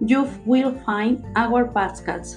you 0.00 0.28
will 0.44 0.72
find 0.80 1.24
our 1.36 1.66
podcasts 1.66 2.36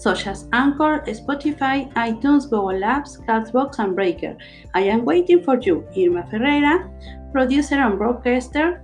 such 0.00 0.26
as 0.26 0.48
Anchor, 0.52 1.04
Spotify, 1.06 1.92
iTunes, 1.92 2.44
Google 2.44 2.80
Apps, 2.80 3.20
Castbox, 3.26 3.78
and 3.78 3.94
Breaker. 3.94 4.34
I 4.74 4.80
am 4.82 5.04
waiting 5.04 5.42
for 5.42 5.60
you, 5.60 5.86
Irma 5.94 6.26
Ferreira, 6.30 6.88
producer 7.32 7.74
and 7.74 7.98
broadcaster, 7.98 8.82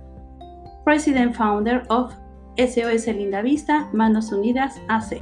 president 0.83 1.35
founder 1.35 1.83
of 1.89 2.13
SOS 2.59 3.07
Linda 3.07 3.41
Vista, 3.41 3.89
Manos 3.93 4.29
Unidas 4.29 4.77
AC. 4.89 5.21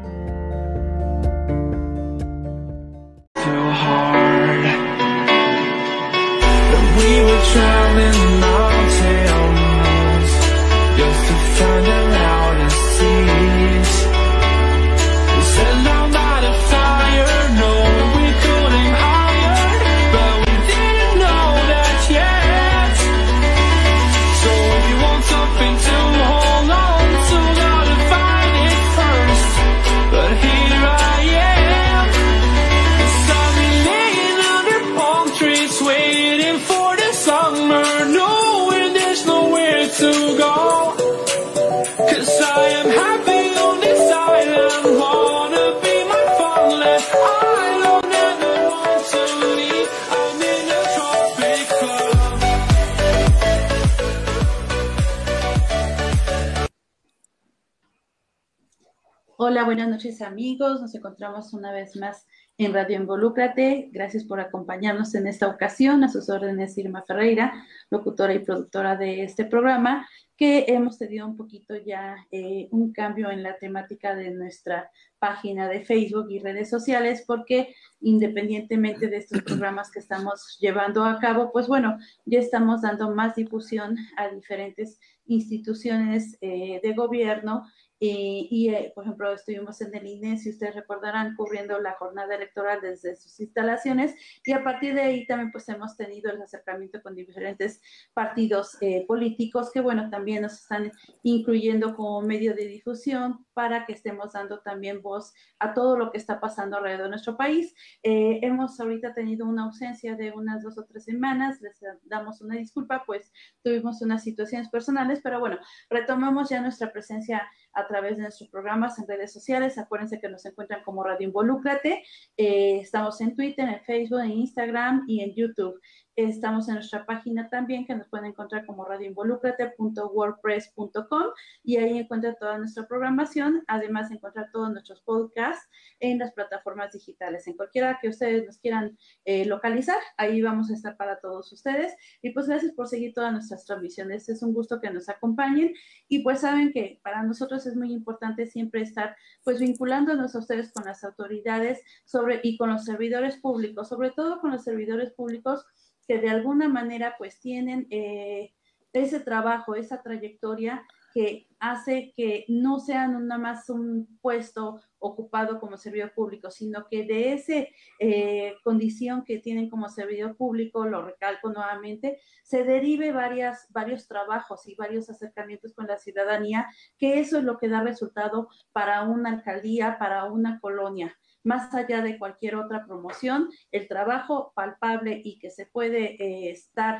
Amigos. 60.21 60.81
Nos 60.81 60.95
encontramos 60.95 61.53
una 61.53 61.71
vez 61.71 61.95
más 61.95 62.25
en 62.57 62.73
Radio 62.73 62.97
Involúcrate. 62.97 63.89
Gracias 63.91 64.23
por 64.23 64.39
acompañarnos 64.39 65.15
en 65.15 65.27
esta 65.27 65.47
ocasión. 65.47 66.03
A 66.03 66.09
sus 66.09 66.29
órdenes, 66.29 66.77
Irma 66.77 67.03
Ferreira, 67.05 67.65
locutora 67.89 68.33
y 68.33 68.39
productora 68.39 68.95
de 68.95 69.23
este 69.23 69.45
programa, 69.45 70.07
que 70.37 70.65
hemos 70.67 70.97
tenido 70.97 71.27
un 71.27 71.37
poquito 71.37 71.75
ya 71.77 72.17
eh, 72.31 72.67
un 72.71 72.91
cambio 72.91 73.29
en 73.31 73.43
la 73.43 73.57
temática 73.57 74.15
de 74.15 74.31
nuestra 74.31 74.91
página 75.19 75.67
de 75.69 75.85
Facebook 75.85 76.29
y 76.29 76.39
redes 76.39 76.69
sociales, 76.69 77.23
porque 77.25 77.73
independientemente 78.01 79.07
de 79.07 79.17
estos 79.17 79.41
programas 79.43 79.91
que 79.91 79.99
estamos 79.99 80.57
llevando 80.59 81.03
a 81.05 81.19
cabo, 81.19 81.51
pues 81.51 81.67
bueno, 81.67 81.97
ya 82.25 82.39
estamos 82.39 82.81
dando 82.81 83.11
más 83.11 83.35
difusión 83.35 83.97
a 84.17 84.29
diferentes 84.29 84.99
instituciones 85.25 86.37
eh, 86.41 86.79
de 86.83 86.93
gobierno 86.93 87.65
eh, 87.99 88.47
y, 88.49 88.69
eh, 88.69 88.91
por 88.93 89.05
ejemplo, 89.05 89.33
estuvimos 89.33 89.79
en 89.79 89.95
el 89.95 90.05
INE, 90.05 90.37
si 90.37 90.49
ustedes 90.49 90.75
recordarán, 90.75 91.35
cubriendo 91.35 91.79
la 91.79 91.93
jornada 91.93 92.35
electoral 92.35 92.81
desde 92.81 93.15
sus 93.15 93.39
instalaciones 93.39 94.15
y 94.43 94.51
a 94.51 94.63
partir 94.63 94.95
de 94.95 95.01
ahí 95.01 95.25
también 95.25 95.51
pues 95.51 95.69
hemos 95.69 95.95
tenido 95.95 96.29
el 96.31 96.41
acercamiento 96.41 97.01
con 97.01 97.15
diferentes 97.15 97.81
partidos 98.13 98.77
eh, 98.81 99.05
políticos 99.07 99.71
que, 99.73 99.79
bueno, 99.79 100.09
también 100.09 100.41
nos 100.41 100.53
están 100.53 100.91
incluyendo 101.23 101.95
como 101.95 102.21
medio 102.21 102.53
de 102.53 102.67
difusión 102.67 103.45
para 103.53 103.85
que 103.85 103.93
estemos 103.93 104.33
dando 104.33 104.59
también 104.59 105.01
voz 105.01 105.33
a 105.59 105.73
todo 105.73 105.97
lo 105.97 106.11
que 106.11 106.17
está 106.17 106.41
pasando 106.41 106.77
alrededor 106.77 107.03
de 107.03 107.09
nuestro 107.09 107.37
país. 107.37 107.73
hemos 108.03 108.79
ahorita 108.79 109.13
tenido 109.13 109.45
una 109.45 109.63
ausencia 109.63 110.15
de 110.15 110.31
unas 110.31 110.63
dos 110.63 110.77
o 110.77 110.85
tres 110.85 111.05
semanas, 111.05 111.61
les 111.61 111.79
damos 112.03 112.41
una 112.41 112.55
disculpa, 112.55 113.03
pues 113.05 113.31
tuvimos 113.63 114.01
unas 114.01 114.23
situaciones 114.23 114.69
personales, 114.69 115.21
pero 115.23 115.39
bueno, 115.39 115.57
retomamos 115.89 116.49
ya 116.49 116.61
nuestra 116.61 116.91
presencia 116.91 117.47
a 117.75 117.87
través 117.87 118.15
de 118.17 118.23
nuestros 118.23 118.49
programas 118.49 118.97
en 118.97 119.07
redes 119.07 119.31
sociales. 119.31 119.77
Acuérdense 119.77 120.19
que 120.19 120.29
nos 120.29 120.45
encuentran 120.45 120.83
como 120.83 121.03
Radio 121.03 121.27
Involúcrate. 121.27 122.03
Eh, 122.37 122.79
estamos 122.79 123.19
en 123.21 123.35
Twitter, 123.35 123.67
en 123.67 123.81
Facebook, 123.81 124.21
en 124.21 124.31
Instagram 124.31 125.05
y 125.07 125.21
en 125.21 125.33
YouTube. 125.35 125.79
Estamos 126.15 126.69
en 126.69 126.75
nuestra 126.75 127.05
página 127.05 127.49
también 127.49 127.85
que 127.85 127.93
nos 127.93 128.07
pueden 128.07 128.27
encontrar 128.27 128.65
como 128.65 128.85
radioinvolucrate.wordpress.com 128.85 131.23
y 131.61 131.75
ahí 131.75 131.97
encuentran 131.97 132.37
toda 132.39 132.57
nuestra 132.57 132.87
programación. 132.87 133.65
Además, 133.67 134.09
encontrar 134.11 134.49
todos 134.53 134.71
nuestros 134.71 135.01
podcasts 135.01 135.67
en 135.99 136.19
las 136.19 136.31
plataformas 136.31 136.93
digitales. 136.93 137.45
En 137.47 137.57
cualquiera 137.57 137.99
que 138.01 138.07
ustedes 138.07 138.45
nos 138.45 138.59
quieran 138.59 138.97
eh, 139.25 139.43
localizar, 139.43 139.97
ahí 140.15 140.41
vamos 140.41 140.71
a 140.71 140.75
estar 140.75 140.95
para 140.95 141.19
todos 141.19 141.51
ustedes. 141.51 141.93
Y 142.21 142.29
pues 142.29 142.47
gracias 142.47 142.71
por 142.71 142.87
seguir 142.87 143.13
todas 143.13 143.33
nuestras 143.33 143.65
transmisiones. 143.65 144.29
Es 144.29 144.41
un 144.41 144.53
gusto 144.53 144.79
que 144.79 144.91
nos 144.91 145.09
acompañen 145.09 145.73
y 146.07 146.23
pues 146.23 146.39
saben 146.39 146.71
que 146.71 147.01
para 147.03 147.23
nosotros 147.23 147.65
es 147.65 147.75
muy 147.75 147.91
importante 147.91 148.47
siempre 148.47 148.83
estar 148.83 149.17
pues 149.43 149.59
vinculándonos 149.59 150.33
a 150.33 150.39
ustedes 150.39 150.71
con 150.71 150.85
las 150.85 151.03
autoridades 151.03 151.81
sobre 152.05 152.39
y 152.41 152.55
con 152.55 152.69
los 152.69 152.85
servidores 152.85 153.35
públicos, 153.35 153.89
sobre 153.89 154.11
todo 154.11 154.39
con 154.39 154.51
los 154.51 154.63
servidores 154.63 155.11
públicos 155.11 155.65
que 156.07 156.19
de 156.19 156.29
alguna 156.29 156.69
manera 156.69 157.15
pues 157.17 157.39
tienen 157.39 157.87
eh, 157.89 158.53
ese 158.93 159.19
trabajo, 159.19 159.75
esa 159.75 160.01
trayectoria 160.01 160.85
que 161.13 161.47
hace 161.59 162.13
que 162.15 162.43
no 162.49 162.79
sean 162.79 163.27
nada 163.27 163.39
más 163.39 163.69
un 163.69 164.19
puesto 164.21 164.81
ocupado 164.99 165.61
como 165.61 165.77
servidor 165.77 166.13
público, 166.13 166.51
sino 166.51 166.87
que 166.89 167.05
de 167.05 167.33
esa 167.33 167.65
eh, 167.99 168.55
condición 168.63 169.23
que 169.23 169.39
tienen 169.39 169.69
como 169.69 169.87
servidor 169.87 170.35
público, 170.35 170.85
lo 170.85 171.05
recalco 171.05 171.49
nuevamente, 171.49 172.19
se 172.43 172.65
derive 172.65 173.13
varias, 173.13 173.67
varios 173.69 174.07
trabajos 174.09 174.67
y 174.67 174.75
varios 174.75 175.09
acercamientos 175.09 175.73
con 175.73 175.87
la 175.87 175.97
ciudadanía, 175.97 176.67
que 176.97 177.19
eso 177.19 177.37
es 177.37 177.45
lo 177.45 177.57
que 177.57 177.69
da 177.69 177.81
resultado 177.81 178.49
para 178.73 179.03
una 179.03 179.29
alcaldía, 179.29 179.97
para 179.97 180.25
una 180.25 180.59
colonia 180.59 181.15
más 181.45 181.73
allá 181.73 182.01
de 182.01 182.17
cualquier 182.17 182.55
otra 182.55 182.85
promoción, 182.85 183.49
el 183.71 183.87
trabajo 183.87 184.51
palpable 184.55 185.21
y 185.23 185.39
que 185.39 185.51
se 185.51 185.67
puede 185.67 186.21
eh, 186.21 186.51
estar 186.51 186.99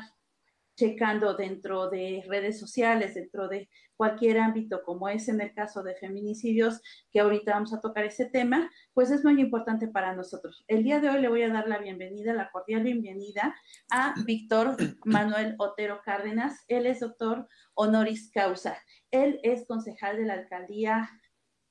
checando 0.76 1.34
dentro 1.34 1.88
de 1.88 2.22
redes 2.28 2.60
sociales, 2.60 3.14
dentro 3.14 3.48
de 3.48 3.68
cualquier 3.96 4.38
ámbito, 4.38 4.82
como 4.84 5.08
es 5.08 5.28
en 5.28 5.40
el 5.40 5.54
caso 5.54 5.82
de 5.82 5.96
feminicidios, 5.96 6.82
que 7.10 7.20
ahorita 7.20 7.54
vamos 7.54 7.72
a 7.72 7.80
tocar 7.80 8.04
ese 8.04 8.26
tema, 8.26 8.70
pues 8.92 9.10
es 9.10 9.24
muy 9.24 9.40
importante 9.40 9.88
para 9.88 10.14
nosotros. 10.14 10.64
El 10.68 10.84
día 10.84 11.00
de 11.00 11.08
hoy 11.08 11.20
le 11.20 11.28
voy 11.28 11.42
a 11.42 11.48
dar 11.48 11.66
la 11.66 11.78
bienvenida, 11.78 12.34
la 12.34 12.50
cordial 12.50 12.82
bienvenida 12.82 13.56
a 13.90 14.14
Víctor 14.26 14.76
Manuel 15.04 15.54
Otero 15.58 16.02
Cárdenas. 16.04 16.62
Él 16.68 16.84
es 16.84 17.00
doctor 17.00 17.48
honoris 17.74 18.30
causa. 18.30 18.76
Él 19.10 19.40
es 19.42 19.66
concejal 19.66 20.18
de 20.18 20.26
la 20.26 20.34
alcaldía 20.34 21.08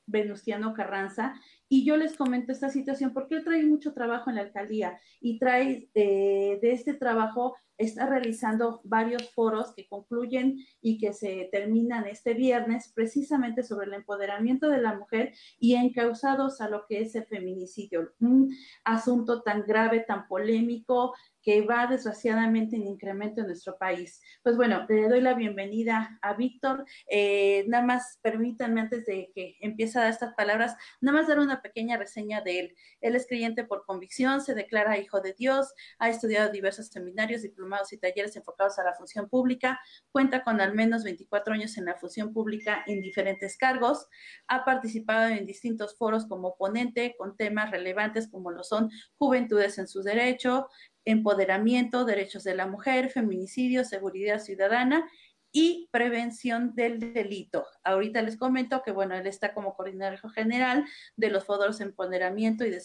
Venustiano 0.07 0.73
Carranza 0.73 1.35
Y 1.67 1.85
yo 1.85 1.97
les 1.97 2.15
comento 2.15 2.51
esta 2.51 2.69
situación 2.69 3.13
porque 3.13 3.41
trae 3.41 3.65
mucho 3.65 3.93
trabajo 3.93 4.29
en 4.29 4.35
la 4.35 4.43
alcaldía 4.43 4.99
y 5.19 5.39
trae 5.39 5.89
de 5.93 6.59
este 6.61 6.93
trabajo, 6.93 7.55
está 7.77 8.05
realizando 8.05 8.81
varios 8.83 9.31
foros 9.31 9.73
que 9.75 9.87
concluyen 9.87 10.57
y 10.81 10.97
que 10.97 11.13
se 11.13 11.49
terminan 11.51 12.07
este 12.07 12.33
viernes 12.33 12.91
precisamente 12.93 13.63
sobre 13.63 13.87
el 13.87 13.93
empoderamiento 13.93 14.69
de 14.69 14.81
la 14.81 14.95
mujer 14.95 15.33
y 15.59 15.75
encausados 15.75 16.61
a 16.61 16.69
lo 16.69 16.85
que 16.87 17.01
es 17.01 17.15
el 17.15 17.25
feminicidio, 17.25 18.13
un 18.19 18.55
asunto 18.83 19.41
tan 19.41 19.65
grave, 19.65 20.01
tan 20.01 20.27
polémico, 20.27 21.13
que 21.45 21.61
va 21.61 21.85
desgraciadamente 21.85 22.75
en 22.75 22.87
incremento 22.87 23.41
en 23.41 23.47
nuestro 23.47 23.77
país. 23.77 24.19
Pues 24.41 24.57
bueno, 24.57 24.83
le 24.89 25.07
doy 25.07 25.21
la 25.21 25.35
bienvenida 25.35 26.17
a 26.23 26.33
Víctor. 26.33 26.85
Eh, 27.07 27.65
nada 27.67 27.85
más 27.85 28.17
permítanme 28.23 28.81
antes 28.81 29.05
de 29.05 29.31
que 29.35 29.55
empiece 29.61 29.99
a 29.99 30.01
dar 30.01 30.11
estas 30.11 30.33
palabras, 30.33 30.75
nada 31.01 31.19
más 31.19 31.27
dar 31.27 31.39
una 31.39 31.61
pequeña 31.61 31.97
reseña 31.97 32.41
de 32.41 32.59
él. 32.59 32.75
Él 32.99 33.15
es 33.15 33.27
creyente 33.27 33.63
por 33.63 33.85
convicción, 33.85 34.41
se 34.41 34.55
declara 34.55 34.97
hijo 34.97 35.21
de 35.21 35.33
Dios, 35.33 35.71
ha 35.99 36.09
estudiado 36.09 36.51
diversos 36.51 36.87
seminarios, 36.87 37.43
y 37.91 37.97
talleres 37.97 38.35
enfocados 38.35 38.79
a 38.79 38.83
la 38.83 38.93
función 38.93 39.29
pública, 39.29 39.79
cuenta 40.11 40.43
con 40.43 40.61
al 40.61 40.73
menos 40.73 41.03
24 41.03 41.53
años 41.53 41.77
en 41.77 41.85
la 41.85 41.95
función 41.95 42.33
pública 42.33 42.83
en 42.87 43.01
diferentes 43.01 43.57
cargos, 43.57 44.07
ha 44.47 44.65
participado 44.65 45.29
en 45.29 45.45
distintos 45.45 45.97
foros 45.97 46.25
como 46.27 46.55
ponente 46.57 47.15
con 47.17 47.35
temas 47.35 47.71
relevantes 47.71 48.29
como 48.29 48.51
lo 48.51 48.63
son 48.63 48.91
juventudes 49.17 49.77
en 49.77 49.87
su 49.87 50.01
derecho, 50.03 50.67
empoderamiento, 51.05 52.05
derechos 52.05 52.43
de 52.43 52.55
la 52.55 52.67
mujer, 52.67 53.09
feminicidio, 53.09 53.83
seguridad 53.83 54.39
ciudadana 54.39 55.07
y 55.51 55.87
prevención 55.89 56.75
del 56.75 56.99
delito. 57.13 57.65
Ahorita 57.83 58.21
les 58.21 58.35
comento 58.35 58.81
que, 58.83 58.91
bueno, 58.91 59.15
él 59.15 59.25
está 59.25 59.53
como 59.53 59.73
coordinador 59.75 60.19
general 60.31 60.85
de 61.15 61.29
los 61.29 61.45
foros 61.45 61.79
empoderamiento 61.79 62.65
y 62.65 62.71
de 62.71 62.81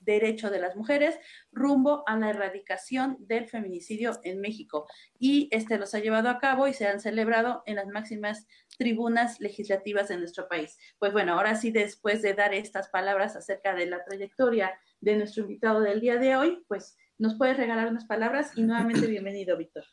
derecho 0.00 0.50
de 0.50 0.58
las 0.58 0.76
mujeres 0.76 1.18
rumbo 1.52 2.02
a 2.06 2.16
la 2.16 2.30
erradicación 2.30 3.16
del 3.20 3.48
feminicidio 3.48 4.18
en 4.24 4.40
México. 4.40 4.86
Y 5.18 5.48
este 5.52 5.78
los 5.78 5.94
ha 5.94 6.00
llevado 6.00 6.28
a 6.28 6.38
cabo 6.38 6.66
y 6.66 6.74
se 6.74 6.86
han 6.86 7.00
celebrado 7.00 7.62
en 7.66 7.76
las 7.76 7.86
máximas 7.86 8.46
tribunas 8.78 9.40
legislativas 9.40 10.08
de 10.08 10.18
nuestro 10.18 10.48
país. 10.48 10.76
Pues 10.98 11.12
bueno, 11.12 11.34
ahora 11.34 11.54
sí, 11.54 11.70
después 11.70 12.22
de 12.22 12.34
dar 12.34 12.54
estas 12.54 12.88
palabras 12.88 13.36
acerca 13.36 13.74
de 13.74 13.86
la 13.86 14.04
trayectoria 14.04 14.72
de 15.00 15.16
nuestro 15.16 15.42
invitado 15.42 15.80
del 15.80 16.00
día 16.00 16.16
de 16.16 16.36
hoy, 16.36 16.64
pues 16.68 16.96
nos 17.18 17.36
puedes 17.36 17.56
regalar 17.56 17.88
unas 17.88 18.06
palabras 18.06 18.52
y 18.56 18.62
nuevamente 18.62 19.06
bienvenido, 19.06 19.56
Víctor. 19.56 19.84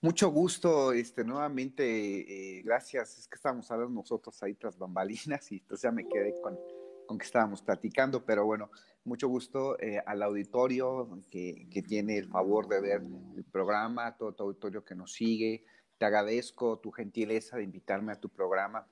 Mucho 0.00 0.28
gusto, 0.28 0.92
este, 0.92 1.24
nuevamente, 1.24 2.58
eh, 2.58 2.62
gracias. 2.62 3.18
Es 3.18 3.26
que 3.26 3.36
estábamos 3.36 3.70
hablando 3.70 4.00
nosotros 4.00 4.42
ahí 4.42 4.54
tras 4.54 4.76
bambalinas 4.76 5.50
y 5.50 5.56
entonces 5.56 5.82
ya 5.82 5.90
me 5.92 6.06
quedé 6.06 6.34
con, 6.42 6.58
con 7.06 7.18
que 7.18 7.24
estábamos 7.24 7.62
platicando, 7.62 8.24
pero 8.24 8.44
bueno, 8.44 8.70
mucho 9.04 9.28
gusto 9.28 9.78
eh, 9.80 10.02
al 10.06 10.22
auditorio 10.22 11.20
que, 11.30 11.68
que, 11.70 11.82
tiene 11.82 12.16
el 12.18 12.28
favor 12.28 12.68
de 12.68 12.80
ver 12.80 13.02
el 13.36 13.44
programa, 13.44 14.16
todo 14.16 14.32
tu 14.32 14.44
auditorio 14.44 14.84
que 14.84 14.94
nos 14.94 15.12
sigue. 15.12 15.64
Te 15.98 16.06
agradezco 16.06 16.78
tu 16.78 16.90
gentileza 16.90 17.56
de 17.56 17.64
invitarme 17.64 18.12
a 18.12 18.20
tu 18.20 18.28
programa. 18.28 18.86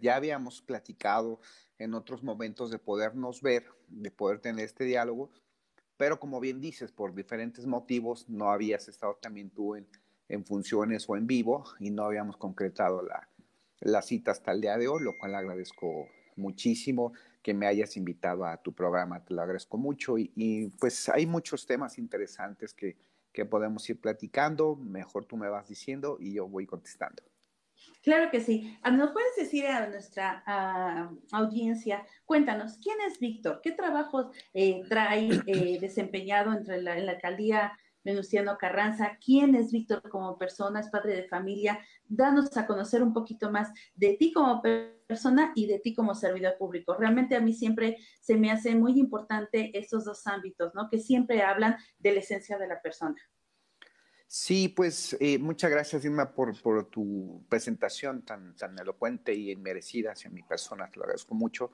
Ya 0.00 0.16
habíamos 0.16 0.62
platicado 0.62 1.40
en 1.78 1.94
otros 1.94 2.22
momentos 2.22 2.70
de 2.70 2.78
podernos 2.78 3.40
ver, 3.40 3.66
de 3.88 4.10
poder 4.10 4.40
tener 4.40 4.64
este 4.64 4.84
diálogo, 4.84 5.30
pero 5.96 6.18
como 6.18 6.40
bien 6.40 6.60
dices, 6.60 6.92
por 6.92 7.14
diferentes 7.14 7.66
motivos 7.66 8.28
no 8.28 8.50
habías 8.50 8.88
estado 8.88 9.18
también 9.20 9.50
tú 9.50 9.76
en, 9.76 9.86
en 10.28 10.44
funciones 10.44 11.08
o 11.08 11.16
en 11.16 11.26
vivo 11.26 11.64
y 11.78 11.90
no 11.90 12.04
habíamos 12.04 12.36
concretado 12.36 13.02
la, 13.02 13.28
la 13.80 14.02
cita 14.02 14.30
hasta 14.30 14.52
el 14.52 14.60
día 14.60 14.76
de 14.76 14.88
hoy, 14.88 15.02
lo 15.02 15.16
cual 15.18 15.34
agradezco 15.34 16.08
muchísimo 16.36 17.12
que 17.42 17.54
me 17.54 17.66
hayas 17.66 17.96
invitado 17.96 18.44
a 18.44 18.56
tu 18.56 18.72
programa, 18.74 19.24
te 19.24 19.34
lo 19.34 19.42
agradezco 19.42 19.78
mucho 19.78 20.18
y, 20.18 20.32
y 20.34 20.68
pues 20.68 21.08
hay 21.08 21.26
muchos 21.26 21.66
temas 21.66 21.98
interesantes 21.98 22.74
que, 22.74 22.96
que 23.32 23.44
podemos 23.44 23.88
ir 23.88 24.00
platicando, 24.00 24.76
mejor 24.76 25.24
tú 25.24 25.36
me 25.36 25.48
vas 25.48 25.68
diciendo 25.68 26.16
y 26.20 26.34
yo 26.34 26.48
voy 26.48 26.66
contestando. 26.66 27.22
Claro 28.02 28.30
que 28.30 28.40
sí. 28.40 28.78
Ah, 28.82 28.90
¿Nos 28.90 29.10
puedes 29.12 29.36
decir 29.36 29.66
a 29.66 29.86
nuestra 29.88 30.42
audiencia, 31.32 32.06
cuéntanos, 32.24 32.78
¿quién 32.82 32.96
es 33.06 33.18
Víctor? 33.18 33.60
¿Qué 33.62 33.72
trabajos 33.72 34.28
eh, 34.54 34.82
trae 34.88 35.28
eh, 35.46 35.78
desempeñado 35.80 36.52
entre 36.52 36.80
la, 36.82 36.96
en 36.96 37.06
la 37.06 37.12
alcaldía 37.12 37.72
Venustiano 38.04 38.56
Carranza? 38.58 39.18
¿Quién 39.24 39.54
es 39.54 39.72
Víctor 39.72 40.08
como 40.08 40.38
persona? 40.38 40.80
¿Es 40.80 40.88
padre 40.88 41.16
de 41.16 41.28
familia? 41.28 41.78
Danos 42.06 42.56
a 42.56 42.66
conocer 42.66 43.02
un 43.02 43.12
poquito 43.12 43.50
más 43.50 43.70
de 43.94 44.14
ti 44.14 44.32
como 44.32 44.62
persona 44.62 45.52
y 45.54 45.66
de 45.66 45.78
ti 45.78 45.94
como 45.94 46.14
servidor 46.14 46.56
público. 46.58 46.94
Realmente 46.94 47.36
a 47.36 47.40
mí 47.40 47.52
siempre 47.52 47.98
se 48.20 48.36
me 48.36 48.50
hace 48.50 48.74
muy 48.74 48.98
importante 48.98 49.76
estos 49.78 50.04
dos 50.04 50.26
ámbitos, 50.26 50.74
¿no? 50.74 50.88
Que 50.88 50.98
siempre 50.98 51.42
hablan 51.42 51.76
de 51.98 52.12
la 52.12 52.20
esencia 52.20 52.58
de 52.58 52.68
la 52.68 52.80
persona. 52.80 53.16
Sí, 54.32 54.68
pues 54.68 55.16
eh, 55.18 55.38
muchas 55.38 55.72
gracias, 55.72 56.04
Irma, 56.04 56.32
por, 56.32 56.54
tu 56.88 57.44
presentación 57.48 58.24
tan, 58.24 58.54
tan 58.54 58.78
elocuente 58.78 59.34
y 59.34 59.56
merecida 59.56 60.12
hacia 60.12 60.30
mi 60.30 60.44
persona, 60.44 60.88
te 60.88 60.98
lo 60.98 61.02
agradezco 61.02 61.34
mucho. 61.34 61.72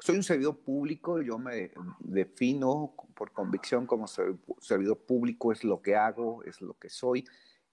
Soy 0.00 0.16
un 0.16 0.22
servidor 0.22 0.58
público, 0.58 1.20
yo 1.20 1.38
me 1.38 1.72
defino 1.98 2.94
por 3.14 3.32
convicción 3.32 3.86
como 3.86 4.06
servidor 4.06 4.98
público, 4.98 5.50
es 5.50 5.64
lo 5.64 5.82
que 5.82 5.96
hago, 5.96 6.44
es 6.44 6.60
lo 6.60 6.74
que 6.74 6.88
soy, 6.88 7.24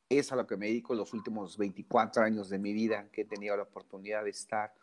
es 0.10 0.32
a 0.32 0.36
lo 0.36 0.48
que 0.48 0.58
me 0.58 0.68
dedico 0.68 0.96
los 0.96 1.14
últimos 1.14 1.58
24 1.58 2.24
años 2.24 2.50
de 2.50 2.58
mi 2.58 2.74
vida, 2.74 3.10
que 3.12 3.22
he 3.22 3.26
tenido 3.26 3.56
la 3.56 3.64
oportunidad 3.64 4.24
de 4.24 4.32
estar 4.32 4.74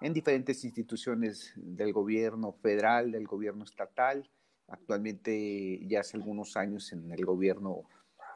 en 0.00 0.12
diferentes 0.12 0.64
instituciones 0.64 1.52
del 1.56 1.92
gobierno 1.92 2.52
federal, 2.52 3.12
del 3.12 3.26
gobierno 3.26 3.64
estatal, 3.64 4.28
actualmente 4.68 5.80
ya 5.86 6.00
hace 6.00 6.16
algunos 6.16 6.56
años 6.56 6.92
en 6.92 7.10
el 7.10 7.24
gobierno 7.24 7.82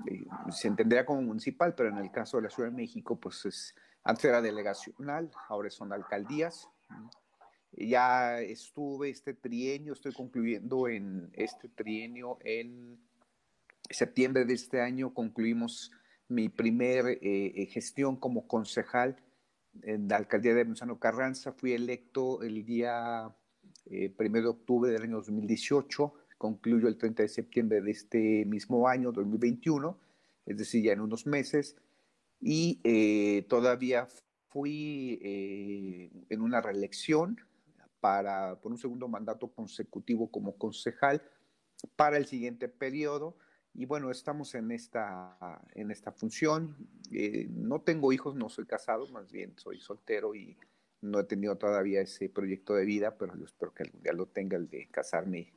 eh, 0.07 0.25
se 0.51 0.69
entendería 0.69 1.07
como 1.07 1.23
municipal, 1.23 1.75
pero 1.75 1.91
en 1.91 1.99
el 1.99 2.11
caso 2.11 2.39
de 2.39 2.45
la 2.45 2.51
Ciudad 2.51 2.71
de 2.71 2.77
México, 2.77 3.19
pues 3.19 3.45
es, 3.45 3.75
antes 4.03 4.25
era 4.25 4.41
delegacional, 4.41 5.31
ahora 5.49 5.71
son 5.71 5.93
alcaldías. 5.93 6.69
Ya 7.73 8.41
estuve 8.41 9.11
este 9.11 9.35
trienio, 9.35 9.95
estoy 9.95 10.13
concluyendo 10.13 10.89
en 10.89 11.31
este 11.33 11.69
trienio 11.69 12.39
en 12.45 12.99
septiembre 13.89 14.45
de 14.45 14.55
este 14.55 14.81
año, 14.81 15.15
concluimos 15.15 15.91
mi 16.29 16.49
primer 16.49 17.07
eh, 17.07 17.19
eh, 17.23 17.67
gestión 17.67 18.17
como 18.17 18.47
concejal 18.47 19.17
en 19.83 20.09
la 20.09 20.17
alcaldía 20.17 20.55
de 20.55 20.65
Gonzalo 20.65 20.99
Carranza. 20.99 21.53
Fui 21.53 21.73
electo 21.73 22.43
el 22.43 22.65
día 22.65 23.35
primero 24.17 24.45
de 24.45 24.51
octubre 24.51 24.91
del 24.91 25.03
año 25.03 25.17
2018 25.17 26.15
concluyo 26.43 26.89
el 26.89 26.99
30 26.99 27.23
de 27.23 27.29
septiembre 27.29 27.81
de 27.81 27.93
este 27.93 28.45
mismo 28.47 28.89
año, 28.89 29.13
2021, 29.13 29.97
es 30.45 30.59
decir, 30.59 30.83
ya 30.83 30.93
en 30.93 31.01
unos 31.01 31.25
meses, 31.25 31.77
y 32.41 32.81
eh, 32.83 33.47
todavía 33.49 34.09
fui 34.49 35.21
eh, 35.23 36.11
en 36.31 36.41
una 36.41 36.61
reelección 36.61 37.39
para, 38.03 38.61
por 38.61 38.73
un 38.73 38.79
segundo 38.79 39.07
mandato 39.07 39.47
consecutivo 39.53 40.29
como 40.29 40.59
concejal 40.59 41.23
para 41.95 42.17
el 42.17 42.27
siguiente 42.27 42.69
periodo. 42.69 43.37
Y 43.75 43.87
bueno, 43.87 44.11
estamos 44.11 44.57
en 44.57 44.73
esta, 44.73 45.63
en 45.77 45.93
esta 45.93 46.11
función. 46.11 46.77
Eh, 47.13 47.47
no 47.51 47.81
tengo 47.83 48.13
hijos, 48.13 48.35
no 48.35 48.49
soy 48.49 48.67
casado, 48.67 49.07
más 49.13 49.31
bien 49.31 49.57
soy 49.57 49.81
soltero 49.81 50.35
y 50.35 50.59
no 51.01 51.21
he 51.21 51.25
tenido 51.25 51.57
todavía 51.57 52.01
ese 52.01 52.29
proyecto 52.29 52.75
de 52.75 52.85
vida, 52.85 53.17
pero 53.17 53.37
yo 53.37 53.45
espero 53.45 53.73
que 53.73 53.85
algún 53.85 54.03
día 54.03 54.13
lo 54.13 54.27
tenga, 54.27 54.57
el 54.57 54.69
de 54.69 54.89
casarme 54.91 55.53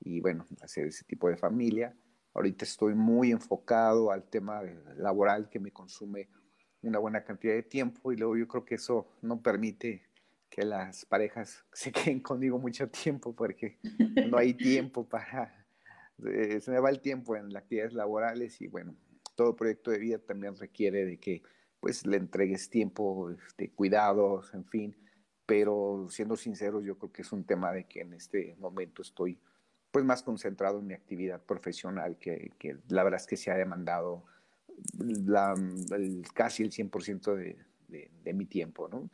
y 0.00 0.20
bueno, 0.20 0.46
hacer 0.62 0.86
ese 0.86 1.04
tipo 1.04 1.28
de 1.28 1.36
familia. 1.36 1.94
Ahorita 2.32 2.64
estoy 2.64 2.94
muy 2.94 3.30
enfocado 3.30 4.10
al 4.10 4.24
tema 4.24 4.62
laboral 4.96 5.50
que 5.50 5.60
me 5.60 5.70
consume 5.70 6.30
una 6.80 6.98
buena 6.98 7.24
cantidad 7.24 7.52
de 7.52 7.62
tiempo 7.62 8.10
y 8.10 8.16
luego 8.16 8.38
yo 8.38 8.48
creo 8.48 8.64
que 8.64 8.76
eso 8.76 9.06
no 9.20 9.42
permite 9.42 10.09
que 10.50 10.64
las 10.64 11.06
parejas 11.06 11.64
se 11.72 11.92
queden 11.92 12.20
conmigo 12.20 12.58
mucho 12.58 12.88
tiempo 12.88 13.34
porque 13.34 13.78
no 14.28 14.36
hay 14.36 14.54
tiempo 14.54 15.08
para... 15.08 15.56
Eh, 16.26 16.60
se 16.60 16.70
me 16.70 16.80
va 16.80 16.90
el 16.90 17.00
tiempo 17.00 17.34
en 17.36 17.50
las 17.50 17.62
actividades 17.62 17.94
laborales 17.94 18.60
y 18.60 18.66
bueno, 18.66 18.94
todo 19.34 19.56
proyecto 19.56 19.90
de 19.90 19.98
vida 19.98 20.18
también 20.18 20.54
requiere 20.56 21.06
de 21.06 21.18
que 21.18 21.42
pues 21.80 22.06
le 22.06 22.18
entregues 22.18 22.68
tiempo, 22.68 23.30
este, 23.30 23.70
cuidados, 23.70 24.52
en 24.52 24.66
fin, 24.66 24.94
pero 25.46 26.08
siendo 26.10 26.36
sinceros 26.36 26.84
yo 26.84 26.98
creo 26.98 27.10
que 27.10 27.22
es 27.22 27.32
un 27.32 27.44
tema 27.44 27.72
de 27.72 27.84
que 27.84 28.02
en 28.02 28.12
este 28.12 28.54
momento 28.58 29.00
estoy 29.00 29.40
pues 29.90 30.04
más 30.04 30.22
concentrado 30.22 30.80
en 30.80 30.86
mi 30.86 30.94
actividad 30.94 31.42
profesional, 31.42 32.18
que, 32.18 32.52
que 32.58 32.76
la 32.88 33.02
verdad 33.02 33.20
es 33.20 33.26
que 33.26 33.36
se 33.36 33.50
ha 33.50 33.56
demandado 33.56 34.24
la, 34.98 35.54
casi 36.34 36.62
el 36.62 36.70
100% 36.70 37.34
de, 37.34 37.56
de, 37.88 38.10
de, 38.22 38.32
mi 38.32 38.46
tiempo, 38.46 38.88
¿no? 38.88 39.10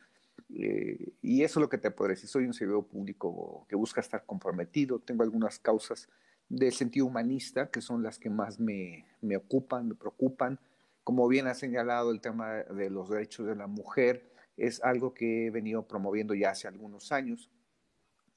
Eh, 0.49 1.13
y 1.21 1.43
eso 1.43 1.59
es 1.59 1.61
lo 1.61 1.69
que 1.69 1.77
te 1.77 1.91
puedo 1.91 2.09
decir, 2.09 2.29
soy 2.29 2.45
un 2.45 2.53
servidor 2.53 2.85
público 2.85 3.65
que 3.67 3.75
busca 3.75 4.01
estar 4.01 4.25
comprometido, 4.25 4.99
tengo 4.99 5.23
algunas 5.23 5.59
causas 5.59 6.07
de 6.49 6.71
sentido 6.71 7.05
humanista 7.05 7.69
que 7.69 7.81
son 7.81 8.03
las 8.03 8.17
que 8.17 8.29
más 8.29 8.59
me, 8.59 9.05
me 9.21 9.35
ocupan, 9.35 9.89
me 9.89 9.95
preocupan. 9.95 10.59
Como 11.03 11.27
bien 11.27 11.47
ha 11.47 11.53
señalado, 11.53 12.11
el 12.11 12.21
tema 12.21 12.53
de 12.63 12.89
los 12.89 13.09
derechos 13.09 13.45
de 13.47 13.55
la 13.55 13.67
mujer 13.67 14.31
es 14.55 14.83
algo 14.83 15.13
que 15.13 15.47
he 15.47 15.49
venido 15.51 15.87
promoviendo 15.87 16.33
ya 16.33 16.51
hace 16.51 16.67
algunos 16.67 17.11
años 17.11 17.49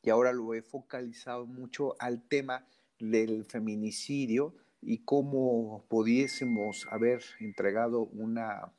y 0.02 0.10
ahora 0.10 0.32
lo 0.32 0.54
he 0.54 0.62
focalizado 0.62 1.46
mucho 1.46 1.94
al 1.98 2.22
tema 2.22 2.66
del 2.98 3.44
feminicidio 3.44 4.54
y 4.82 4.98
cómo 4.98 5.84
pudiésemos 5.88 6.86
haber 6.90 7.22
entregado 7.38 8.02
una 8.04 8.72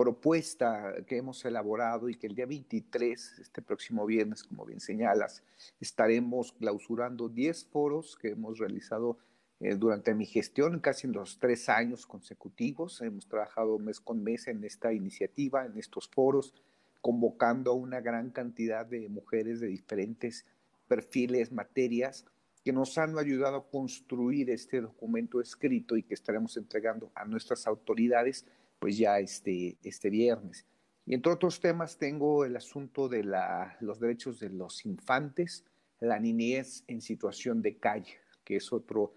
propuesta 0.00 0.94
que 1.06 1.18
hemos 1.18 1.44
elaborado 1.44 2.08
y 2.08 2.14
que 2.14 2.26
el 2.26 2.34
día 2.34 2.46
23, 2.46 3.38
este 3.38 3.60
próximo 3.60 4.06
viernes, 4.06 4.42
como 4.42 4.64
bien 4.64 4.80
señalas, 4.80 5.42
estaremos 5.78 6.52
clausurando 6.52 7.28
10 7.28 7.66
foros 7.66 8.16
que 8.16 8.30
hemos 8.30 8.58
realizado 8.58 9.18
eh, 9.60 9.74
durante 9.74 10.14
mi 10.14 10.24
gestión, 10.24 10.80
casi 10.80 11.06
en 11.06 11.12
los 11.12 11.38
tres 11.38 11.68
años 11.68 12.06
consecutivos. 12.06 13.02
Hemos 13.02 13.28
trabajado 13.28 13.78
mes 13.78 14.00
con 14.00 14.22
mes 14.22 14.48
en 14.48 14.64
esta 14.64 14.90
iniciativa, 14.94 15.66
en 15.66 15.76
estos 15.76 16.08
foros, 16.08 16.54
convocando 17.02 17.70
a 17.70 17.74
una 17.74 18.00
gran 18.00 18.30
cantidad 18.30 18.86
de 18.86 19.06
mujeres 19.10 19.60
de 19.60 19.66
diferentes 19.66 20.46
perfiles, 20.88 21.52
materias, 21.52 22.24
que 22.64 22.72
nos 22.72 22.96
han 22.96 23.18
ayudado 23.18 23.56
a 23.56 23.68
construir 23.68 24.48
este 24.48 24.80
documento 24.80 25.42
escrito 25.42 25.98
y 25.98 26.04
que 26.04 26.14
estaremos 26.14 26.56
entregando 26.56 27.12
a 27.14 27.26
nuestras 27.26 27.66
autoridades 27.66 28.46
pues 28.80 28.98
ya 28.98 29.20
este, 29.20 29.78
este 29.84 30.10
viernes. 30.10 30.66
Y 31.06 31.14
entre 31.14 31.32
otros 31.32 31.60
temas 31.60 31.98
tengo 31.98 32.44
el 32.44 32.56
asunto 32.56 33.08
de 33.08 33.22
la, 33.22 33.76
los 33.80 34.00
derechos 34.00 34.40
de 34.40 34.48
los 34.48 34.84
infantes, 34.84 35.64
la 36.00 36.18
niñez 36.18 36.82
en 36.88 37.00
situación 37.00 37.62
de 37.62 37.78
calle, 37.78 38.18
que 38.42 38.56
es 38.56 38.72
otro 38.72 39.14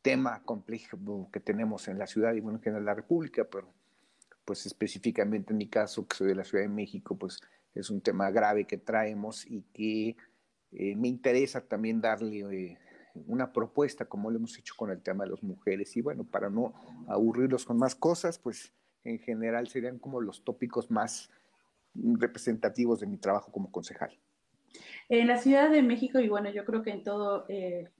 tema 0.00 0.42
complejo 0.44 1.28
que 1.32 1.40
tenemos 1.40 1.88
en 1.88 1.98
la 1.98 2.06
ciudad 2.06 2.34
y 2.34 2.40
bueno, 2.40 2.60
que 2.60 2.70
en 2.70 2.84
la 2.84 2.94
República, 2.94 3.44
pero 3.44 3.72
pues 4.44 4.66
específicamente 4.66 5.52
en 5.52 5.58
mi 5.58 5.68
caso, 5.68 6.06
que 6.06 6.16
soy 6.16 6.28
de 6.28 6.34
la 6.34 6.44
Ciudad 6.44 6.64
de 6.64 6.68
México, 6.68 7.16
pues 7.16 7.40
es 7.74 7.90
un 7.90 8.00
tema 8.00 8.30
grave 8.30 8.66
que 8.66 8.78
traemos 8.78 9.46
y 9.46 9.62
que 9.72 10.16
eh, 10.72 10.96
me 10.96 11.08
interesa 11.08 11.60
también 11.60 12.00
darle 12.00 12.40
eh, 12.40 12.78
una 13.26 13.52
propuesta, 13.52 14.04
como 14.06 14.30
lo 14.30 14.38
hemos 14.38 14.58
hecho 14.58 14.74
con 14.76 14.90
el 14.90 15.00
tema 15.00 15.24
de 15.24 15.30
las 15.30 15.42
mujeres. 15.42 15.96
Y 15.96 16.00
bueno, 16.02 16.24
para 16.24 16.50
no 16.50 16.74
aburrirlos 17.08 17.64
con 17.64 17.78
más 17.78 17.94
cosas, 17.94 18.38
pues 18.38 18.72
en 19.04 19.18
general 19.18 19.68
serían 19.68 19.98
como 19.98 20.20
los 20.20 20.44
tópicos 20.44 20.90
más 20.90 21.30
representativos 21.94 23.00
de 23.00 23.06
mi 23.06 23.18
trabajo 23.18 23.52
como 23.52 23.70
concejal. 23.70 24.16
En 25.08 25.26
la 25.26 25.36
Ciudad 25.36 25.70
de 25.70 25.82
México, 25.82 26.18
y 26.20 26.28
bueno, 26.28 26.50
yo 26.50 26.64
creo 26.64 26.82
que 26.82 26.90
en 26.90 27.04
todo 27.04 27.44
eh, 27.48 27.90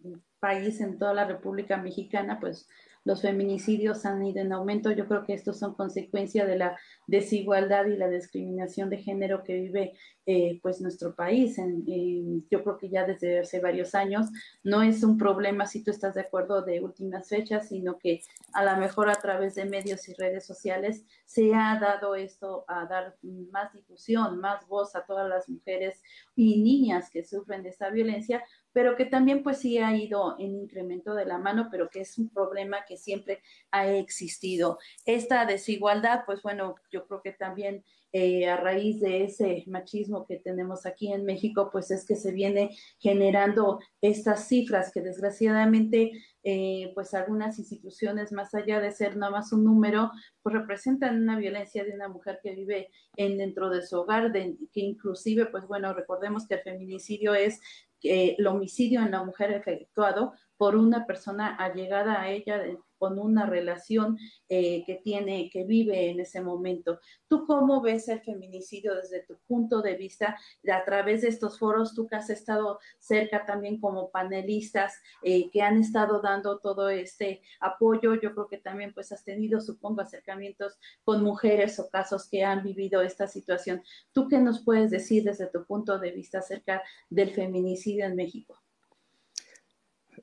país, 0.40 0.80
en 0.80 0.98
toda 0.98 1.12
la 1.12 1.26
República 1.26 1.76
Mexicana, 1.76 2.40
pues 2.40 2.68
los 3.04 3.22
feminicidios 3.22 4.04
han 4.06 4.24
ido 4.24 4.40
en 4.40 4.52
aumento. 4.52 4.90
Yo 4.90 5.06
creo 5.06 5.24
que 5.24 5.34
estos 5.34 5.58
son 5.58 5.74
consecuencia 5.74 6.46
de 6.46 6.56
la 6.56 6.78
desigualdad 7.06 7.86
y 7.86 7.96
la 7.96 8.08
discriminación 8.08 8.90
de 8.90 8.98
género 8.98 9.42
que 9.42 9.54
vive 9.54 9.92
eh, 10.24 10.60
pues 10.62 10.80
nuestro 10.80 11.16
país. 11.16 11.56
yo 11.56 12.62
creo 12.62 12.78
que 12.78 12.88
ya 12.88 13.04
desde 13.04 13.40
hace 13.40 13.58
varios 13.58 13.94
años 13.96 14.28
no 14.62 14.82
es 14.82 15.02
un 15.02 15.18
problema, 15.18 15.66
si 15.66 15.82
tú 15.82 15.90
estás 15.90 16.14
de 16.14 16.20
acuerdo, 16.20 16.62
de 16.62 16.80
últimas 16.80 17.28
fechas, 17.28 17.68
sino 17.68 17.98
que 17.98 18.22
a 18.52 18.64
lo 18.64 18.76
mejor 18.76 19.10
a 19.10 19.14
través 19.14 19.56
de 19.56 19.64
medios 19.64 20.08
y 20.08 20.14
redes 20.14 20.46
sociales 20.46 21.04
se 21.24 21.52
ha 21.54 21.76
dado 21.80 22.14
esto 22.14 22.64
a 22.68 22.86
dar 22.86 23.16
más 23.50 23.72
difusión, 23.72 24.38
más 24.38 24.66
voz 24.68 24.94
a 24.94 25.04
todas 25.04 25.28
las 25.28 25.48
mujeres 25.48 26.00
y 26.36 26.62
niñas 26.62 27.10
que 27.10 27.24
sufren 27.24 27.64
de 27.64 27.70
esta 27.70 27.90
violencia, 27.90 28.44
pero 28.72 28.96
que 28.96 29.04
también 29.04 29.42
pues 29.42 29.58
sí 29.58 29.78
ha 29.78 29.96
ido 29.96 30.36
en 30.38 30.54
incremento 30.54 31.14
de 31.14 31.26
la 31.26 31.38
mano, 31.38 31.68
pero 31.70 31.88
que 31.90 32.00
es 32.00 32.18
un 32.18 32.28
problema 32.30 32.84
que 32.86 32.96
siempre 32.96 33.42
ha 33.70 33.88
existido. 33.88 34.78
Esta 35.04 35.44
desigualdad, 35.46 36.22
pues 36.26 36.42
bueno, 36.42 36.74
yo 36.90 37.06
creo 37.06 37.22
que 37.22 37.32
también 37.32 37.84
eh, 38.14 38.46
a 38.46 38.58
raíz 38.58 39.00
de 39.00 39.24
ese 39.24 39.64
machismo 39.68 40.26
que 40.26 40.36
tenemos 40.36 40.84
aquí 40.84 41.10
en 41.10 41.24
México, 41.24 41.70
pues 41.72 41.90
es 41.90 42.04
que 42.04 42.14
se 42.14 42.30
viene 42.30 42.76
generando 42.98 43.80
estas 44.02 44.48
cifras 44.48 44.92
que 44.92 45.00
desgraciadamente, 45.00 46.12
eh, 46.44 46.92
pues 46.94 47.14
algunas 47.14 47.58
instituciones, 47.58 48.30
más 48.30 48.54
allá 48.54 48.80
de 48.80 48.90
ser 48.90 49.16
nada 49.16 49.32
más 49.32 49.50
un 49.54 49.64
número, 49.64 50.10
pues 50.42 50.54
representan 50.54 51.22
una 51.22 51.38
violencia 51.38 51.84
de 51.84 51.94
una 51.94 52.08
mujer 52.08 52.40
que 52.42 52.54
vive 52.54 52.90
en 53.16 53.38
dentro 53.38 53.70
de 53.70 53.80
su 53.80 54.00
hogar, 54.00 54.30
de, 54.30 54.58
que 54.74 54.80
inclusive, 54.80 55.46
pues 55.46 55.66
bueno, 55.66 55.94
recordemos 55.94 56.46
que 56.46 56.56
el 56.56 56.60
feminicidio 56.60 57.34
es 57.34 57.60
el 58.02 58.46
homicidio 58.46 59.00
en 59.00 59.10
la 59.10 59.24
mujer 59.24 59.52
efectuado 59.52 60.34
por 60.56 60.76
una 60.76 61.06
persona 61.06 61.54
allegada 61.56 62.20
a 62.20 62.30
ella 62.30 62.62
con 63.02 63.18
una 63.18 63.46
relación 63.46 64.16
eh, 64.48 64.84
que 64.86 64.94
tiene, 64.94 65.50
que 65.50 65.64
vive 65.64 66.08
en 66.08 66.20
ese 66.20 66.40
momento. 66.40 67.00
¿Tú 67.26 67.46
cómo 67.48 67.80
ves 67.80 68.06
el 68.06 68.20
feminicidio 68.20 68.94
desde 68.94 69.24
tu 69.24 69.38
punto 69.48 69.82
de 69.82 69.96
vista 69.96 70.38
a 70.72 70.84
través 70.84 71.22
de 71.22 71.28
estos 71.28 71.58
foros? 71.58 71.96
Tú 71.96 72.06
que 72.06 72.14
has 72.14 72.30
estado 72.30 72.78
cerca 73.00 73.44
también 73.44 73.80
como 73.80 74.12
panelistas 74.12 74.94
eh, 75.24 75.50
que 75.50 75.62
han 75.62 75.80
estado 75.80 76.20
dando 76.20 76.60
todo 76.60 76.90
este 76.90 77.42
apoyo. 77.58 78.14
Yo 78.14 78.34
creo 78.34 78.46
que 78.46 78.58
también 78.58 78.94
pues 78.94 79.10
has 79.10 79.24
tenido, 79.24 79.60
supongo, 79.60 80.00
acercamientos 80.00 80.78
con 81.02 81.24
mujeres 81.24 81.80
o 81.80 81.90
casos 81.90 82.28
que 82.28 82.44
han 82.44 82.62
vivido 82.62 83.02
esta 83.02 83.26
situación. 83.26 83.82
¿Tú 84.12 84.28
qué 84.28 84.38
nos 84.38 84.64
puedes 84.64 84.92
decir 84.92 85.24
desde 85.24 85.48
tu 85.48 85.64
punto 85.64 85.98
de 85.98 86.12
vista 86.12 86.38
acerca 86.38 86.80
del 87.10 87.30
feminicidio 87.30 88.04
en 88.06 88.14
México? 88.14 88.62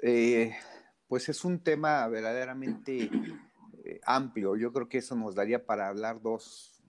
Eh, 0.02 0.54
pues 1.10 1.28
es 1.28 1.44
un 1.44 1.60
tema 1.60 2.08
verdaderamente 2.08 3.10
eh, 3.84 4.00
amplio. 4.06 4.56
Yo 4.56 4.72
creo 4.72 4.88
que 4.88 5.00
eso 5.00 5.16
nos 5.16 5.34
daría 5.34 5.66
para 5.66 5.88
hablar 5.88 6.22
dos 6.22 6.84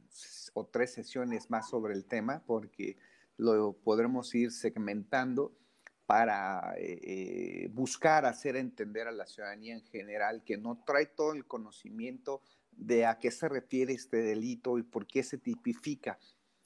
o 0.53 0.67
tres 0.67 0.93
sesiones 0.93 1.51
más 1.51 1.71
sobre 1.71 1.95
el 1.95 2.05
tema, 2.05 2.43
porque 2.47 2.99
lo 3.39 3.73
podremos 3.73 4.33
ir 4.35 4.53
segmentando 4.53 5.57
para 6.05 6.75
eh, 6.77 7.71
buscar 7.73 8.27
hacer 8.27 8.57
entender 8.57 9.09
a 9.09 9.13
la 9.13 9.27
ciudadanía 9.27 9.75
en 9.75 9.87
general 9.87 10.45
que 10.45 10.59
no 10.59 10.83
trae 10.85 11.07
todo 11.07 11.33
el 11.33 11.47
conocimiento 11.47 12.43
de 12.73 13.07
a 13.07 13.19
qué 13.19 13.31
se 13.31 13.49
refiere 13.49 13.95
este 13.95 14.19
delito 14.19 14.77
y 14.77 14.83
por 14.83 15.07
qué 15.07 15.23
se 15.23 15.39
tipifica. 15.39 16.19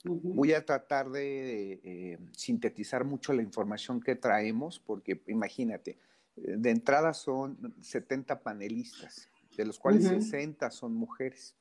Voy 0.05 0.53
a 0.53 0.65
tratar 0.65 1.09
de 1.09 2.19
sintetizar 2.33 3.05
mucho 3.05 3.33
la 3.33 3.43
información 3.43 4.03
que 4.03 4.17
traemos, 4.17 4.79
porque 4.79 5.23
imagínate, 5.29 5.99
de 6.37 6.71
entrada 6.71 7.15
son 7.15 7.75
70 7.81 8.43
panelistas, 8.43 9.29
de 9.57 9.65
los 9.65 9.79
cuales 9.79 10.05
60 10.05 10.71
son 10.71 10.95
mujeres. 10.95 11.55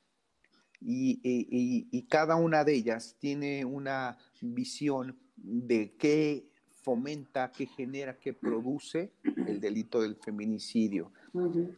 Y, 0.82 2.06
cada 2.10 2.36
una 2.36 2.64
de 2.64 2.76
ellas 2.76 3.16
tiene 3.20 3.66
una 3.66 4.18
visión 4.42 5.18
de 5.36 5.96
qué 5.98 6.50
fomenta, 6.84 7.52
qué 7.52 7.66
genera, 7.66 8.20
qué 8.20 8.34
produce 8.34 9.14
el 9.24 9.62
delito 9.62 10.02
del 10.02 10.16
feminicidio. 10.18 11.12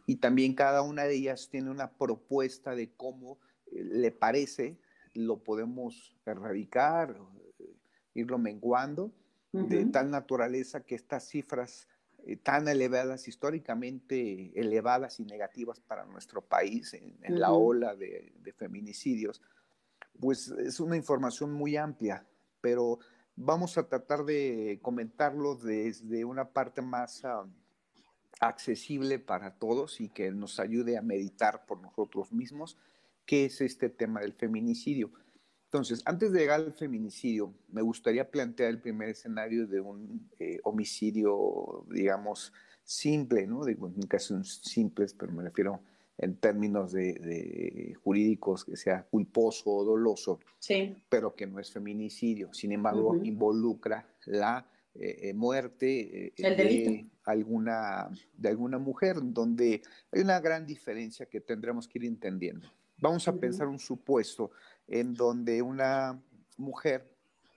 Y 0.06 0.16
también 0.16 0.54
cada 0.54 0.82
una 0.82 1.04
de 1.04 1.14
ellas 1.14 1.48
tiene 1.50 1.70
una 1.70 1.92
propuesta 1.92 2.74
de 2.74 2.90
cómo 2.96 3.38
eh, 3.72 3.84
le 3.84 4.10
parece 4.10 4.78
lo 5.14 5.42
podemos 5.42 6.14
erradicar, 6.26 7.18
eh, 7.58 7.74
irlo 8.14 8.38
menguando, 8.38 9.12
de 9.52 9.86
tal 9.86 10.10
naturaleza 10.10 10.84
que 10.84 10.94
estas 10.94 11.28
cifras 11.28 11.88
eh, 11.88 11.95
tan 12.42 12.66
elevadas, 12.66 13.28
históricamente 13.28 14.52
elevadas 14.58 15.20
y 15.20 15.24
negativas 15.24 15.78
para 15.78 16.04
nuestro 16.06 16.42
país 16.42 16.92
en, 16.94 17.16
la 17.38 17.52
ola 17.52 17.94
de, 17.94 18.32
feminicidios, 18.56 19.40
pues 20.18 20.48
es 20.48 20.80
una 20.80 20.96
información 20.96 21.52
muy 21.52 21.76
amplia, 21.76 22.26
pero 22.60 22.98
vamos 23.36 23.78
a 23.78 23.86
tratar 23.86 24.24
de 24.24 24.80
comentarlo 24.82 25.54
desde 25.54 26.24
una 26.24 26.48
parte 26.48 26.82
más 26.82 27.24
ah, 27.24 27.46
accesible 28.40 29.20
para 29.20 29.54
todos 29.54 30.00
y 30.00 30.08
que 30.08 30.32
nos 30.32 30.58
ayude 30.58 30.98
a 30.98 31.02
meditar 31.02 31.64
por 31.66 31.80
nosotros 31.80 32.32
mismos 32.32 32.76
qué 33.24 33.44
es 33.44 33.60
este 33.60 33.88
tema 33.88 34.20
del 34.20 34.32
feminicidio. 34.32 35.12
Entonces, 35.66 36.00
antes 36.04 36.32
de 36.32 36.40
llegar 36.40 36.60
al 36.60 36.72
feminicidio, 36.72 37.52
me 37.68 37.82
gustaría 37.82 38.30
plantear 38.30 38.70
el 38.70 38.80
primer 38.80 39.08
escenario 39.10 39.66
de 39.66 39.80
un 39.80 40.30
eh, 40.38 40.58
homicidio, 40.62 41.84
digamos, 41.90 42.52
simple, 42.84 43.46
¿no? 43.46 43.64
Digo, 43.64 43.88
en 43.88 44.06
casos 44.06 44.60
simples, 44.62 45.12
pero 45.12 45.32
me 45.32 45.42
refiero 45.42 45.80
en 46.18 46.36
términos 46.36 46.92
de, 46.92 47.94
jurídicos 48.02 48.64
que 48.64 48.76
sea 48.76 49.02
culposo 49.02 49.70
o 49.70 49.84
doloso, 49.84 50.38
sí. 50.60 50.96
pero 51.08 51.34
que 51.34 51.46
no 51.46 51.58
es 51.58 51.70
feminicidio. 51.70 52.54
Sin 52.54 52.72
embargo, 52.72 53.16
involucra 53.22 54.06
la 54.24 54.66
eh, 54.94 55.28
eh, 55.28 55.34
muerte 55.34 56.32
de, 56.38 57.06
alguna, 57.24 58.08
de 58.34 58.48
alguna 58.48 58.78
mujer, 58.78 59.16
donde 59.20 59.82
hay 60.12 60.22
una 60.22 60.40
gran 60.40 60.64
diferencia 60.64 61.26
que 61.26 61.40
tendremos 61.40 61.86
que 61.88 61.98
ir 61.98 62.04
entendiendo. 62.06 62.70
Vamos 62.98 63.28
a 63.28 63.34
pensar 63.34 63.66
un 63.66 63.78
supuesto 63.78 64.50
en 64.88 65.14
donde 65.14 65.62
una 65.62 66.22
mujer 66.56 67.12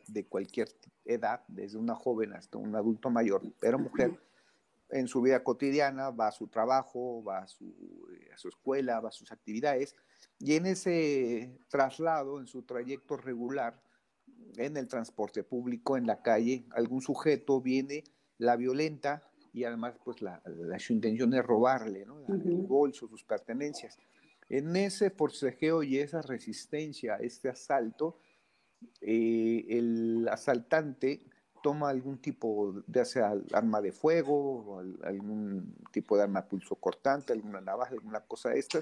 de 0.07 0.25
cualquier 0.25 0.69
edad, 1.05 1.41
desde 1.47 1.77
una 1.77 1.95
joven 1.95 2.33
hasta 2.33 2.57
un 2.57 2.75
adulto 2.75 3.09
mayor, 3.09 3.41
pero 3.59 3.79
mujer, 3.79 4.19
en 4.89 5.07
su 5.07 5.21
vida 5.21 5.43
cotidiana 5.43 6.09
va 6.09 6.27
a 6.27 6.31
su 6.31 6.47
trabajo, 6.47 7.23
va 7.23 7.39
a 7.39 7.47
su, 7.47 8.07
a 8.33 8.37
su 8.37 8.49
escuela, 8.49 8.99
va 8.99 9.09
a 9.09 9.13
sus 9.13 9.31
actividades, 9.31 9.95
y 10.39 10.55
en 10.55 10.65
ese 10.65 11.59
traslado, 11.67 12.39
en 12.39 12.47
su 12.47 12.63
trayecto 12.63 13.17
regular, 13.17 13.79
en 14.57 14.77
el 14.77 14.87
transporte 14.87 15.43
público, 15.43 15.97
en 15.97 16.07
la 16.07 16.21
calle, 16.21 16.65
algún 16.71 17.01
sujeto 17.01 17.61
viene, 17.61 18.03
la 18.37 18.55
violenta 18.55 19.23
y 19.53 19.63
además 19.63 19.95
pues 20.03 20.21
la, 20.21 20.41
su 20.79 20.93
intención 20.93 21.33
es 21.33 21.43
robarle, 21.43 22.05
¿no? 22.05 22.25
El 22.27 22.65
bolso, 22.67 23.07
sus 23.07 23.23
pertenencias. 23.23 23.97
En 24.49 24.75
ese 24.75 25.11
forcejeo 25.11 25.83
y 25.83 25.99
esa 25.99 26.21
resistencia 26.21 27.15
a 27.15 27.17
este 27.17 27.49
asalto, 27.49 28.17
eh, 29.01 29.65
el 29.69 30.27
asaltante 30.29 31.21
toma 31.61 31.89
algún 31.89 32.17
tipo 32.19 32.83
de 32.87 33.05
sea 33.05 33.33
arma 33.53 33.81
de 33.81 33.91
fuego, 33.91 34.81
algún 35.03 35.75
tipo 35.91 36.17
de 36.17 36.23
arma 36.23 36.47
pulso 36.47 36.75
cortante, 36.75 37.33
alguna 37.33 37.61
navaja, 37.61 37.91
alguna 37.93 38.21
cosa 38.21 38.49
de 38.49 38.59
estas, 38.59 38.81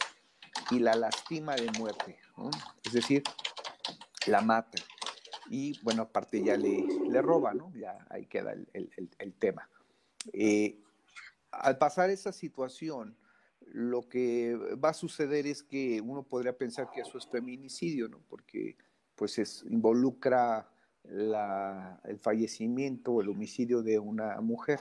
y 0.72 0.80
la 0.80 0.96
lastima 0.96 1.56
de 1.56 1.70
muerte, 1.78 2.18
es 2.84 2.94
decir, 2.94 3.24
la 4.28 4.42
mata. 4.42 4.78
Y 5.50 5.82
bueno, 5.82 6.04
aparte 6.04 6.44
ya 6.44 6.58
le, 6.58 7.22
roba, 7.22 7.54
¿no? 7.54 7.72
Ya 7.76 8.06
ahí 8.10 8.26
queda 8.26 8.54
el, 8.54 8.68
el, 8.74 9.10
el 9.18 9.34
tema. 9.34 9.70
Eh, 10.34 10.82
al 11.52 11.78
pasar 11.78 12.10
esa 12.10 12.32
situación, 12.32 13.16
lo 13.74 14.08
que 14.08 14.56
va 14.84 14.90
a 14.90 14.94
suceder 14.94 15.46
es 15.48 15.64
que 15.64 16.02
uno 16.02 16.24
podría 16.24 16.58
pensar 16.58 16.90
que 16.92 17.02
eso 17.02 17.18
es 17.18 17.28
feminicidio, 17.28 18.08
¿no? 18.08 18.22
Porque 18.30 18.78
pues 19.16 19.38
es, 19.40 19.64
involucra 19.70 20.70
el 21.04 22.20
fallecimiento 22.20 23.14
o 23.14 23.22
el 23.22 23.30
homicidio 23.30 23.82
de 23.82 24.00
una 24.00 24.40
mujer. 24.42 24.80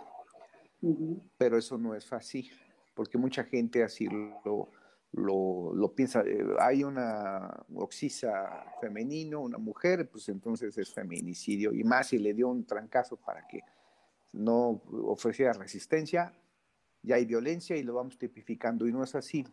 Pero 1.39 1.57
eso 1.57 1.79
no 1.79 1.95
es 1.95 2.07
fácil, 2.07 2.51
porque 2.95 3.19
mucha 3.19 3.45
gente 3.45 3.83
así 3.83 4.07
lo, 4.45 4.71
lo, 5.13 5.93
piensa. 5.95 6.23
Eh, 6.23 6.45
hay 6.61 6.85
una 6.85 7.65
oxisa 7.75 8.65
femenino, 8.81 9.41
una 9.41 9.59
mujer, 9.59 10.09
pues 10.09 10.29
entonces 10.29 10.77
es 10.79 10.93
feminicidio. 10.93 11.73
Y 11.73 11.83
más 11.83 12.09
si 12.09 12.19
le 12.19 12.35
dio 12.35 12.49
un 12.49 12.65
trancazo 12.65 13.17
para 13.17 13.47
que 13.47 13.61
no 14.33 14.83
ofreciera 15.05 15.53
resistencia, 15.55 16.33
ya 17.07 17.17
hay 17.17 17.25
violencia 17.25 17.77
y 17.77 17.85
lo 17.85 17.95
vamos 17.95 18.19
tipificando 18.19 18.87
y 18.87 18.93
no 18.93 19.03
es 19.03 19.15
así. 19.15 19.47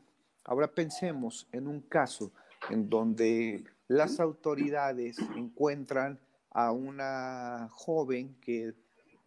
Ahora 0.44 0.68
pensemos 0.68 1.48
en 1.52 1.68
un 1.68 1.82
caso 1.82 2.34
en 2.70 2.90
donde 2.90 3.64
las 3.88 4.20
autoridades 4.20 5.18
encuentran 5.38 6.20
a 6.50 6.72
una 6.72 7.70
joven 7.72 8.36
que 8.42 8.74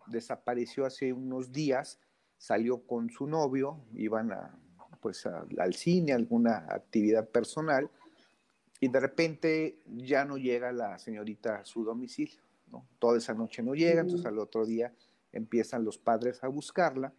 desapareció 0.06 0.84
hace 0.84 1.12
unos 1.12 1.52
días, 1.52 2.00
salió 2.36 2.82
con 2.82 3.10
su 3.10 3.26
novio, 3.26 3.78
iban 3.94 4.32
a, 4.32 4.58
pues 5.00 5.24
al 5.26 5.74
cine, 5.74 6.12
alguna 6.12 6.66
actividad 6.68 7.28
personal, 7.28 7.88
y 8.80 8.88
de 8.88 9.00
repente 9.00 9.78
ya 9.86 10.24
no 10.24 10.36
llega 10.36 10.72
la 10.72 10.98
señorita 10.98 11.60
a 11.60 11.64
su 11.64 11.84
domicilio. 11.84 12.40
¿no? 12.70 12.86
Toda 12.98 13.18
esa 13.18 13.34
noche 13.34 13.62
no 13.62 13.74
llega, 13.74 14.00
entonces 14.00 14.26
al 14.26 14.38
otro 14.38 14.66
día 14.66 14.92
empiezan 15.32 15.84
los 15.84 15.96
padres 15.96 16.42
a 16.42 16.48
buscarla, 16.48 17.12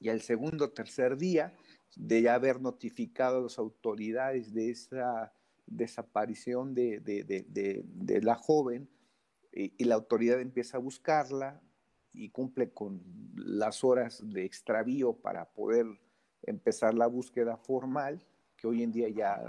y 0.00 0.08
al 0.08 0.20
segundo 0.20 0.66
o 0.66 0.70
tercer 0.70 1.16
día 1.16 1.54
de 1.96 2.22
ya 2.22 2.34
haber 2.34 2.60
notificado 2.60 3.38
a 3.38 3.42
las 3.42 3.58
autoridades 3.58 4.52
de 4.52 4.70
esa 4.70 5.32
desaparición 5.66 6.74
de, 6.74 7.00
de 7.00 8.22
la 8.22 8.34
joven, 8.36 8.88
y, 9.52 9.84
la 9.84 9.96
autoridad 9.96 10.40
empieza 10.40 10.76
a 10.76 10.80
buscarla 10.80 11.60
y 12.12 12.30
cumple 12.30 12.70
con 12.70 13.02
las 13.34 13.84
horas 13.84 14.22
de 14.24 14.44
extravío 14.44 15.14
para 15.14 15.46
poder 15.46 15.86
empezar 16.42 16.94
la 16.94 17.06
búsqueda 17.06 17.56
formal, 17.56 18.24
que 18.56 18.66
hoy 18.66 18.82
en 18.82 18.92
día 18.92 19.08
ya 19.08 19.40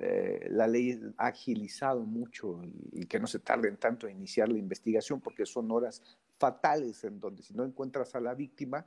eh, 0.00 0.48
la 0.50 0.66
ley 0.66 1.00
ha 1.16 1.28
agilizado 1.28 2.04
mucho 2.04 2.60
y, 2.92 3.06
que 3.06 3.18
no 3.18 3.26
se 3.26 3.38
tarden 3.38 3.76
tanto 3.76 4.06
en 4.06 4.16
iniciar 4.16 4.48
la 4.48 4.58
investigación 4.58 5.20
porque 5.20 5.46
son 5.46 5.70
horas 5.70 6.02
fatales 6.38 7.02
en 7.04 7.20
donde 7.20 7.42
si 7.42 7.54
no 7.54 7.64
encuentras 7.64 8.14
a 8.14 8.20
la 8.20 8.34
víctima 8.34 8.86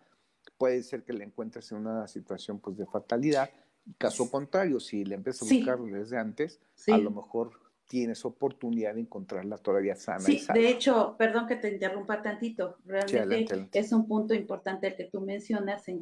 puede 0.62 0.84
ser 0.84 1.02
que 1.02 1.12
la 1.12 1.24
encuentres 1.24 1.72
en 1.72 1.80
una 1.80 2.08
situación 2.08 2.60
pues 2.60 2.78
de 2.78 2.86
fatalidad. 2.86 3.50
Caso 3.98 4.30
contrario, 4.30 4.80
si 4.80 5.04
le 5.04 5.16
empiezas 5.16 5.52
a 5.52 5.56
buscar 5.56 5.80
desde 5.80 6.20
antes, 6.20 6.60
a 6.88 7.00
lo 7.00 7.10
mejor 7.10 7.54
tienes 7.88 8.24
oportunidad 8.26 8.94
de 8.94 9.02
encontrarla 9.02 9.58
todavía 9.58 9.96
sana. 9.96 10.20
Sí, 10.20 10.46
de 10.54 10.70
hecho, 10.70 11.16
perdón 11.18 11.48
que 11.48 11.56
te 11.56 11.74
interrumpa 11.74 12.22
tantito, 12.22 12.78
realmente 12.86 13.68
es 13.74 13.92
un 13.92 14.08
punto 14.08 14.36
importante 14.36 14.86
el 14.86 14.96
que 14.96 15.06
tú 15.06 15.20
mencionas 15.22 15.88
en 15.88 16.00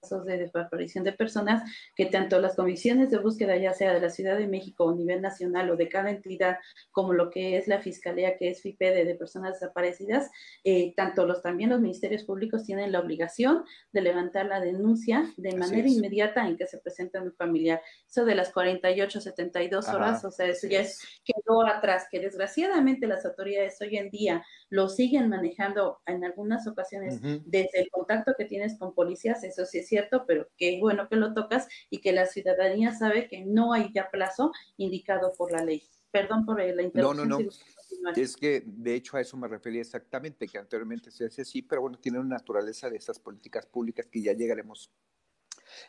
casos 0.00 0.24
de 0.24 0.38
desaparición 0.38 1.04
de 1.04 1.12
personas, 1.12 1.62
que 1.94 2.06
tanto 2.06 2.40
las 2.40 2.56
comisiones 2.56 3.10
de 3.10 3.18
búsqueda, 3.18 3.56
ya 3.56 3.72
sea 3.72 3.92
de 3.92 4.00
la 4.00 4.10
Ciudad 4.10 4.36
de 4.36 4.46
México 4.46 4.84
o 4.84 4.90
a 4.90 4.94
nivel 4.94 5.20
nacional 5.20 5.70
o 5.70 5.76
de 5.76 5.88
cada 5.88 6.10
entidad, 6.10 6.58
como 6.90 7.12
lo 7.12 7.30
que 7.30 7.56
es 7.56 7.68
la 7.68 7.80
Fiscalía, 7.80 8.36
que 8.36 8.50
es 8.50 8.62
FIPEDE 8.62 9.04
de 9.04 9.14
personas 9.14 9.54
desaparecidas, 9.54 10.30
eh, 10.64 10.94
tanto 10.96 11.26
los 11.26 11.42
también 11.42 11.70
los 11.70 11.80
ministerios 11.80 12.24
públicos 12.24 12.64
tienen 12.64 12.92
la 12.92 13.00
obligación 13.00 13.64
de 13.92 14.00
levantar 14.00 14.46
la 14.46 14.60
denuncia 14.60 15.32
de 15.36 15.56
manera 15.56 15.88
inmediata 15.88 16.46
en 16.46 16.56
que 16.56 16.66
se 16.66 16.78
presenta 16.78 17.22
un 17.22 17.32
familiar. 17.32 17.82
Eso 18.08 18.24
de 18.24 18.34
las 18.34 18.52
48, 18.52 19.20
72 19.20 19.88
horas, 19.88 20.24
o 20.24 20.30
sea, 20.30 20.46
eso 20.46 20.66
ya 20.68 20.80
es. 20.80 21.02
quedó 21.24 21.66
atrás, 21.66 22.06
que 22.10 22.20
desgraciadamente 22.20 23.06
las 23.06 23.24
autoridades 23.24 23.80
hoy 23.80 23.96
en 23.96 24.10
día 24.10 24.44
lo 24.70 24.88
siguen 24.88 25.28
manejando 25.28 26.00
en 26.06 26.24
algunas 26.24 26.66
ocasiones 26.66 27.20
desde 27.20 27.80
el 27.80 27.90
contacto 27.90 28.34
que 28.36 28.44
tienes 28.44 28.78
con 28.78 28.94
policías, 28.94 29.42
eso 29.44 29.64
sí 29.64 29.78
es 29.78 29.87
cierto, 29.88 30.24
pero 30.26 30.48
qué 30.56 30.78
bueno 30.80 31.08
que 31.08 31.16
lo 31.16 31.34
tocas 31.34 31.68
y 31.90 32.00
que 32.00 32.12
la 32.12 32.26
ciudadanía 32.26 32.94
sabe 32.94 33.28
que 33.28 33.44
no 33.44 33.72
hay 33.72 33.92
ya 33.92 34.10
plazo 34.10 34.52
indicado 34.76 35.32
por 35.36 35.52
la 35.52 35.64
ley. 35.64 35.82
Perdón 36.10 36.46
por 36.46 36.58
la 36.58 36.82
interrupción. 36.82 37.28
No, 37.28 37.38
no, 37.38 37.44
no. 37.44 38.10
es 38.16 38.36
que 38.36 38.62
de 38.64 38.94
hecho 38.94 39.16
a 39.16 39.20
eso 39.20 39.36
me 39.36 39.48
refería 39.48 39.82
exactamente, 39.82 40.46
que 40.46 40.58
anteriormente 40.58 41.10
se 41.10 41.26
hacía 41.26 41.42
así, 41.42 41.62
pero 41.62 41.82
bueno, 41.82 41.98
tiene 41.98 42.18
una 42.18 42.36
naturaleza 42.36 42.88
de 42.88 42.96
estas 42.96 43.18
políticas 43.18 43.66
públicas 43.66 44.06
que 44.06 44.22
ya 44.22 44.32
llegaremos 44.32 44.90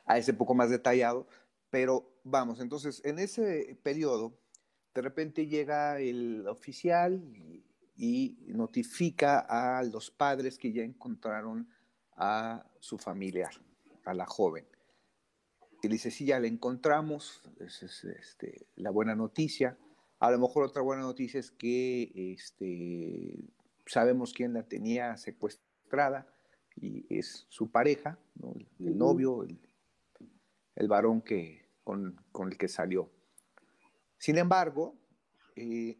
a 0.05 0.17
ese 0.17 0.33
poco 0.33 0.53
más 0.53 0.69
detallado. 0.69 1.27
Pero 1.69 2.19
vamos, 2.23 2.59
entonces, 2.59 3.01
en 3.05 3.19
ese 3.19 3.79
periodo, 3.83 4.39
de 4.93 5.01
repente 5.01 5.47
llega 5.47 5.99
el 5.99 6.47
oficial 6.47 7.21
y, 7.95 8.37
notifica 8.47 9.39
a 9.39 9.83
los 9.83 10.09
padres 10.09 10.57
que 10.57 10.71
ya 10.71 10.83
encontraron 10.83 11.69
a 12.15 12.65
su 12.79 12.97
familiar, 12.97 13.51
a 14.05 14.13
la 14.13 14.25
joven. 14.25 14.65
Y 15.81 15.87
dice, 15.87 16.11
sí, 16.11 16.25
ya 16.25 16.39
la 16.39 16.47
encontramos, 16.47 17.41
esa 17.59 17.85
es 17.85 18.03
este, 18.03 18.67
la 18.75 18.89
buena 18.89 19.15
noticia. 19.15 19.77
A 20.19 20.29
lo 20.31 20.39
mejor 20.39 20.65
otra 20.65 20.81
buena 20.81 21.03
noticia 21.03 21.39
es 21.39 21.51
que 21.51 22.11
este, 22.33 23.45
sabemos 23.85 24.33
quién 24.33 24.53
la 24.53 24.63
tenía 24.63 25.15
secuestrada 25.15 26.27
y 26.75 27.05
es 27.09 27.45
su 27.49 27.71
pareja, 27.71 28.19
el, 28.79 28.97
novio, 28.97 29.43
el, 29.43 30.87
varón 30.87 31.21
que, 31.21 31.69
con, 31.83 32.21
con 32.31 32.49
el 32.49 32.57
que 32.57 32.67
salió. 32.67 33.09
Sin 34.17 34.37
embargo, 34.37 34.95
eh, 35.55 35.97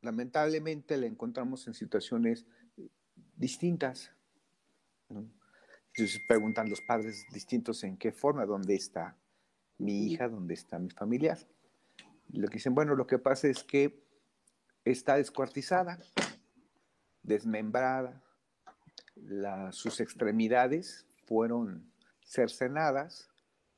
lamentablemente 0.00 0.96
la 0.96 1.06
encontramos 1.06 1.66
en 1.66 1.74
situaciones 1.74 2.46
distintas. 3.36 4.12
Entonces 5.98 6.22
preguntan 6.28 6.70
los 6.70 6.80
padres 6.80 7.26
distintos 7.32 7.82
en 7.82 7.96
qué 7.96 8.12
forma, 8.12 8.46
dónde 8.46 8.76
está 8.76 9.16
mi 9.78 10.06
hija, 10.06 10.28
dónde 10.28 10.54
está 10.54 10.78
mi 10.78 10.90
familiar. 10.90 11.38
lo 12.28 12.46
que 12.46 12.54
dicen, 12.54 12.72
bueno, 12.72 12.94
lo 12.94 13.04
que 13.04 13.18
pasa 13.18 13.48
es 13.48 13.64
que 13.64 14.00
está 14.84 15.16
descuartizada, 15.16 15.98
desmembrada, 17.24 18.22
sus 19.72 19.98
extremidades 19.98 21.04
fueron 21.26 21.92
cercenadas 22.24 23.28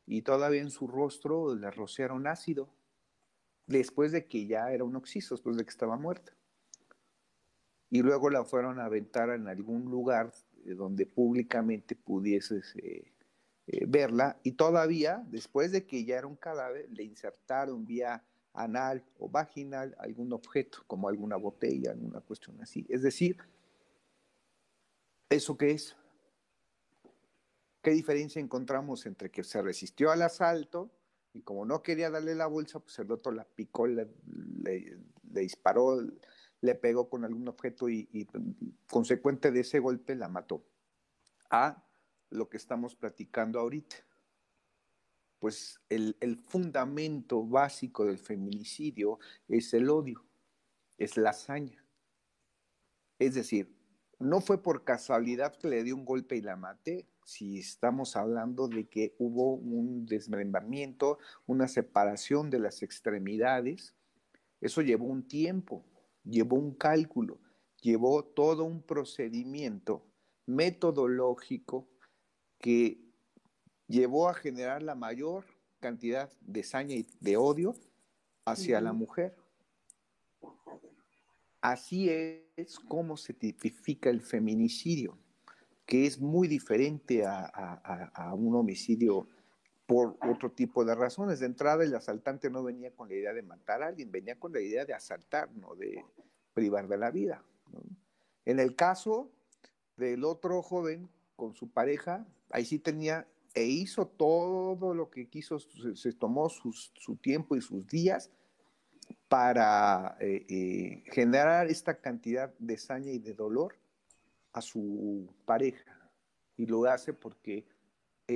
y 0.05 0.21
todavía 0.21 0.61
en 0.61 0.71
su 0.71 0.89
rostro 0.89 1.55
le 1.55 1.71
rociaron 1.71 2.27
ácido 2.27 2.69
después 3.67 4.13
de 4.13 4.27
que 4.27 4.47
ya 4.47 4.71
era 4.73 4.85
un 4.85 4.95
oxiso, 4.95 5.37
después 5.37 5.57
de 5.57 5.65
que 5.65 5.71
estaba 5.71 5.97
muerta. 5.97 6.35
Y 7.89 8.03
luego 8.03 8.29
la 8.29 8.45
fueron 8.45 8.79
a 8.79 8.85
aventar 8.85 9.31
en 9.31 9.49
algún 9.49 9.87
lugar 9.87 10.35
donde 10.65 11.07
públicamente 11.07 11.97
pudieses 11.97 12.75
eh, 12.77 13.13
eh, 13.67 13.85
verla 13.87 14.39
y 14.43 14.53
todavía, 14.53 15.25
después 15.29 15.73
de 15.73 15.87
que 15.87 16.05
ya 16.05 16.19
era 16.19 16.27
un 16.27 16.37
cadáver, 16.37 16.89
le 16.91 17.05
insertaron 17.05 17.87
vía 17.87 18.25
anal 18.53 19.05
o 19.19 19.29
vaginal 19.29 19.95
algún 19.99 20.33
objeto, 20.33 20.79
como 20.87 21.09
alguna 21.09 21.37
botella, 21.37 21.93
alguna 21.93 22.21
cuestión 22.21 22.61
así. 22.61 22.85
Es 22.89 23.03
decir, 23.03 23.39
¿eso 25.29 25.57
qué 25.57 25.73
es? 25.73 25.97
¿Qué 27.83 27.93
diferencia 27.93 28.41
encontramos 28.41 29.07
entre 29.07 29.31
que 29.31 29.43
se 29.45 29.63
resistió 29.63 30.11
al 30.11 30.23
asalto 30.23 30.91
y 31.33 31.43
como 31.43 31.65
no 31.65 31.83
quería 31.83 32.11
darle 32.11 32.35
la 32.35 32.47
bolsa, 32.47 32.81
pues 32.81 32.99
el 32.99 33.11
otro 33.11 33.33
la 33.33 33.45
picó, 33.45 33.87
le, 33.87 34.09
disparó, 35.23 36.01
le 36.61 36.75
pegó 36.75 37.09
con 37.09 37.25
algún 37.25 37.49
objeto 37.49 37.89
y, 37.89 38.29
consecuente 38.89 39.51
de 39.51 39.61
ese 39.61 39.79
golpe 39.79 40.15
la 40.15 40.29
mató. 40.29 40.65
A 41.51 41.85
lo 42.31 42.49
que 42.49 42.57
estamos 42.57 42.95
platicando 42.95 43.59
ahorita. 43.59 43.97
Pues 45.39 45.81
el, 45.89 46.15
fundamento 46.49 47.45
básico 47.45 48.05
del 48.05 48.19
feminicidio 48.19 49.19
es 49.49 49.73
el 49.73 49.89
odio, 49.89 50.25
es 50.99 51.17
la 51.17 51.31
hazaña. 51.31 51.85
Es 53.19 53.35
decir, 53.35 53.75
no 54.19 54.43
fue 54.43 54.63
por 54.63 54.85
casualidad 54.85 55.57
que 55.57 55.69
le 55.69 55.83
dio 55.83 55.97
un 55.97 56.05
golpe 56.05 56.37
y 56.37 56.43
la 56.43 56.57
maté, 56.57 57.09
si 57.25 57.59
estamos 57.59 58.17
hablando 58.17 58.69
de 58.69 58.87
que 58.89 59.15
hubo 59.19 59.55
un 59.55 60.05
desmembramiento, 60.05 61.19
una 61.47 61.69
separación 61.69 62.51
de 62.51 62.59
las 62.59 62.83
extremidades, 62.83 63.95
eso 64.61 64.83
llevó 64.83 65.07
un 65.07 65.27
tiempo, 65.27 65.85
llevó 66.25 66.57
un 66.57 66.75
cálculo, 66.75 67.39
llevó 67.81 68.25
todo 68.25 68.65
un 68.65 68.83
procedimiento 68.83 70.05
metodológico 70.47 71.89
que 72.59 73.01
llevó 73.87 74.29
a 74.29 74.35
generar 74.35 74.83
la 74.83 74.95
mayor 74.95 75.45
cantidad 75.81 76.31
de 76.41 76.63
saña 76.63 76.95
y 76.95 77.07
de 77.21 77.37
odio 77.37 77.75
hacia 78.45 78.81
la 78.81 78.93
mujer. 78.93 79.37
Así 81.61 82.09
es 82.09 82.79
como 82.79 83.17
se 83.17 83.35
tipifica 83.35 84.09
el 84.09 84.23
feminicidio, 84.23 85.19
que 85.85 86.07
es 86.07 86.19
muy 86.19 86.49
diferente 86.49 87.25
a, 87.27 88.33
un 88.35 88.55
homicidio 88.55 89.29
por 89.91 90.17
otro 90.23 90.53
tipo 90.53 90.85
de 90.85 90.95
razones. 90.95 91.41
De 91.41 91.47
entrada, 91.47 91.83
el 91.83 91.93
asaltante 91.97 92.49
no 92.49 92.63
venía 92.63 92.93
con 92.93 93.09
la 93.09 93.17
idea 93.17 93.33
de 93.33 93.43
matar 93.43 93.83
a 93.83 93.89
alguien, 93.89 94.13
venía 94.13 94.39
con 94.39 94.53
la 94.53 94.61
idea 94.61 94.85
de 94.85 94.95
asaltar, 94.95 95.51
no 95.57 95.75
de 95.75 96.05
privar 96.55 96.87
de 96.87 96.97
la 96.97 97.11
vida. 97.11 97.43
En 98.45 98.61
el 98.61 98.77
caso 98.77 99.33
del 99.97 100.23
otro 100.23 100.63
joven 100.63 101.09
con 101.35 101.57
su 101.57 101.73
pareja, 101.73 102.25
ahí 102.51 102.65
sí 102.65 102.79
tenía 102.79 103.27
e 103.53 103.65
hizo 103.65 104.07
todo 104.07 104.95
lo 104.95 105.11
que 105.11 105.29
quiso, 105.29 105.59
se, 105.59 106.13
tomó 106.13 106.49
su 106.51 107.17
tiempo 107.21 107.57
y 107.57 107.61
sus 107.61 107.85
días 107.89 108.31
para 109.29 110.17
eh, 110.21 110.47
eh, 110.49 111.03
generar 111.07 111.67
esta 111.67 112.01
cantidad 112.01 112.55
de 112.61 112.79
saña 112.79 113.11
y 113.11 113.19
de 113.19 113.35
dolor 113.35 113.75
a 114.53 114.61
su 114.61 115.29
pareja. 115.45 115.99
Y 116.57 116.67
lo 116.67 116.85
hace 116.85 117.13
porque 117.13 117.67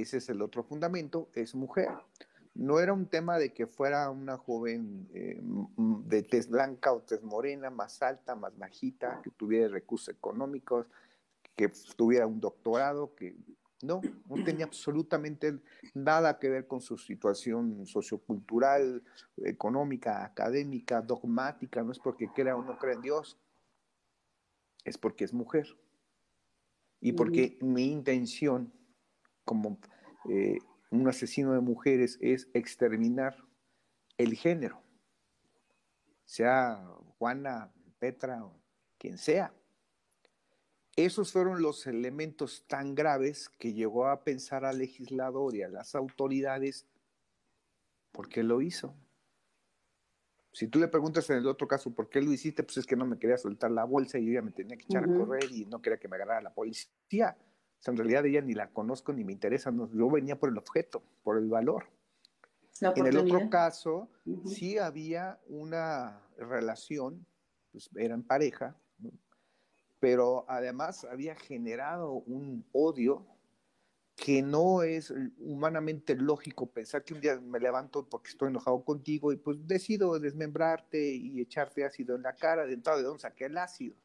ese 0.00 0.18
es 0.18 0.28
el 0.28 0.42
otro 0.42 0.62
fundamento, 0.62 1.28
es 1.34 1.54
mujer. 1.54 1.88
No 2.54 2.78
era 2.78 2.92
un 2.92 3.06
tema 3.06 3.38
de 3.38 3.52
que 3.52 3.66
fuera 3.66 4.10
una 4.10 4.36
joven 4.36 5.08
eh, 5.12 5.40
de 6.06 6.22
tez 6.22 6.48
blanca 6.48 6.92
o 6.92 7.00
tez 7.00 7.22
morena, 7.22 7.70
más 7.70 8.00
alta, 8.02 8.34
más 8.36 8.56
bajita, 8.56 9.20
que 9.22 9.30
tuviera 9.30 9.68
recursos 9.68 10.14
económicos, 10.14 10.86
que 11.56 11.72
tuviera 11.96 12.26
un 12.26 12.40
doctorado, 12.40 13.14
que 13.14 13.36
no, 13.82 14.00
no 14.28 14.44
tenía 14.44 14.64
absolutamente 14.66 15.60
nada 15.94 16.38
que 16.38 16.48
ver 16.48 16.66
con 16.66 16.80
su 16.80 16.96
situación 16.96 17.86
sociocultural, 17.86 19.02
económica, 19.38 20.24
académica, 20.24 21.02
dogmática. 21.02 21.82
No 21.82 21.92
es 21.92 21.98
porque 21.98 22.28
crea 22.28 22.56
o 22.56 22.62
no 22.62 22.78
cree 22.78 22.94
en 22.94 23.02
Dios, 23.02 23.38
es 24.84 24.96
porque 24.96 25.24
es 25.24 25.32
mujer. 25.32 25.66
Y 27.00 27.12
porque 27.12 27.58
mi 27.60 27.90
intención 27.90 28.72
como 29.44 29.78
eh, 30.28 30.58
un 30.90 31.08
asesino 31.08 31.52
de 31.52 31.60
mujeres 31.60 32.18
es 32.20 32.48
exterminar 32.54 33.36
el 34.16 34.34
género, 34.34 34.82
sea 36.24 36.84
Juana, 37.18 37.72
Petra 37.98 38.44
o 38.44 38.60
quien 38.98 39.18
sea. 39.18 39.52
Esos 40.96 41.32
fueron 41.32 41.60
los 41.60 41.86
elementos 41.86 42.64
tan 42.68 42.94
graves 42.94 43.48
que 43.48 43.72
llegó 43.72 44.06
a 44.06 44.22
pensar 44.22 44.64
al 44.64 44.78
legislador 44.78 45.54
y 45.56 45.62
a 45.62 45.68
las 45.68 45.94
autoridades 45.96 46.86
por 48.12 48.28
qué 48.28 48.44
lo 48.44 48.62
hizo. 48.62 48.94
Si 50.52 50.68
tú 50.68 50.78
le 50.78 50.86
preguntas 50.86 51.28
en 51.30 51.38
el 51.38 51.48
otro 51.48 51.66
caso 51.66 51.92
por 51.92 52.08
qué 52.08 52.22
lo 52.22 52.32
hiciste, 52.32 52.62
pues 52.62 52.76
es 52.76 52.86
que 52.86 52.94
no 52.94 53.04
me 53.04 53.18
quería 53.18 53.36
soltar 53.36 53.72
la 53.72 53.82
bolsa 53.82 54.20
y 54.20 54.26
yo 54.26 54.34
ya 54.34 54.42
me 54.42 54.52
tenía 54.52 54.76
que 54.76 54.84
echar 54.84 55.02
a 55.02 55.12
correr 55.12 55.50
y 55.50 55.66
no 55.66 55.82
quería 55.82 55.98
que 55.98 56.06
me 56.06 56.14
agarrara 56.14 56.42
la 56.42 56.54
policía. 56.54 57.36
En 57.90 57.96
realidad 57.96 58.26
ella 58.26 58.40
ni 58.40 58.54
la 58.54 58.70
conozco 58.70 59.12
ni 59.12 59.24
me 59.24 59.32
interesa, 59.32 59.72
yo 59.92 60.10
venía 60.10 60.38
por 60.38 60.48
el 60.50 60.58
objeto, 60.58 61.02
por 61.22 61.38
el 61.38 61.48
valor. 61.48 61.86
En 62.80 63.06
el 63.06 63.16
otro 63.16 63.48
caso, 63.50 64.10
sí 64.46 64.78
había 64.78 65.38
una 65.46 66.20
relación, 66.36 67.26
pues 67.70 67.88
eran 67.96 68.22
pareja, 68.22 68.76
pero 70.00 70.44
además 70.48 71.04
había 71.04 71.34
generado 71.34 72.12
un 72.12 72.66
odio 72.72 73.26
que 74.16 74.42
no 74.42 74.82
es 74.82 75.12
humanamente 75.38 76.14
lógico 76.14 76.70
pensar 76.70 77.04
que 77.04 77.14
un 77.14 77.20
día 77.20 77.40
me 77.40 77.58
levanto 77.58 78.08
porque 78.08 78.30
estoy 78.30 78.48
enojado 78.48 78.84
contigo 78.84 79.32
y 79.32 79.36
pues 79.36 79.66
decido 79.66 80.18
desmembrarte 80.18 81.14
y 81.14 81.40
echarte 81.40 81.84
ácido 81.84 82.14
en 82.14 82.22
la 82.22 82.36
cara, 82.36 82.64
de 82.66 82.74
entrada 82.74 82.98
de 82.98 83.04
dónde 83.04 83.22
saqué 83.22 83.46
el 83.46 83.58
ácido. 83.58 83.96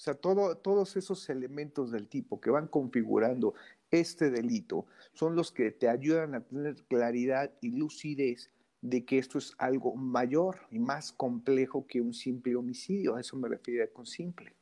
O 0.00 0.02
sea, 0.02 0.14
todo, 0.14 0.56
todos 0.56 0.96
esos 0.96 1.28
elementos 1.28 1.90
del 1.90 2.08
tipo 2.08 2.40
que 2.40 2.48
van 2.48 2.68
configurando 2.68 3.52
este 3.90 4.30
delito 4.30 4.86
son 5.12 5.36
los 5.36 5.52
que 5.52 5.72
te 5.72 5.90
ayudan 5.90 6.34
a 6.34 6.40
tener 6.40 6.82
claridad 6.84 7.52
y 7.60 7.72
lucidez 7.72 8.48
de 8.80 9.04
que 9.04 9.18
esto 9.18 9.36
es 9.36 9.52
algo 9.58 9.94
mayor 9.96 10.60
y 10.70 10.78
más 10.78 11.12
complejo 11.12 11.86
que 11.86 12.00
un 12.00 12.14
simple 12.14 12.56
homicidio. 12.56 13.14
A 13.14 13.20
eso 13.20 13.36
me 13.36 13.46
refiero 13.46 13.92
con 13.92 14.06
simple. 14.06 14.54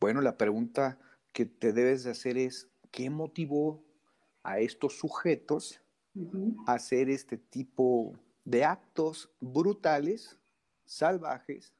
Bueno, 0.00 0.22
la 0.22 0.38
pregunta 0.38 0.98
que 1.34 1.44
te 1.44 1.74
debes 1.74 2.04
de 2.04 2.12
hacer 2.12 2.38
es, 2.38 2.70
¿qué 2.90 3.10
motivó 3.10 3.84
a 4.42 4.58
estos 4.58 4.96
sujetos 4.96 5.82
a 6.66 6.72
hacer 6.72 7.10
este 7.10 7.36
tipo 7.36 8.18
de 8.46 8.64
actos 8.64 9.30
brutales, 9.38 10.38
salvajes, 10.86 11.74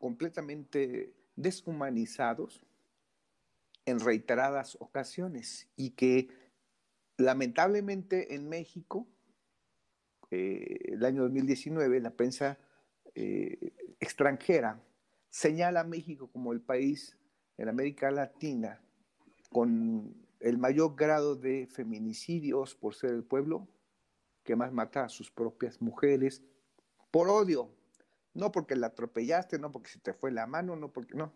completamente 0.00 1.14
deshumanizados 1.36 2.66
en 3.86 4.00
reiteradas 4.00 4.76
ocasiones 4.80 5.68
y 5.76 5.90
que 5.90 6.28
lamentablemente 7.16 8.34
en 8.34 8.48
México, 8.48 9.06
eh, 10.30 10.78
el 10.92 11.04
año 11.04 11.22
2019, 11.22 12.00
la 12.00 12.10
prensa 12.10 12.58
eh, 13.14 13.72
extranjera 14.00 14.82
señala 15.28 15.80
a 15.80 15.84
México 15.84 16.28
como 16.32 16.52
el 16.52 16.60
país 16.60 17.16
en 17.58 17.68
América 17.68 18.10
Latina 18.10 18.80
con 19.50 20.14
el 20.40 20.56
mayor 20.56 20.96
grado 20.96 21.36
de 21.36 21.66
feminicidios 21.66 22.74
por 22.74 22.94
ser 22.94 23.10
el 23.10 23.24
pueblo 23.24 23.68
que 24.42 24.56
más 24.56 24.72
mata 24.72 25.04
a 25.04 25.08
sus 25.08 25.30
propias 25.30 25.82
mujeres 25.82 26.42
por 27.10 27.28
odio, 27.28 27.70
no 28.34 28.52
porque 28.52 28.76
la 28.76 28.88
atropellaste, 28.88 29.58
no 29.58 29.72
porque 29.72 29.90
se 29.90 30.00
te 30.00 30.12
fue 30.12 30.30
la 30.30 30.46
mano, 30.46 30.76
no 30.76 30.92
porque 30.92 31.14
no. 31.14 31.32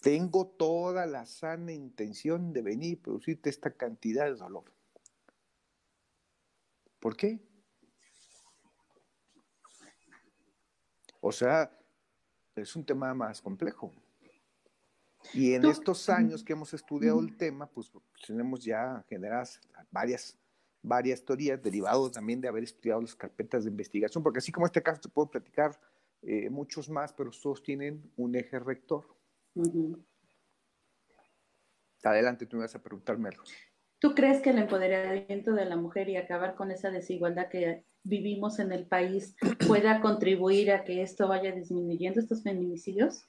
Tengo 0.00 0.46
toda 0.46 1.06
la 1.06 1.24
sana 1.24 1.72
intención 1.72 2.52
de 2.52 2.62
venir 2.62 2.92
y 2.92 2.96
producirte 2.96 3.50
esta 3.50 3.70
cantidad 3.70 4.24
de 4.24 4.34
dolor. 4.34 4.64
¿Por 6.98 7.16
qué? 7.16 7.40
O 11.20 11.32
sea, 11.32 11.70
es 12.56 12.76
un 12.76 12.84
tema 12.84 13.14
más 13.14 13.40
complejo. 13.40 13.92
Y 15.32 15.54
en 15.54 15.64
estos 15.64 16.08
años 16.10 16.44
que 16.44 16.52
hemos 16.52 16.74
estudiado 16.74 17.18
el 17.20 17.36
tema, 17.36 17.66
pues 17.66 17.90
tenemos 18.26 18.64
ya 18.64 19.02
generadas 19.08 19.60
varias, 19.90 20.38
varias 20.84 21.24
teorías 21.24 21.60
derivadas 21.62 22.12
también 22.12 22.40
de 22.40 22.48
haber 22.48 22.62
estudiado 22.62 23.00
las 23.00 23.16
carpetas 23.16 23.64
de 23.64 23.70
investigación, 23.70 24.22
porque 24.22 24.38
así 24.38 24.52
como 24.52 24.66
este 24.66 24.82
caso 24.82 25.00
te 25.00 25.08
puedo 25.08 25.30
platicar 25.30 25.78
eh, 26.22 26.50
muchos 26.50 26.88
más, 26.90 27.12
pero 27.12 27.30
todos 27.30 27.62
tienen 27.62 28.12
un 28.16 28.36
eje 28.36 28.58
rector. 28.58 29.04
Adelante, 32.02 32.46
tú 32.46 32.56
me 32.56 32.62
vas 32.62 32.74
a 32.74 32.82
preguntarme 32.82 33.30
algo. 33.30 33.44
¿Tú 33.98 34.14
crees 34.14 34.42
que 34.42 34.50
el 34.50 34.58
empoderamiento 34.58 35.54
de 35.54 35.64
la 35.64 35.76
mujer 35.76 36.10
y 36.10 36.16
acabar 36.16 36.54
con 36.54 36.70
esa 36.70 36.90
desigualdad 36.90 37.48
que 37.48 37.84
vivimos 38.02 38.58
en 38.58 38.70
el 38.70 38.86
país 38.86 39.34
pueda 39.66 40.02
contribuir 40.02 40.70
a 40.70 40.84
que 40.84 41.00
esto 41.00 41.26
vaya 41.26 41.52
disminuyendo 41.52 42.20
estos 42.20 42.42
feminicidios? 42.42 43.26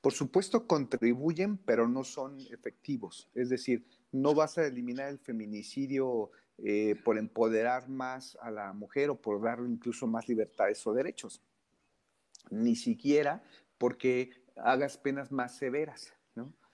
Por 0.00 0.12
supuesto 0.12 0.66
contribuyen, 0.66 1.58
pero 1.58 1.86
no 1.86 2.02
son 2.02 2.40
efectivos. 2.50 3.30
Es 3.34 3.48
decir, 3.48 3.86
no 4.10 4.34
vas 4.34 4.58
a 4.58 4.66
eliminar 4.66 5.08
el 5.08 5.18
feminicidio 5.18 6.32
eh, 6.58 6.96
por 7.04 7.18
empoderar 7.18 7.88
más 7.88 8.36
a 8.40 8.50
la 8.50 8.72
mujer 8.72 9.10
o 9.10 9.20
por 9.20 9.42
darle 9.42 9.68
incluso 9.68 10.06
más 10.06 10.28
libertades 10.28 10.86
o 10.86 10.92
derechos. 10.92 11.42
Ni 12.50 12.76
siquiera 12.76 13.42
porque 13.78 14.30
hagas 14.56 14.98
penas 14.98 15.30
más 15.30 15.56
severas 15.56 16.12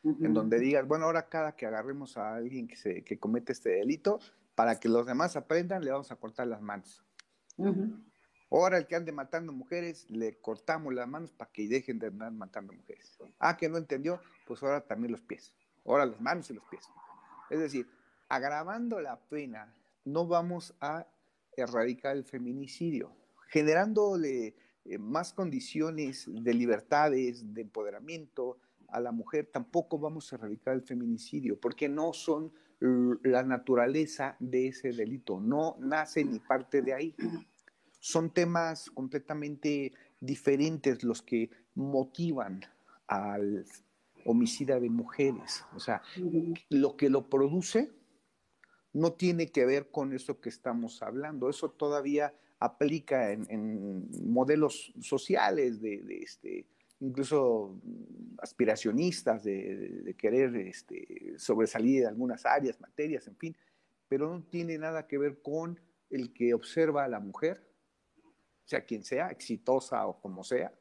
en 0.05 0.35
donde 0.35 0.59
digas, 0.59 0.87
bueno, 0.87 1.07
ahora 1.07 1.29
cada 1.29 1.57
que 1.57 1.67
agarremos 1.67 2.17
a 2.17 2.35
alguien 2.35 2.69
que, 2.69 2.77
se, 2.77 3.03
que 3.03 3.19
comete 3.19 3.53
este 3.53 3.71
delito, 3.71 4.21
para 4.55 4.79
que 4.79 4.89
los 4.89 5.07
demás 5.07 5.37
aprendan, 5.37 5.83
le 5.83 5.91
vamos 5.91 6.13
a 6.13 6.17
cortar 6.17 6.47
las 6.47 6.61
manos. 6.61 7.03
Ahora 8.51 8.79
el 8.79 8.87
que 8.87 8.97
ande 8.97 9.13
matando 9.13 9.53
mujeres, 9.53 10.09
le 10.11 10.39
cortamos 10.41 10.93
las 10.95 11.09
manos 11.09 11.33
para 11.33 11.51
que 11.51 11.67
dejen 11.67 11.99
de 11.99 12.09
andar 12.09 12.33
matando 12.33 12.73
mujeres. 12.73 13.19
Ah, 13.39 13.57
que 13.57 13.69
no 13.69 13.79
entendió, 13.79 14.21
pues 14.47 14.63
ahora 14.63 14.83
también 14.83 15.11
los 15.11 15.23
pies. 15.23 15.55
Ahora 15.85 16.07
las 16.07 16.21
manos 16.21 16.51
y 16.51 16.55
los 16.55 16.65
pies. 16.67 16.89
Es 17.51 17.59
decir, 17.59 17.89
agravando 18.35 19.01
la 19.01 19.21
pena, 19.21 19.73
no 20.05 20.27
vamos 20.27 20.75
a 20.81 21.07
erradicar 21.57 22.17
el 22.17 22.25
feminicidio. 22.25 23.13
Generándole 23.49 24.57
eh, 24.85 24.99
más 24.99 25.33
condiciones 25.33 26.27
de 26.29 26.53
libertades, 26.53 27.55
de 27.55 27.63
empoderamiento 27.63 28.59
a 28.89 28.99
la 28.99 29.13
mujer, 29.13 29.49
tampoco 29.53 30.01
vamos 30.01 30.33
a 30.33 30.37
erradicar 30.37 30.75
el 30.75 30.83
feminicidio, 30.83 31.61
porque 31.61 31.89
no 31.89 32.13
son 32.13 32.53
la 32.81 33.43
naturaleza 33.45 34.37
de 34.41 34.69
ese 34.69 34.93
delito, 34.93 35.41
no 35.41 35.77
nace 35.79 36.23
ni 36.23 36.39
parte 36.39 36.83
de 36.83 36.93
ahí. 36.93 37.15
Son 37.99 38.29
temas 38.31 38.91
completamente 38.91 39.93
diferentes 40.21 41.03
los 41.03 41.23
que 41.23 41.49
motivan 41.75 42.61
al 43.07 43.65
homicida 44.27 44.79
de 44.81 44.91
mujeres. 44.91 45.65
O 45.75 45.81
sea, 45.81 46.03
lo 46.69 46.97
que 46.97 47.09
lo 47.09 47.31
produce 47.31 47.91
no 48.95 49.13
tiene 49.13 49.51
que 49.51 49.67
ver 49.67 49.91
con 49.91 50.15
eso 50.15 50.41
que 50.41 50.49
estamos 50.49 51.03
hablando. 51.03 51.51
Eso 51.51 51.71
todavía 51.71 52.33
aplica 52.61 53.33
en, 53.33 54.09
modelos 54.25 54.95
sociales, 55.01 55.83
de, 55.83 56.21
este, 56.23 56.67
incluso 57.01 57.79
aspiracionistas, 58.39 59.43
de, 59.45 60.15
querer 60.17 60.57
este, 60.57 61.35
sobresalir 61.37 62.03
de 62.03 62.09
algunas 62.09 62.47
áreas, 62.47 62.81
materias, 62.81 63.27
en 63.27 63.37
fin, 63.37 63.57
pero 64.09 64.31
no 64.33 64.43
tiene 64.45 64.79
nada 64.79 65.07
que 65.07 65.19
ver 65.19 65.43
con 65.43 65.79
el 66.09 66.33
que 66.33 66.55
observa 66.55 67.05
a 67.05 67.09
la 67.09 67.19
mujer, 67.19 67.69
sea 68.65 68.85
quien 68.85 69.03
sea, 69.03 69.29
exitosa 69.29 70.07
o 70.07 70.21
como 70.21 70.45
sea, 70.45 70.73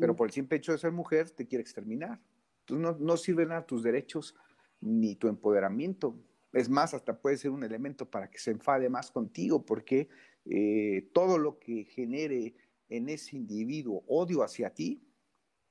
pero 0.00 0.16
por 0.16 0.28
el 0.28 0.32
simple 0.32 0.56
hecho 0.56 0.72
de 0.72 0.78
ser 0.78 0.92
mujer 0.92 1.28
te 1.30 1.46
quiere 1.46 1.60
exterminar. 1.60 2.18
Entonces 2.60 2.98
no, 2.98 3.06
no 3.06 3.16
sirven 3.18 3.52
a 3.52 3.66
tus 3.66 3.82
derechos 3.82 4.34
ni 4.80 5.14
tu 5.14 5.28
empoderamiento. 5.28 6.16
Es 6.54 6.68
más, 6.68 6.94
hasta 6.94 7.20
puede 7.20 7.36
ser 7.36 7.50
un 7.50 7.64
elemento 7.64 8.08
para 8.08 8.30
que 8.30 8.38
se 8.38 8.52
enfade 8.52 8.88
más 8.88 9.10
contigo, 9.10 9.66
porque 9.66 10.08
eh, 10.44 11.10
todo 11.12 11.36
lo 11.36 11.58
que 11.58 11.84
genere 11.84 12.54
en 12.88 13.08
ese 13.08 13.36
individuo 13.36 14.04
odio 14.06 14.44
hacia 14.44 14.70
ti, 14.70 15.02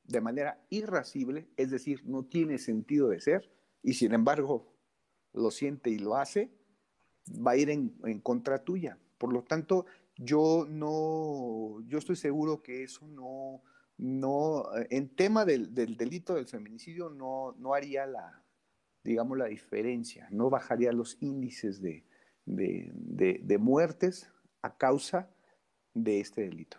de 0.04 0.19
manera 0.19 0.62
irascible, 0.69 1.48
es 1.56 1.72
decir, 1.72 2.04
no 2.06 2.26
tiene 2.26 2.58
sentido 2.58 3.08
de 3.08 3.22
ser, 3.22 3.50
y 3.82 3.93
sin 3.93 4.13
embargo 4.13 4.76
lo 5.32 5.52
siente 5.52 5.89
y 5.89 6.00
lo 6.00 6.15
hace, 6.15 6.52
va 7.30 7.52
a 7.52 7.58
ir 7.58 7.69
en, 7.69 7.96
en 8.04 8.19
contra 8.19 8.63
tuya. 8.63 9.00
Por 9.17 9.32
lo 9.32 9.43
tanto, 9.43 9.86
yo 10.17 10.67
no, 10.69 11.80
yo 11.88 11.98
estoy 11.98 12.17
seguro 12.17 12.62
que 12.62 12.84
eso 12.84 13.08
no, 13.08 13.63
no, 13.98 14.65
en 14.89 15.15
tema 15.15 15.46
del, 15.46 15.74
del 15.74 15.96
delito 15.96 16.36
del 16.36 16.48
feminicidio 16.48 17.10
no, 17.10 17.54
no 17.58 17.74
haría 17.74 18.06
la, 18.06 18.42
digamos, 19.04 19.38
la 19.38 19.46
diferencia, 19.46 20.28
no 20.32 20.50
bajaría 20.50 20.92
los 20.92 21.18
índices 21.22 21.82
de, 21.82 22.04
de, 22.46 23.58
muertes 23.58 24.32
a 24.62 24.78
causa 24.78 25.30
de 25.94 26.20
este 26.20 26.44
delito. 26.44 26.78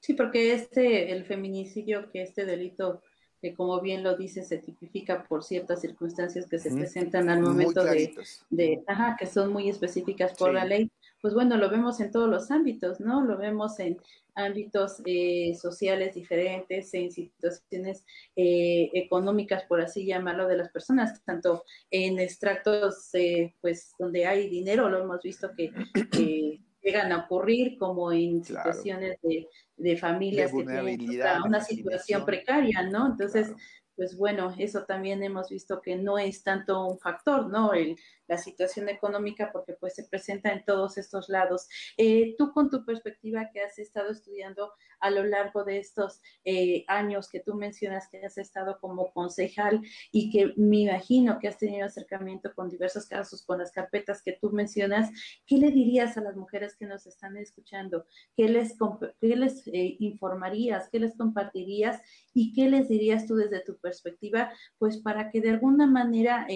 Sí, 0.00 0.14
porque 0.14 0.52
este, 0.52 1.12
el 1.12 1.24
feminicidio, 1.24 2.10
que 2.10 2.22
este 2.22 2.44
delito, 2.44 3.02
que 3.40 3.54
como 3.54 3.80
bien 3.80 4.02
lo 4.02 4.16
dice, 4.16 4.42
se 4.42 4.58
tipifica 4.58 5.24
por 5.24 5.44
ciertas 5.44 5.80
circunstancias 5.80 6.46
que 6.46 6.58
se 6.58 6.70
presentan 6.70 7.28
al 7.28 7.40
momento 7.40 7.84
de, 7.84 8.14
de, 8.50 8.82
ajá, 8.86 9.16
que 9.18 9.26
son 9.26 9.52
muy 9.52 9.68
específicas 9.68 10.34
por 10.36 10.52
la 10.52 10.64
ley, 10.64 10.90
pues 11.20 11.34
bueno, 11.34 11.56
lo 11.56 11.68
vemos 11.70 12.00
en 12.00 12.10
todos 12.10 12.28
los 12.28 12.50
ámbitos, 12.50 13.00
¿no? 13.00 13.24
Lo 13.24 13.36
vemos 13.36 13.78
en 13.80 13.98
ámbitos 14.34 15.02
eh, 15.04 15.54
sociales 15.60 16.14
diferentes, 16.14 16.94
en 16.94 17.10
situaciones 17.10 18.04
eh, 18.36 18.88
económicas, 18.94 19.64
por 19.64 19.80
así 19.80 20.06
llamarlo, 20.06 20.46
de 20.46 20.56
las 20.56 20.70
personas, 20.70 21.22
tanto 21.24 21.64
en 21.90 22.20
extractos, 22.20 23.12
eh, 23.14 23.54
pues, 23.60 23.94
donde 23.98 24.26
hay 24.26 24.48
dinero, 24.48 24.88
lo 24.88 25.02
hemos 25.02 25.22
visto 25.22 25.50
que 25.56 25.72
llegan 26.82 27.12
a 27.12 27.24
ocurrir, 27.24 27.76
como 27.78 28.12
en 28.12 28.44
situaciones 28.44 29.18
de, 29.22 29.96
familias 29.96 30.52
que 30.52 30.64
tienen 30.64 31.42
una 31.44 31.60
situación 31.60 32.24
precaria, 32.24 32.82
¿no? 32.82 33.06
Entonces, 33.06 33.52
pues 33.96 34.16
bueno, 34.16 34.54
eso 34.56 34.84
también 34.84 35.22
hemos 35.24 35.48
visto 35.48 35.80
que 35.82 35.96
no 35.96 36.18
es 36.18 36.44
tanto 36.44 36.86
un 36.86 36.98
factor, 37.00 37.48
¿no? 37.48 37.72
El, 37.72 37.96
la 38.28 38.38
situación 38.38 38.88
económica, 38.88 39.50
porque 39.52 39.72
pues 39.72 39.94
se 39.94 40.04
presenta 40.04 40.52
en 40.52 40.64
todos 40.64 40.98
estos 40.98 41.28
lados. 41.28 41.68
Eh, 41.96 42.34
tú 42.38 42.52
con 42.52 42.70
tu 42.70 42.84
perspectiva 42.84 43.50
que 43.52 43.62
has 43.62 43.78
estado 43.78 44.10
estudiando 44.10 44.72
a 45.00 45.10
lo 45.10 45.24
largo 45.24 45.64
de 45.64 45.78
estos 45.78 46.20
eh, 46.44 46.84
años 46.88 47.28
que 47.28 47.40
tú 47.40 47.54
mencionas 47.54 48.08
que 48.08 48.24
has 48.24 48.38
estado 48.38 48.78
como 48.80 49.12
concejal 49.12 49.80
y 50.12 50.30
que 50.30 50.52
me 50.56 50.80
imagino 50.80 51.38
que 51.38 51.48
has 51.48 51.58
tenido 51.58 51.86
acercamiento 51.86 52.52
con 52.54 52.68
diversos 52.68 53.06
casos, 53.06 53.44
con 53.44 53.58
las 53.58 53.72
carpetas 53.72 54.22
que 54.22 54.32
tú 54.32 54.50
mencionas, 54.50 55.10
¿qué 55.46 55.56
le 55.56 55.70
dirías 55.70 56.16
a 56.16 56.20
las 56.20 56.36
mujeres 56.36 56.76
que 56.76 56.86
nos 56.86 57.06
están 57.06 57.36
escuchando? 57.36 58.06
¿Qué 58.36 58.48
les, 58.48 58.76
qué 59.20 59.36
les 59.36 59.66
eh, 59.68 59.96
informarías? 60.00 60.88
¿Qué 60.90 60.98
les 60.98 61.16
compartirías? 61.16 62.00
¿Y 62.34 62.52
qué 62.52 62.68
les 62.68 62.88
dirías 62.88 63.26
tú 63.26 63.36
desde 63.36 63.64
tu 63.64 63.78
perspectiva? 63.78 64.52
Pues 64.78 64.98
para 64.98 65.30
que 65.30 65.40
de 65.40 65.50
alguna 65.50 65.86
manera 65.86 66.46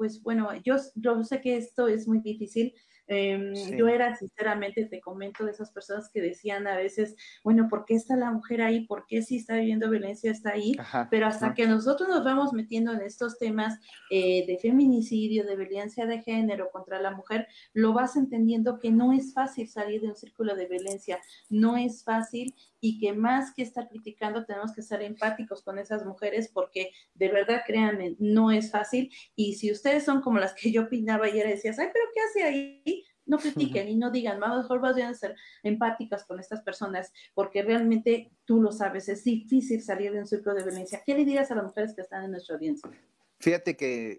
pues 0.00 0.22
bueno, 0.22 0.48
yo, 0.64 0.76
yo 0.94 1.22
sé 1.24 1.42
que 1.42 1.58
esto 1.58 1.86
es 1.86 2.08
muy 2.08 2.20
difícil, 2.20 2.72
Em, 3.12 3.52
yo 3.76 3.88
era, 3.88 4.14
sinceramente, 4.14 4.86
te 4.86 5.00
comento, 5.00 5.44
de 5.44 5.50
esas 5.50 5.72
personas 5.72 6.08
que 6.10 6.20
decían 6.20 6.68
a 6.68 6.76
veces, 6.76 7.16
bueno, 7.42 7.66
¿por 7.68 7.84
qué 7.84 7.94
está 7.94 8.14
la 8.14 8.30
mujer 8.30 8.62
ahí? 8.62 8.86
¿Por 8.86 9.04
qué 9.08 9.20
si 9.22 9.38
está 9.38 9.56
viviendo 9.56 9.90
violencia 9.90 10.30
está 10.30 10.50
ahí? 10.50 10.76
Pero 11.10 11.26
hasta 11.26 11.52
que 11.52 11.66
nosotros 11.66 12.08
nos 12.08 12.22
vamos 12.22 12.52
metiendo 12.52 12.92
en 12.92 13.00
estos 13.00 13.36
temas 13.36 13.80
eh, 14.12 14.46
de 14.46 14.58
feminicidio, 14.58 15.44
de 15.44 15.56
violencia 15.56 16.06
de 16.06 16.22
género 16.22 16.70
contra 16.70 17.02
la 17.02 17.10
mujer, 17.10 17.48
lo 17.72 17.92
vas 17.94 18.14
entendiendo 18.14 18.78
que 18.78 18.92
no 18.92 19.12
es 19.12 19.34
fácil 19.34 19.68
salir 19.68 20.00
de 20.02 20.10
un 20.10 20.16
círculo 20.16 20.54
de 20.54 20.68
violencia, 20.68 21.18
no 21.48 21.76
es 21.76 22.04
fácil 22.04 22.54
y 22.80 22.98
que 22.98 23.12
más 23.12 23.52
que 23.54 23.62
estar 23.62 23.88
criticando 23.88 24.44
tenemos 24.44 24.72
que 24.72 24.82
ser 24.82 25.02
empáticos 25.02 25.62
con 25.62 25.78
esas 25.78 26.04
mujeres 26.06 26.48
porque 26.52 26.92
de 27.14 27.28
verdad, 27.28 27.62
créanme, 27.66 28.16
no 28.18 28.50
es 28.50 28.70
fácil 28.70 29.10
y 29.36 29.54
si 29.54 29.70
ustedes 29.70 30.04
son 30.04 30.20
como 30.22 30.38
las 30.38 30.54
que 30.54 30.70
yo 30.72 30.82
opinaba 30.82 31.26
ayer, 31.26 31.46
decías, 31.46 31.78
ay, 31.78 31.88
pero 31.92 32.04
¿qué 32.14 32.20
hace 32.20 32.42
ahí? 32.44 32.99
No 33.30 33.38
critiquen 33.38 33.88
y 33.88 33.96
no 33.96 34.10
digan, 34.10 34.38
mejor 34.38 34.80
vayan 34.80 35.12
a 35.12 35.14
ser 35.14 35.36
empáticas 35.62 36.24
con 36.24 36.38
estas 36.40 36.62
personas, 36.62 37.12
porque 37.34 37.62
realmente 37.62 38.32
tú 38.44 38.60
lo 38.60 38.72
sabes, 38.72 39.08
es 39.08 39.24
difícil 39.24 39.82
salir 39.82 40.12
de 40.12 40.18
un 40.18 40.26
círculo 40.26 40.56
de 40.56 40.64
violencia. 40.64 41.02
¿Qué 41.06 41.14
le 41.14 41.24
dirías 41.24 41.50
a 41.50 41.54
las 41.54 41.64
mujeres 41.64 41.94
que 41.94 42.02
están 42.02 42.24
en 42.24 42.32
nuestra 42.32 42.56
audiencia? 42.56 42.90
Fíjate 43.38 43.74
que 43.74 44.18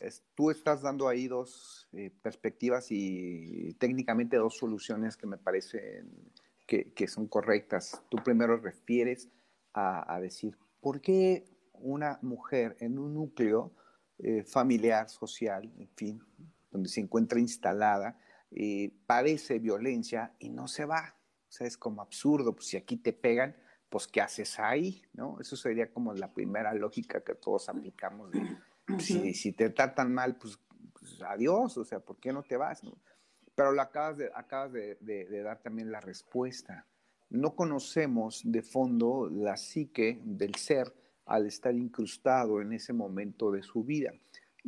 eh, 0.00 0.14
tú 0.34 0.50
estás 0.50 0.82
dando 0.82 1.06
ahí 1.06 1.28
dos 1.28 1.88
eh, 1.92 2.10
perspectivas 2.20 2.88
y 2.90 3.74
técnicamente 3.74 4.36
dos 4.36 4.56
soluciones 4.56 5.16
que 5.16 5.28
me 5.28 5.38
parecen 5.38 6.32
que, 6.68 7.08
son 7.08 7.26
correctas. 7.26 8.02
Tú 8.10 8.18
primero 8.18 8.58
refieres 8.58 9.28
a, 9.72 10.18
decir, 10.20 10.58
¿por 10.80 11.00
qué 11.00 11.44
una 11.72 12.18
mujer 12.20 12.76
en 12.80 12.98
un 12.98 13.14
núcleo 13.14 13.72
eh, 14.18 14.42
familiar, 14.42 15.08
social, 15.08 15.72
en 15.78 15.88
fin, 15.94 16.20
donde 16.70 16.88
se 16.88 17.00
encuentra 17.00 17.38
instalada, 17.38 18.18
eh, 18.50 18.92
parece 19.06 19.58
violencia 19.58 20.34
y 20.38 20.50
no 20.50 20.68
se 20.68 20.84
va. 20.84 21.14
O 21.48 21.52
sea, 21.52 21.66
es 21.66 21.76
como 21.76 22.02
absurdo, 22.02 22.54
pues 22.54 22.66
si 22.68 22.76
aquí 22.76 22.96
te 22.96 23.12
pegan, 23.12 23.56
pues 23.88 24.06
¿qué 24.06 24.20
haces 24.20 24.58
ahí? 24.58 25.02
¿No? 25.14 25.40
Eso 25.40 25.56
sería 25.56 25.90
como 25.90 26.12
la 26.14 26.32
primera 26.32 26.74
lógica 26.74 27.22
que 27.22 27.34
todos 27.34 27.68
aplicamos. 27.68 28.30
si, 28.98 29.52
te 29.52 29.70
tratan 29.70 30.12
mal, 30.12 30.36
pues, 30.36 30.58
pues, 30.92 31.22
adiós, 31.22 31.76
o 31.78 31.84
sea, 31.84 32.00
¿por 32.00 32.18
qué 32.18 32.32
no 32.32 32.42
te 32.42 32.56
vas? 32.56 32.82
Pero 33.54 33.72
lo 33.72 33.82
acabas, 33.82 34.18
de, 34.18 34.30
acabas 34.34 34.72
de, 34.72 34.96
de 35.00 35.42
dar 35.42 35.60
también 35.60 35.90
la 35.90 36.00
respuesta. 36.00 36.86
No 37.30 37.54
conocemos 37.54 38.42
de 38.44 38.62
fondo 38.62 39.28
la 39.30 39.56
psique 39.56 40.20
del 40.24 40.54
ser 40.54 40.94
al 41.26 41.46
estar 41.46 41.74
incrustado 41.74 42.62
en 42.62 42.72
ese 42.72 42.92
momento 42.92 43.50
de 43.50 43.62
su 43.62 43.84
vida. 43.84 44.12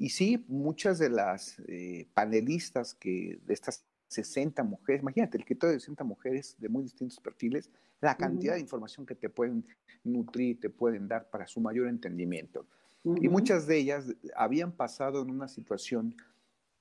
Y 0.01 0.09
sí, 0.09 0.43
muchas 0.49 0.99
de 0.99 1.11
las 1.11 1.59
eh, 1.69 2.09
panelistas 2.15 2.95
que 2.95 3.39
de 3.45 3.53
estas 3.53 3.85
60 4.09 4.63
mujeres, 4.63 5.03
imagínate, 5.03 5.37
el 5.37 5.45
criterio 5.45 5.75
de 5.75 5.81
60 5.81 6.05
mujeres 6.05 6.57
de 6.59 6.71
muy 6.71 6.85
distintos 6.85 7.21
perfiles, 7.21 7.71
la 8.01 8.17
cantidad 8.17 8.55
de 8.55 8.61
información 8.61 9.05
que 9.05 9.15
te 9.15 9.29
pueden 9.29 9.63
nutrir, 10.03 10.59
te 10.59 10.71
pueden 10.71 11.07
dar 11.07 11.29
para 11.29 11.47
su 11.47 11.61
mayor 11.61 11.87
entendimiento. 11.87 12.67
Y 13.05 13.29
muchas 13.29 13.67
de 13.67 13.77
ellas 13.77 14.07
habían 14.35 14.73
pasado 14.73 15.21
en 15.21 15.31
una 15.31 15.49
situación 15.49 16.17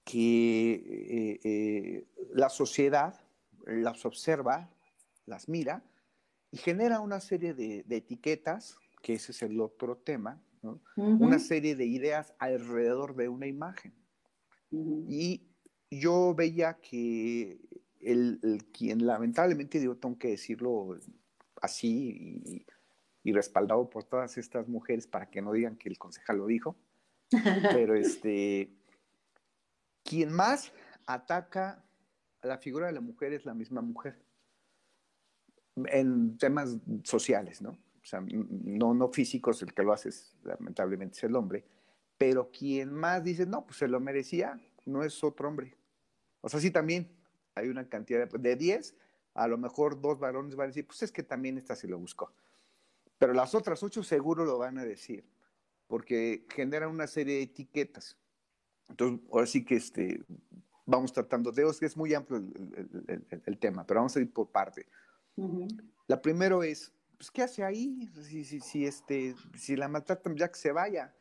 que 0.06 0.72
eh, 0.72 1.40
eh, 1.44 2.06
la 2.34 2.48
sociedad 2.48 3.20
las 3.66 4.06
observa, 4.06 4.70
las 5.26 5.50
mira 5.50 5.84
y 6.52 6.58
genera 6.58 7.02
una 7.02 7.20
serie 7.20 7.54
de 7.54 7.84
etiquetas, 7.90 8.78
que 9.02 9.16
ese 9.16 9.34
es 9.34 9.42
el 9.42 9.60
otro 9.60 9.98
tema, 9.98 10.42
una 10.96 11.40
serie 11.40 11.76
de 11.76 11.86
ideas 11.86 12.34
alrededor 12.40 13.16
de 13.16 13.30
una 13.30 13.48
imagen. 13.48 13.94
Y 14.72 15.48
yo 15.90 16.36
veía 16.36 16.76
que 16.76 17.60
el, 18.00 18.40
quien 18.72 19.06
lamentablemente, 19.06 19.80
digo, 19.80 19.98
tengo 19.98 20.18
que 20.18 20.30
decirlo 20.30 21.00
así 21.62 22.66
y, 23.24 23.32
respaldado 23.32 23.88
por 23.92 24.06
todas 24.06 24.40
estas 24.40 24.68
mujeres 24.68 25.06
para 25.06 25.30
que 25.30 25.40
no 25.40 25.52
digan 25.54 25.78
que 25.78 25.88
el 25.88 26.00
concejal 26.00 26.38
lo 26.38 26.48
dijo, 26.48 26.76
pero 27.72 27.94
este, 27.94 28.74
quien 30.04 30.32
más 30.32 30.74
ataca 31.06 31.86
a 32.42 32.48
la 32.48 32.58
figura 32.58 32.88
de 32.88 32.94
la 32.94 33.02
mujer 33.02 33.34
es 33.34 33.46
la 33.46 33.54
misma 33.54 33.82
mujer. 33.82 34.20
en 35.76 36.40
temas 36.40 36.78
sociales, 37.04 37.62
¿no? 37.62 37.78
O 38.02 38.06
sea, 38.06 38.22
no, 38.22 38.94
no 38.94 39.10
físicos, 39.10 39.62
el 39.62 39.74
que 39.74 39.84
lo 39.84 39.94
hace 39.94 40.10
es, 40.10 40.36
lamentablemente 40.44 41.18
es 41.18 41.24
el 41.24 41.36
hombre, 41.36 41.66
pero 42.18 42.52
quien 42.52 42.94
más 42.94 43.24
dice, 43.24 43.46
no, 43.46 43.66
pues 43.66 43.78
se 43.78 43.88
lo 43.88 44.00
merecía, 44.00 44.60
no 44.86 45.04
es 45.04 45.24
otro 45.24 45.48
hombre. 45.48 45.76
O 46.42 46.50
sea, 46.50 46.60
sí 46.60 46.72
también 46.72 47.10
hay 47.56 47.70
una 47.70 47.88
cantidad 47.88 48.28
de, 48.28 48.56
10, 48.56 48.96
a 49.34 49.48
lo 49.48 49.58
mejor 49.58 50.02
dos 50.02 50.20
varones 50.20 50.56
van 50.56 50.66
a 50.66 50.68
decir, 50.68 50.86
pues 50.86 51.04
es 51.04 51.12
que 51.12 51.24
también 51.24 51.58
esta 51.58 51.76
se 51.76 51.88
lo 51.88 52.00
buscó. 52.00 52.34
Pero 53.18 53.34
las 53.34 53.54
otras 53.54 53.84
ocho 53.84 54.04
seguro 54.04 54.46
lo 54.46 54.58
van 54.58 54.78
a 54.78 54.86
decir, 54.86 55.26
porque 55.88 56.46
generan 56.50 56.90
una 56.90 57.08
serie 57.08 57.36
de 57.36 57.44
etiquetas. 57.44 58.18
Entonces, 58.88 59.26
ahora 59.32 59.46
sí 59.46 59.64
que 59.64 59.76
este, 59.76 60.24
vamos 60.86 61.14
tratando 61.14 61.52
de, 61.52 61.70
es 61.82 61.98
muy 61.98 62.14
amplio 62.14 62.44
el, 63.46 63.58
tema, 63.60 63.86
pero 63.86 64.00
vamos 64.00 64.16
a 64.16 64.22
ir 64.22 64.32
por 64.32 64.50
parte. 64.50 64.88
La 66.08 66.22
primero 66.22 66.64
es, 66.64 66.92
pues, 67.20 67.32
¿qué 67.32 67.44
hace 67.44 67.64
ahí? 67.66 68.10
Si, 68.24 68.46
si, 68.46 68.62
si, 68.62 68.86
este, 68.86 69.36
si 69.56 69.76
la 69.76 69.90
maltratan, 69.90 70.38
ya 70.38 70.48
que 70.48 70.58
se 70.58 70.72
vaya. 70.72 71.14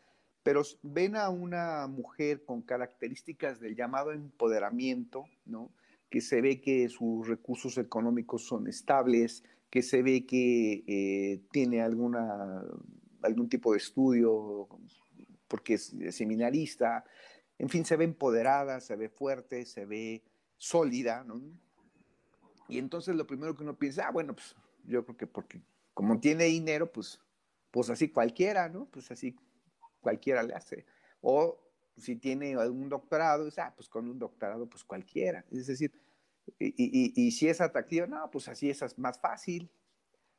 Pero 0.45 0.63
ven 0.83 1.17
a 1.17 1.29
una 1.29 1.89
mujer 1.89 2.45
con 2.45 2.63
características 2.63 3.59
del 3.59 3.75
llamado 3.75 4.13
empoderamiento, 4.13 5.25
¿no? 5.45 5.73
Que 6.09 6.21
se 6.21 6.41
ve 6.41 6.61
que 6.61 6.89
sus 6.89 7.27
recursos 7.27 7.77
económicos 7.79 8.47
son 8.47 8.69
estables, 8.69 9.43
que 9.71 9.83
se 9.83 10.03
ve 10.03 10.25
que 10.25 10.85
eh, 10.87 11.43
tiene 11.51 11.83
alguna, 11.83 12.63
algún 13.23 13.49
tipo 13.49 13.73
de 13.73 13.79
estudio, 13.79 14.69
porque 15.49 15.75
es 15.75 15.95
seminarista, 16.11 17.05
en 17.59 17.69
fin, 17.69 17.85
se 17.85 17.97
ve 17.97 18.05
empoderada, 18.05 18.81
se 18.81 18.95
ve 18.95 19.09
fuerte, 19.09 19.67
se 19.67 19.85
ve 19.85 20.23
sólida, 20.57 21.25
¿no? 21.25 21.43
Y 22.69 22.79
entonces 22.79 23.17
lo 23.17 23.27
primero 23.27 23.57
que 23.57 23.65
uno 23.65 23.77
piensa, 23.77 24.07
ah, 24.07 24.13
bueno, 24.13 24.35
pues 24.35 24.55
yo 24.85 25.05
creo 25.05 25.17
que 25.17 25.27
porque 25.27 25.61
como 25.99 26.21
tiene 26.21 26.45
dinero, 26.45 26.93
pues, 26.93 27.19
pues 27.73 27.91
así 27.91 28.09
cualquiera, 28.09 28.69
¿no? 28.69 28.87
Pues 28.89 29.11
así 29.11 29.35
cualquiera 29.99 30.45
le 30.45 30.55
hace. 30.55 30.87
O 31.21 31.59
si 31.97 32.15
tiene 32.15 32.55
algún 32.55 32.89
doctorado, 32.89 33.49
ah, 33.57 33.73
pues 33.75 33.89
con 33.89 34.09
un 34.09 34.17
doctorado, 34.17 34.69
pues 34.69 34.85
cualquiera. 34.85 35.45
Es 35.51 35.67
decir, 35.67 35.93
y 36.57 37.33
si 37.33 37.49
es 37.49 37.61
atractiva, 37.61 38.07
no, 38.07 38.31
pues 38.31 38.47
así 38.47 38.71
es 38.71 38.97
más 38.97 39.19
fácil. 39.19 39.69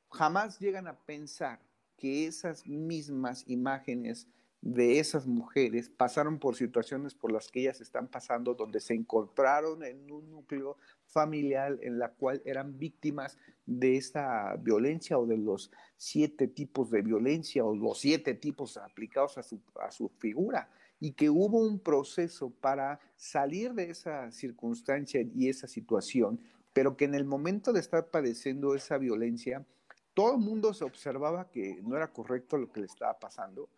Jamás 0.09 0.57
llegan 0.59 0.87
a 0.87 0.97
pensar 0.97 1.59
que 1.97 2.25
esas 2.25 2.65
mismas 2.65 3.43
imágenes 3.45 4.29
de 4.61 4.99
esas 4.99 5.25
mujeres 5.25 5.89
pasaron 5.89 6.37
por 6.37 6.55
situaciones 6.55 7.13
por 7.13 7.31
las 7.31 7.47
que 7.47 7.61
ellas 7.61 7.79
están 7.79 8.07
pasando, 8.07 8.55
donde 8.55 8.81
se 8.81 8.93
encontraron 8.93 9.83
en 9.83 10.11
un 10.11 10.29
núcleo 10.29 10.77
familiar 11.05 11.77
en 11.81 11.97
la 11.97 12.09
cual 12.09 12.41
eran 12.43 12.77
víctimas 12.77 13.37
de 13.65 13.95
esta 13.95 14.55
violencia 14.57 15.17
o 15.17 15.25
de 15.25 15.37
los 15.37 15.71
siete 15.95 16.47
tipos 16.47 16.91
de 16.91 17.01
violencia 17.01 17.63
o 17.63 17.73
los 17.73 17.99
siete 17.99 18.33
tipos 18.33 18.75
aplicados 18.77 19.37
a 19.37 19.43
su, 19.43 19.61
a 19.79 19.91
su 19.91 20.09
figura 20.09 20.69
y 20.99 21.13
que 21.13 21.29
hubo 21.29 21.59
un 21.59 21.79
proceso 21.79 22.49
para 22.49 22.99
salir 23.15 23.73
de 23.73 23.89
esa 23.89 24.29
circunstancia 24.31 25.21
y 25.21 25.47
esa 25.47 25.67
situación, 25.67 26.41
pero 26.73 26.97
que 26.97 27.05
en 27.05 27.15
el 27.15 27.23
momento 27.23 27.71
de 27.71 27.79
estar 27.79 28.09
padeciendo 28.09 28.75
esa 28.75 28.97
violencia, 28.97 29.65
todo 30.13 30.33
el 30.33 30.39
mundo 30.39 30.73
se 30.73 30.83
observaba 30.83 31.49
que 31.49 31.79
no 31.83 31.95
era 31.95 32.11
correcto 32.11 32.57
lo 32.57 32.69
que 32.69 32.81
le 32.81 32.87
estaba 32.87 33.17
pasando 33.17 33.69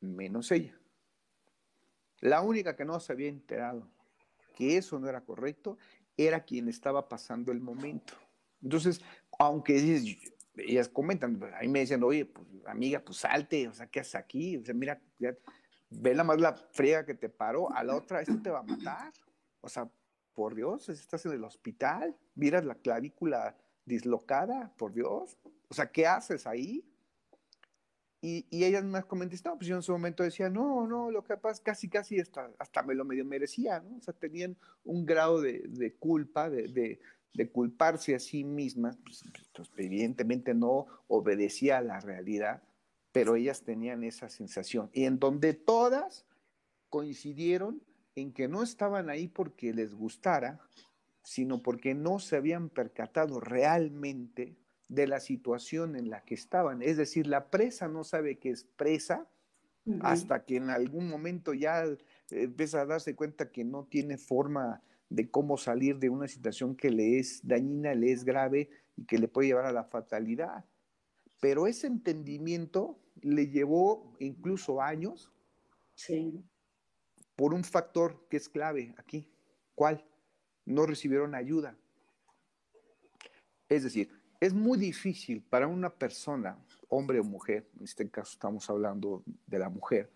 menos 0.00 0.50
ella. 0.50 0.78
La 2.20 2.42
única 2.42 2.76
que 2.76 2.84
no 2.84 3.00
se 3.00 3.12
había 3.12 3.28
enterado 3.28 3.88
que 4.54 4.76
eso 4.76 4.98
no 4.98 5.08
era 5.08 5.22
correcto 5.22 5.78
era 6.16 6.44
quien 6.44 6.68
estaba 6.68 7.08
pasando 7.08 7.50
el 7.50 7.60
momento. 7.60 8.12
Entonces, 8.62 9.00
aunque 9.38 10.02
ellas 10.56 10.88
comentan, 10.88 11.40
a 11.54 11.60
mí 11.60 11.68
me 11.68 11.80
dicen, 11.80 12.02
oye, 12.02 12.26
pues 12.26 12.46
amiga, 12.66 13.00
pues 13.00 13.18
salte, 13.18 13.68
o 13.68 13.72
sea, 13.72 13.86
¿qué 13.86 14.00
haces 14.00 14.16
aquí? 14.16 14.58
O 14.58 14.64
sea, 14.64 14.74
mira, 14.74 15.00
ve 15.88 16.14
la 16.14 16.24
más 16.24 16.38
la 16.38 16.54
friega 16.54 17.06
que 17.06 17.14
te 17.14 17.30
paró, 17.30 17.72
a 17.72 17.82
la 17.82 17.96
otra, 17.96 18.20
esto 18.20 18.40
te 18.42 18.50
va 18.50 18.58
a 18.58 18.64
matar. 18.64 19.12
O 19.62 19.68
sea, 19.68 19.90
por 20.34 20.54
Dios, 20.54 20.88
estás 20.90 21.24
en 21.24 21.32
el 21.32 21.44
hospital, 21.44 22.16
miras 22.34 22.64
la 22.64 22.74
clavícula 22.74 23.56
dislocada, 23.86 24.74
por 24.76 24.92
Dios. 24.92 25.38
O 25.68 25.74
sea, 25.74 25.90
¿qué 25.90 26.06
haces 26.06 26.46
ahí? 26.46 26.84
Y, 28.22 28.46
y 28.50 28.64
ella 28.64 28.82
me 28.82 29.02
comentan, 29.04 29.38
no, 29.44 29.56
pues 29.56 29.66
yo 29.66 29.76
en 29.76 29.82
su 29.82 29.92
momento 29.92 30.22
decía, 30.22 30.50
no, 30.50 30.86
no, 30.86 31.10
lo 31.10 31.24
que 31.24 31.36
pasa 31.38 31.62
casi, 31.62 31.88
casi 31.88 32.20
hasta, 32.20 32.50
hasta 32.58 32.82
me 32.82 32.94
lo 32.94 33.04
medio 33.04 33.24
merecía, 33.24 33.80
¿no? 33.80 33.96
O 33.96 34.02
sea, 34.02 34.12
tenían 34.12 34.56
un 34.84 35.06
grado 35.06 35.40
de, 35.40 35.64
de 35.68 35.94
culpa, 35.94 36.50
de, 36.50 36.68
de, 36.68 37.00
de, 37.32 37.50
culparse 37.50 38.14
a 38.14 38.18
sí 38.18 38.44
mismas, 38.44 38.98
pues, 38.98 39.24
pues, 39.54 39.70
evidentemente 39.76 40.52
no 40.52 40.86
obedecía 41.08 41.78
a 41.78 41.82
la 41.82 42.00
realidad, 42.00 42.62
pero 43.10 43.36
ellas 43.36 43.62
tenían 43.62 44.04
esa 44.04 44.28
sensación. 44.28 44.90
Y 44.92 45.04
en 45.04 45.18
donde 45.18 45.54
todas 45.54 46.26
coincidieron 46.90 47.82
en 48.16 48.32
que 48.32 48.48
no 48.48 48.62
estaban 48.62 49.08
ahí 49.08 49.28
porque 49.28 49.72
les 49.72 49.94
gustara, 49.94 50.60
sino 51.22 51.62
porque 51.62 51.94
no 51.94 52.18
se 52.18 52.36
habían 52.36 52.68
percatado 52.68 53.40
realmente 53.40 54.56
de 54.90 55.06
la 55.06 55.20
situación 55.20 55.94
en 55.94 56.10
la 56.10 56.24
que 56.24 56.34
estaban. 56.34 56.82
Es 56.82 56.96
decir, 56.96 57.28
la 57.28 57.48
presa 57.48 57.86
no 57.86 58.02
sabe 58.02 58.38
que 58.38 58.50
es 58.50 58.64
presa 58.64 59.28
hasta 60.02 60.44
que 60.44 60.56
en 60.56 60.68
algún 60.68 61.08
momento 61.08 61.54
ya 61.54 61.84
eh, 61.84 61.96
empieza 62.30 62.82
a 62.82 62.86
darse 62.86 63.14
cuenta 63.14 63.50
que 63.50 63.64
no 63.64 63.84
tiene 63.84 64.18
forma 64.18 64.82
de 65.08 65.30
cómo 65.30 65.56
salir 65.56 65.98
de 65.98 66.10
una 66.10 66.28
situación 66.28 66.76
que 66.76 66.90
le 66.90 67.18
es 67.18 67.40
dañina, 67.46 67.94
le 67.94 68.12
es 68.12 68.24
grave 68.24 68.68
y 68.96 69.04
que 69.04 69.18
le 69.18 69.28
puede 69.28 69.48
llevar 69.48 69.66
a 69.66 69.72
la 69.72 69.84
fatalidad. 69.84 70.64
Pero 71.40 71.66
ese 71.66 71.86
entendimiento 71.86 72.98
le 73.22 73.46
llevó 73.46 74.12
incluso 74.18 74.82
años 74.82 75.30
por 77.36 77.54
un 77.54 77.62
factor 77.62 78.26
que 78.28 78.36
es 78.36 78.48
clave 78.48 78.94
aquí. 78.98 79.28
¿Cuál? 79.74 80.04
No 80.66 80.84
recibieron 80.84 81.34
ayuda. 81.34 81.76
Es 83.68 83.84
decir, 83.84 84.19
es 84.40 84.54
muy 84.54 84.78
difícil 84.78 85.42
para 85.42 85.68
una 85.68 85.90
persona, 85.90 86.58
hombre 86.88 87.20
o 87.20 87.24
mujer, 87.24 87.68
en 87.78 87.84
este 87.84 88.08
caso 88.08 88.32
estamos 88.32 88.68
hablando 88.70 89.22
de 89.46 89.58
la 89.58 89.68
mujer, 89.68 90.10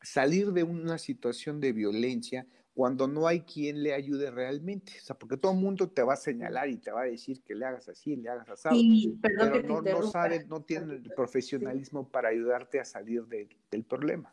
salir 0.00 0.52
de 0.52 0.62
una 0.62 0.98
situación 0.98 1.60
de 1.60 1.72
violencia 1.72 2.46
cuando 2.74 3.08
no 3.08 3.26
hay 3.26 3.40
quien 3.40 3.82
le 3.82 3.94
ayude 3.94 4.30
realmente. 4.30 4.92
O 5.00 5.02
sea, 5.02 5.18
porque 5.18 5.36
todo 5.36 5.52
el 5.52 5.58
mundo 5.58 5.88
te 5.88 6.02
va 6.02 6.12
a 6.12 6.16
señalar 6.16 6.68
y 6.68 6.76
te 6.76 6.92
va 6.92 7.02
a 7.02 7.04
decir 7.06 7.42
que 7.42 7.54
le 7.54 7.64
hagas 7.64 7.88
así, 7.88 8.16
le 8.16 8.28
hagas 8.28 8.66
así, 8.66 9.18
pero 9.20 9.62
no, 9.62 9.80
no 9.80 10.02
saben, 10.02 10.46
no 10.46 10.62
tienen 10.62 10.90
el 10.90 11.10
profesionalismo 11.14 12.08
para 12.08 12.28
ayudarte 12.28 12.78
a 12.78 12.84
salir 12.84 13.24
del 13.26 13.84
problema. 13.84 14.30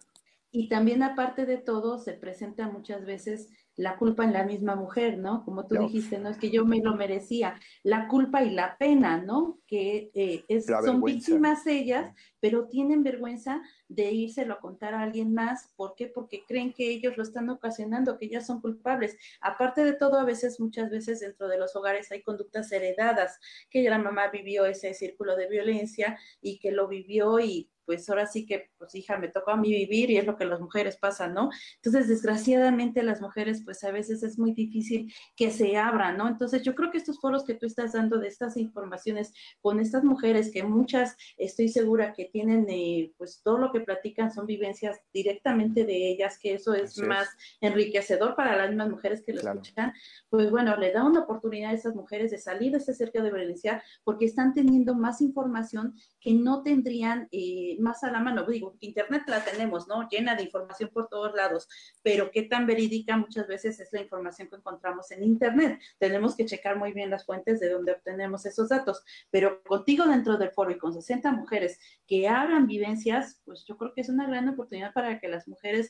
Y 0.52 0.68
también 0.70 1.02
aparte 1.02 1.48
de 1.48 1.58
todo, 1.58 1.98
se 1.98 2.14
presenta 2.14 2.70
muchas 2.70 3.06
veces 3.06 3.50
la 3.76 3.98
culpa 3.98 4.24
en 4.24 4.34
la 4.34 4.44
misma 4.44 4.76
mujer, 4.76 5.18
¿no? 5.18 5.44
Como 5.44 5.66
tú 5.66 5.76
dijiste, 5.76 6.20
no 6.20 6.30
es 6.30 6.38
que 6.38 6.52
yo 6.52 6.66
me 6.66 6.80
lo 6.80 6.96
merecía, 6.96 7.60
la 7.82 8.08
culpa 8.08 8.44
y 8.44 8.52
la 8.52 8.78
pena, 8.78 9.18
¿no? 9.18 9.60
Que 9.66 10.12
eh, 10.14 10.46
es, 10.48 10.66
son 10.66 11.02
víctimas 11.02 11.66
ellas, 11.66 12.14
pero 12.40 12.68
tienen 12.68 13.04
vergüenza 13.04 13.62
de 13.88 14.12
írselo 14.12 14.56
a 14.56 14.60
contar 14.60 14.94
a 14.94 15.02
alguien 15.02 15.34
más. 15.34 15.72
¿Por 15.76 15.96
qué? 15.96 16.08
Porque 16.08 16.44
creen 16.48 16.74
que 16.74 16.90
ellos 16.90 17.18
lo 17.18 17.24
están 17.24 17.50
ocasionando, 17.50 18.18
que 18.18 18.26
ellas 18.26 18.46
son 18.46 18.62
culpables. 18.62 19.18
Aparte 19.42 19.84
de 19.84 19.94
todo, 19.94 20.20
a 20.20 20.26
veces, 20.26 20.60
muchas 20.60 20.92
veces 20.92 21.20
dentro 21.20 21.48
de 21.48 21.58
los 21.58 21.76
hogares 21.76 22.12
hay 22.12 22.22
conductas 22.22 22.72
heredadas, 22.72 23.40
que 23.70 23.82
la 23.90 23.98
mamá 23.98 24.30
vivió 24.30 24.66
ese 24.66 24.94
círculo 24.94 25.36
de 25.36 25.50
violencia 25.50 26.20
y 26.42 26.60
que 26.60 26.72
lo 26.72 26.88
vivió 26.88 27.40
y 27.40 27.70
pues 27.86 28.10
ahora 28.10 28.28
sí 28.28 28.46
que, 28.46 28.70
pues 28.78 28.96
hija, 28.96 29.18
me 29.18 29.28
tocó 29.28 29.52
a 29.52 29.58
mí 29.58 29.70
vivir 29.70 30.10
y 30.10 30.18
es 30.18 30.26
lo 30.26 30.38
que 30.38 30.46
las 30.46 30.60
mujeres 30.60 30.98
pasan, 30.98 31.34
¿no? 31.34 31.50
Entonces, 31.76 32.08
desgraciadamente 32.08 33.04
las 33.04 33.22
mujeres, 33.22 33.62
pues 33.64 33.84
a 33.84 33.92
veces 33.92 34.24
es 34.24 34.38
muy 34.38 34.54
difícil 34.54 35.14
que 35.36 35.52
se 35.52 35.78
abran, 35.78 36.18
¿no? 36.18 36.28
Entonces, 36.28 36.64
yo 36.64 36.76
creo 36.76 36.92
que 36.92 36.98
estos 36.98 37.20
foros 37.20 37.44
que 37.44 37.54
tú 37.54 37.66
estás 37.66 37.94
dando 37.94 38.18
de 38.20 38.28
estas 38.28 38.58
informaciones 38.58 39.34
con 39.62 39.80
estas 39.80 40.04
mujeres, 40.04 40.52
que 40.52 40.64
muchas 40.64 41.16
estoy 41.38 41.70
segura 41.70 42.14
que 42.14 42.26
tienen, 42.26 42.66
eh, 42.70 43.14
pues 43.18 43.42
todo 43.44 43.58
lo 43.58 43.72
que 43.72 43.82
platican 43.82 44.32
son 44.32 44.46
vivencias 44.46 45.00
directamente 45.14 45.86
de 45.86 46.10
ellas, 46.10 46.38
que 46.40 46.54
eso 46.54 46.74
es 46.74 46.98
más 47.00 47.30
enriquecedor 47.62 48.36
para 48.36 48.56
las 48.56 48.70
mismas 48.70 48.90
mujeres 48.90 49.24
que 49.26 49.34
lo 49.34 49.42
escuchan, 49.42 49.94
pues 50.30 50.50
bueno, 50.50 50.76
le 50.78 50.92
da 50.92 51.04
una 51.04 51.22
oportunidad 51.22 51.72
a 51.72 51.74
esas 51.74 51.96
mujeres 51.96 52.32
de 52.32 52.38
salir 52.38 52.72
de 52.72 52.78
ese 52.78 52.94
cerco 52.94 53.22
de 53.22 53.32
violencia 53.32 53.84
porque 54.04 54.26
están 54.26 54.54
teniendo 54.54 54.96
más 54.96 55.22
información 55.22 55.96
que 56.20 56.34
no 56.34 56.64
tendrían. 56.64 57.28
Eh, 57.32 57.73
eh, 57.74 57.78
más 57.80 58.04
a 58.04 58.12
la 58.12 58.20
mano. 58.20 58.46
Digo, 58.46 58.76
Internet 58.80 59.24
la 59.28 59.44
tenemos, 59.44 59.88
¿no? 59.88 60.08
Llena 60.10 60.36
de 60.36 60.44
información 60.44 60.90
por 60.94 61.08
todos 61.08 61.34
lados, 61.34 61.68
pero 62.02 62.32
qué 62.32 62.44
tan 62.44 62.66
verídica 62.66 63.18
muchas 63.18 63.48
veces 63.48 63.80
es 63.80 63.90
la 63.92 64.02
información 64.02 64.50
que 64.50 64.56
encontramos 64.56 65.12
en 65.12 65.24
Internet. 65.24 65.80
Tenemos 65.98 66.36
que 66.36 66.46
checar 66.46 66.78
muy 66.78 66.94
bien 66.94 67.10
las 67.10 67.26
fuentes 67.26 67.60
de 67.60 67.70
donde 67.70 67.94
obtenemos 67.94 68.46
esos 68.46 68.70
datos, 68.70 69.04
pero 69.30 69.64
contigo 69.64 70.06
dentro 70.06 70.38
del 70.38 70.52
foro 70.52 70.72
y 70.72 70.78
con 70.78 70.94
60 70.94 71.32
mujeres 71.32 71.80
que 72.08 72.28
abran 72.28 72.68
vivencias, 72.68 73.42
pues 73.46 73.66
yo 73.66 73.78
creo 73.78 73.94
que 73.94 74.02
es 74.02 74.10
una 74.10 74.28
gran 74.28 74.48
oportunidad 74.50 74.94
para 74.94 75.20
que 75.20 75.28
las 75.28 75.48
mujeres 75.48 75.90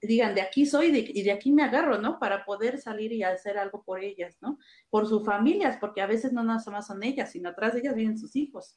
digan, 0.00 0.34
de 0.34 0.42
aquí 0.42 0.66
soy 0.66 0.88
y 1.14 1.22
de 1.22 1.32
aquí 1.32 1.52
me 1.52 1.62
agarro, 1.62 1.98
¿no? 1.98 2.18
Para 2.18 2.44
poder 2.44 2.78
salir 2.78 3.12
y 3.12 3.22
hacer 3.22 3.58
algo 3.58 3.82
por 3.82 4.02
ellas, 4.02 4.36
¿no? 4.40 4.58
Por 4.90 5.06
sus 5.06 5.24
familias, 5.24 5.76
porque 5.80 6.00
a 6.00 6.06
veces 6.06 6.32
no 6.32 6.42
nada 6.42 6.62
más 6.70 6.86
son 6.86 7.02
ellas, 7.02 7.32
sino 7.32 7.50
atrás 7.50 7.74
de 7.74 7.80
ellas 7.80 7.94
vienen 7.94 8.18
sus 8.18 8.36
hijos. 8.36 8.76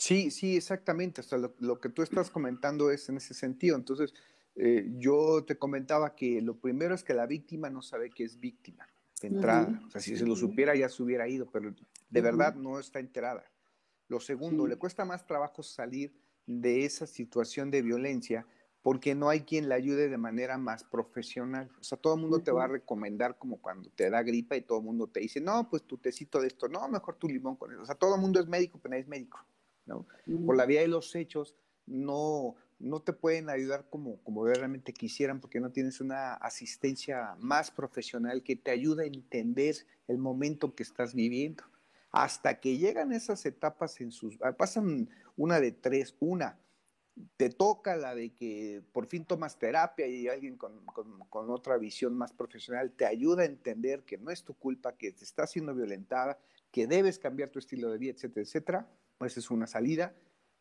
Sí, 0.00 0.30
sí, 0.30 0.56
exactamente. 0.56 1.20
Hasta 1.20 1.36
lo, 1.36 1.78
que 1.78 1.90
tú 1.90 2.00
estás 2.00 2.30
comentando 2.30 2.90
es 2.90 3.10
en 3.10 3.18
ese 3.18 3.34
sentido. 3.34 3.76
Entonces, 3.76 4.14
eh, 4.56 4.90
yo 4.96 5.44
te 5.44 5.58
comentaba 5.58 6.14
que 6.16 6.40
lo 6.40 6.56
primero 6.56 6.94
es 6.94 7.04
que 7.04 7.12
la 7.12 7.26
víctima 7.26 7.68
no 7.68 7.82
sabe 7.82 8.08
que 8.08 8.24
es 8.24 8.40
víctima 8.40 8.88
de 9.20 9.28
entrada. 9.28 9.78
O 9.86 9.90
sea, 9.90 10.00
si 10.00 10.16
se 10.16 10.24
lo 10.24 10.36
supiera 10.36 10.74
ya 10.74 10.88
se 10.88 11.02
hubiera 11.02 11.28
ido, 11.28 11.50
pero 11.50 11.74
de 12.08 12.20
verdad 12.22 12.54
no 12.54 12.80
está 12.80 12.98
enterada. 12.98 13.44
Lo 14.08 14.20
segundo, 14.20 14.66
le 14.66 14.76
cuesta 14.76 15.04
más 15.04 15.26
trabajo 15.26 15.62
salir 15.62 16.14
de 16.46 16.86
esa 16.86 17.06
situación 17.06 17.70
de 17.70 17.82
violencia 17.82 18.46
porque 18.80 19.14
no 19.14 19.28
hay 19.28 19.42
quien 19.42 19.68
la 19.68 19.74
ayude 19.74 20.08
de 20.08 20.16
manera 20.16 20.56
más 20.56 20.82
profesional. 20.82 21.70
O 21.78 21.84
sea, 21.84 21.98
todo 21.98 22.14
el 22.14 22.22
mundo 22.22 22.40
te 22.40 22.52
va 22.52 22.64
a 22.64 22.68
recomendar 22.68 23.36
como 23.36 23.58
cuando 23.58 23.90
te 23.90 24.08
da 24.08 24.22
gripa 24.22 24.56
y 24.56 24.62
todo 24.62 24.78
el 24.78 24.84
mundo 24.84 25.08
te 25.08 25.20
dice, 25.20 25.42
no, 25.42 25.68
pues 25.68 25.82
tu 25.82 25.98
tecito 25.98 26.40
de 26.40 26.46
esto, 26.46 26.68
no, 26.68 26.88
mejor 26.88 27.16
tu 27.16 27.28
limón 27.28 27.56
con 27.56 27.70
eso. 27.70 27.82
O 27.82 27.84
sea, 27.84 27.96
todo 27.96 28.14
el 28.14 28.20
mundo 28.22 28.40
es 28.40 28.46
médico, 28.46 28.78
pero 28.80 28.92
nadie 28.92 29.02
es 29.02 29.08
médico. 29.08 29.44
¿No? 29.90 30.06
Por 30.46 30.56
la 30.56 30.66
vía 30.66 30.80
de 30.80 30.88
los 30.88 31.14
hechos, 31.14 31.54
no, 31.86 32.54
no 32.78 33.00
te 33.00 33.12
pueden 33.12 33.50
ayudar 33.50 33.86
como, 33.90 34.22
como 34.22 34.46
realmente 34.46 34.92
quisieran 34.92 35.40
porque 35.40 35.60
no 35.60 35.70
tienes 35.70 36.00
una 36.00 36.34
asistencia 36.34 37.36
más 37.38 37.70
profesional 37.70 38.42
que 38.42 38.56
te 38.56 38.70
ayude 38.70 39.04
a 39.04 39.06
entender 39.06 39.76
el 40.08 40.18
momento 40.18 40.74
que 40.74 40.82
estás 40.82 41.14
viviendo. 41.14 41.64
Hasta 42.12 42.58
que 42.60 42.78
llegan 42.78 43.12
esas 43.12 43.44
etapas 43.46 44.00
en 44.00 44.10
sus... 44.10 44.38
Pasan 44.56 45.10
una 45.36 45.60
de 45.60 45.72
tres, 45.72 46.16
una 46.18 46.58
te 47.36 47.50
toca 47.50 47.96
la 47.96 48.14
de 48.14 48.32
que 48.32 48.82
por 48.92 49.06
fin 49.06 49.24
tomas 49.24 49.58
terapia 49.58 50.06
y 50.06 50.28
alguien 50.28 50.56
con, 50.56 50.80
otra 51.30 51.76
visión 51.78 52.16
más 52.16 52.32
profesional 52.32 52.92
te 52.92 53.06
ayuda 53.06 53.42
a 53.42 53.46
entender 53.46 54.02
que 54.04 54.18
no 54.18 54.30
es 54.30 54.44
tu 54.44 54.54
culpa, 54.54 54.96
que 54.96 55.12
te 55.12 55.24
está 55.24 55.46
siendo 55.46 55.74
violentada, 55.74 56.38
que 56.70 56.86
debes 56.86 57.18
cambiar 57.18 57.50
tu 57.50 57.58
estilo 57.58 57.90
de 57.90 57.98
vida, 57.98 58.12
etcétera, 58.12 58.42
etcétera, 58.42 58.88
pues 59.20 59.36
es 59.36 59.50
una 59.50 59.66
salida. 59.66 60.14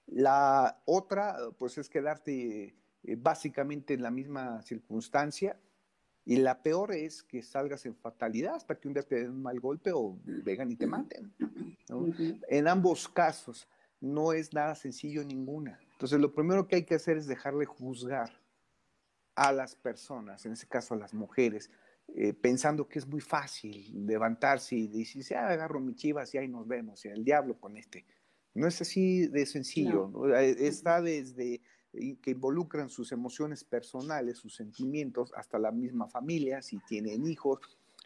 La 0.05 0.81
otra, 0.83 1.37
pues 1.57 1.77
es 1.77 1.87
quedarte 1.87 2.75
eh, 3.03 3.15
básicamente 3.17 3.93
en 3.93 4.03
la 4.03 4.11
misma 4.11 4.61
circunstancia. 4.63 5.57
Y 6.25 6.35
la 6.35 6.61
peor 6.61 6.93
es 6.93 7.23
que 7.23 7.41
salgas 7.41 7.85
en 7.85 7.95
fatalidad 7.95 8.55
hasta 8.55 8.77
que 8.77 8.89
un 8.89 8.95
día 8.95 9.03
te 9.03 9.15
den 9.15 9.31
un 9.31 9.41
mal 9.41 9.61
golpe 9.61 9.93
o 9.93 10.19
vengan 10.25 10.69
y 10.71 10.75
te 10.75 10.87
maten. 10.87 11.33
En 12.49 12.67
ambos 12.67 13.07
casos 13.07 13.65
no 14.01 14.33
es 14.33 14.53
nada 14.53 14.75
sencillo 14.75 15.23
ninguna. 15.23 15.79
Entonces, 15.93 16.19
lo 16.19 16.33
primero 16.33 16.67
que 16.67 16.75
hay 16.75 16.83
que 16.83 16.95
hacer 16.95 17.15
es 17.15 17.27
dejarle 17.27 17.65
juzgar 17.65 18.29
a 19.35 19.53
las 19.53 19.73
personas, 19.73 20.45
en 20.45 20.51
este 20.51 20.67
caso 20.67 20.95
a 20.95 20.97
las 20.97 21.13
mujeres, 21.13 21.71
eh, 22.09 22.33
pensando 22.33 22.89
que 22.89 22.99
es 22.99 23.07
muy 23.07 23.21
fácil 23.21 24.05
levantarse 24.05 24.75
y 24.75 24.87
decir, 24.87 25.23
ah, 25.37 25.47
agarro 25.47 25.79
mi 25.79 25.95
chivas 25.95 26.33
y 26.35 26.39
ahí 26.39 26.49
nos 26.49 26.67
vemos, 26.67 27.05
y 27.05 27.07
el 27.07 27.23
diablo 27.23 27.57
con 27.57 27.77
este. 27.77 28.05
No 28.53 28.67
es 28.67 28.81
así 28.81 29.27
de 29.27 29.45
sencillo, 29.45 30.11
eh, 30.35 30.55
está 30.59 31.01
desde 31.01 31.61
que 31.91 32.31
involucran 32.31 32.89
sus 32.89 33.11
emociones 33.11 33.63
personales, 33.63 34.37
sus 34.37 34.55
sentimientos, 34.55 35.31
hasta 35.35 35.57
la 35.57 35.71
misma 35.71 36.07
familia, 36.07 36.61
si 36.61 36.77
tienen 36.87 37.25
hijos, 37.25 37.59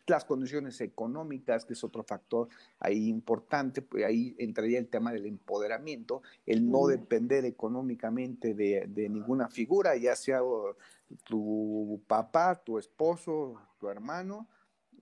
las 0.07 0.25
condiciones 0.25 0.81
económicas, 0.81 1.65
que 1.65 1.73
es 1.73 1.83
otro 1.83 2.03
factor 2.03 2.49
ahí 2.79 3.07
importante, 3.07 3.81
pues 3.81 4.03
ahí 4.03 4.35
entraría 4.37 4.79
el 4.79 4.87
tema 4.87 5.13
del 5.13 5.25
empoderamiento, 5.25 6.21
el 6.45 6.69
no 6.69 6.87
depender 6.87 7.45
económicamente 7.45 8.53
de, 8.53 9.09
ninguna 9.09 9.47
figura, 9.49 9.95
ya 9.95 10.15
sea 10.15 10.41
tu 11.25 12.01
papá, 12.07 12.61
tu 12.63 12.77
esposo, 12.77 13.55
tu 13.79 13.87
hermano, 13.87 14.47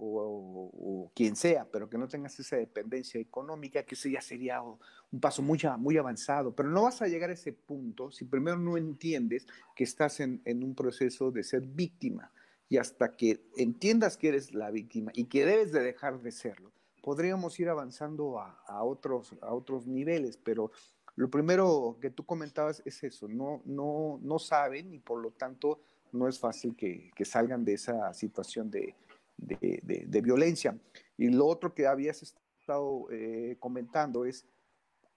o, 0.04 1.12
quien 1.14 1.36
sea, 1.36 1.68
pero 1.72 1.90
que 1.90 1.98
no 1.98 2.08
tengas 2.08 2.40
esa 2.40 2.56
dependencia 2.56 3.20
económica, 3.20 3.84
que 3.84 3.96
ese 3.96 4.12
ya 4.12 4.22
sería 4.22 4.62
un 4.62 5.20
paso 5.20 5.42
muy, 5.42 5.60
muy 5.78 5.98
avanzado. 5.98 6.56
Pero 6.56 6.70
no 6.70 6.84
vas 6.84 7.02
a 7.02 7.08
llegar 7.08 7.30
a 7.30 7.34
ese 7.34 7.54
punto 7.54 8.12
si 8.12 8.26
primero 8.26 8.58
no 8.58 8.78
entiendes 8.78 9.46
que 9.76 9.84
estás 9.84 10.20
en 10.20 10.42
un 10.46 10.76
proceso 10.76 11.32
de 11.32 11.44
ser 11.44 11.62
víctima 11.62 12.32
y 12.72 12.78
hasta 12.78 13.18
que 13.18 13.44
entiendas 13.58 14.16
que 14.16 14.30
eres 14.30 14.54
la 14.54 14.72
víctima 14.72 15.12
y 15.14 15.26
que 15.26 15.46
debes 15.46 15.74
de 15.74 15.82
dejar 15.82 16.22
de 16.22 16.32
serlo, 16.32 16.72
podríamos 17.02 17.60
ir 17.60 17.68
avanzando 17.70 18.40
a, 18.40 18.84
otros, 18.84 19.36
a 19.42 19.54
otros 19.54 19.88
niveles, 19.88 20.38
pero 20.38 20.72
lo 21.16 21.30
primero 21.30 21.98
que 22.00 22.10
tú 22.10 22.26
comentabas 22.26 22.82
es 22.86 23.04
eso, 23.04 23.28
no, 23.28 23.62
no, 23.66 24.20
no 24.22 24.40
saben 24.40 24.94
y 24.94 25.00
por 25.00 25.22
lo 25.22 25.32
tanto 25.32 25.82
no 26.14 26.28
es 26.28 26.40
fácil 26.40 26.76
que, 26.76 27.12
salgan 27.26 27.66
de 27.66 27.74
esa 27.74 28.14
situación 28.14 28.72
de, 28.72 28.96
violencia. 29.42 30.78
Y 31.18 31.30
lo 31.30 31.48
otro 31.48 31.74
que 31.74 31.88
habías 31.88 32.22
estado 32.24 33.08
eh, 33.12 33.58
comentando 33.60 34.26
es 34.26 34.46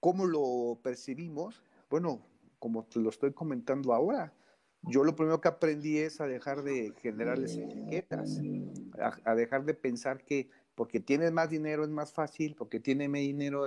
cómo 0.01 0.27
lo 0.27 0.81
percibimos, 0.83 1.63
bueno, 1.89 2.21
como 2.59 2.85
te 2.85 2.99
lo 2.99 3.11
estoy 3.11 3.33
comentando 3.33 3.93
ahora, 3.93 4.33
yo 4.83 5.03
lo 5.03 5.17
primero 5.17 5.41
que 5.41 5.49
aprendí 5.49 5.99
es 5.99 6.21
a 6.21 6.27
dejar 6.27 6.63
de 6.63 6.93
generarles 7.01 7.57
etiquetas, 7.57 8.41
a, 9.25 9.35
dejar 9.35 9.65
de 9.65 9.75
pensar 9.75 10.25
que 10.25 10.51
porque 10.75 11.01
tienes 11.01 11.33
más 11.33 11.49
dinero 11.49 11.85
es 11.85 11.91
más 11.91 12.13
fácil, 12.13 12.55
porque 12.55 12.81
tiene 12.81 13.09
más 13.09 13.21
dinero, 13.21 13.67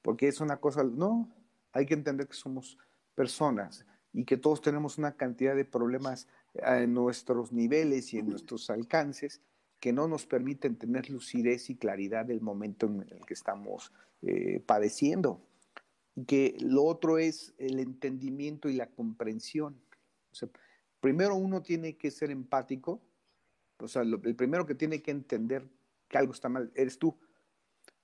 porque 0.00 0.28
es 0.28 0.40
una 0.40 0.58
cosa. 0.58 0.82
No, 0.82 1.28
hay 1.72 1.86
que 1.86 1.94
entender 1.94 2.26
que 2.26 2.34
somos 2.34 2.78
personas 3.14 3.84
y 4.12 4.24
que 4.24 4.36
todos 4.36 4.62
tenemos 4.62 4.96
una 4.96 5.12
cantidad 5.12 5.54
de 5.54 5.64
problemas 5.64 6.26
en 6.54 6.94
nuestros 6.94 7.52
niveles 7.52 8.14
y 8.14 8.18
en 8.18 8.30
nuestros 8.30 8.70
alcances 8.70 9.40
que 9.80 9.92
no 9.92 10.06
nos 10.06 10.26
permiten 10.26 10.76
tener 10.76 11.10
lucidez 11.10 11.70
y 11.70 11.76
claridad 11.76 12.26
del 12.26 12.40
momento 12.40 12.86
en 12.86 13.00
el 13.00 13.26
que 13.26 13.34
estamos 13.34 13.92
eh, 14.22 14.62
padeciendo. 14.64 15.40
Que 16.26 16.56
lo 16.60 16.84
otro 16.84 17.18
es 17.18 17.54
el 17.58 17.78
entendimiento 17.78 18.68
y 18.68 18.74
la 18.74 18.86
comprensión 18.86 19.80
primero 21.00 21.34
uno 21.34 21.62
tiene 21.62 21.96
que 21.96 22.10
ser 22.10 22.30
empático, 22.30 23.00
o 23.78 23.88
sea, 23.88 24.02
el 24.02 24.36
primero 24.36 24.66
que 24.66 24.74
tiene 24.74 25.02
que 25.02 25.10
entender 25.10 25.66
que 26.08 26.18
algo 26.18 26.32
está 26.32 26.48
mal 26.48 26.70
eres 26.74 26.98
tú, 26.98 27.16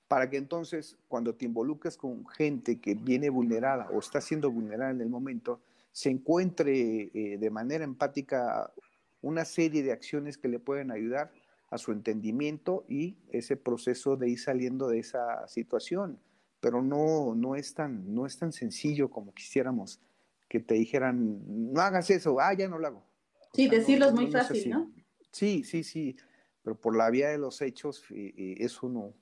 para 0.09 0.31
que 0.31 0.37
entonces 0.37 0.97
cuando 1.09 1.35
te 1.35 1.45
involucres 1.45 1.97
con 1.97 2.27
gente 2.29 2.81
que 2.81 2.95
viene 2.95 3.29
vulnerada 3.29 3.89
o 3.91 3.99
está 3.99 4.21
siendo 4.21 4.51
vulnerada 4.51 4.91
en 4.91 5.01
el 5.01 5.09
momento, 5.09 5.61
se 5.93 6.11
encuentre 6.11 7.11
eh, 7.13 7.39
de 7.39 7.51
manera 7.51 7.85
empática 7.85 8.73
una 9.21 9.45
serie 9.45 9.83
de 9.83 9.93
acciones 9.93 10.39
que 10.39 10.49
le 10.49 10.59
pueden 10.59 10.91
ayudar 10.91 11.33
a 11.69 11.79
su 11.79 11.93
entendimiento 11.93 12.85
y 12.89 13.17
ese 13.31 13.57
proceso 13.57 14.17
de 14.17 14.31
ir 14.31 14.39
saliendo 14.39 14.89
de 14.89 15.01
esa 15.01 15.47
situación. 15.49 16.19
Pero 16.61 16.83
no, 16.83 17.35
no, 17.35 17.55
es, 17.55 17.75
tan, 17.75 18.15
no 18.15 18.27
es 18.27 18.39
tan 18.39 18.53
sencillo 18.53 19.11
como 19.11 19.35
quisiéramos 19.35 20.01
que 20.49 20.61
te 20.61 20.75
dijeran, 20.75 21.73
no 21.73 21.81
hagas 21.81 22.09
eso, 22.11 22.39
ah, 22.41 22.55
ya 22.55 22.69
no 22.69 22.79
lo 22.79 22.87
hago. 22.87 23.07
Sí, 23.53 23.69
decirlo 23.69 24.07
es 24.07 24.13
muy 24.13 24.31
fácil, 24.31 24.71
¿no? 24.71 24.93
Sí, 25.33 25.65
sí, 25.65 25.83
sí, 25.83 26.17
pero 26.63 26.81
por 26.81 26.97
la 26.97 27.11
vía 27.11 27.29
de 27.29 27.39
los 27.39 27.61
hechos 27.63 28.05
eso 28.11 28.89
no, 28.89 29.15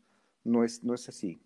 no, 0.44 0.64
es, 0.64 0.84
no 0.84 0.94
es 0.94 1.08
así. 1.08 1.40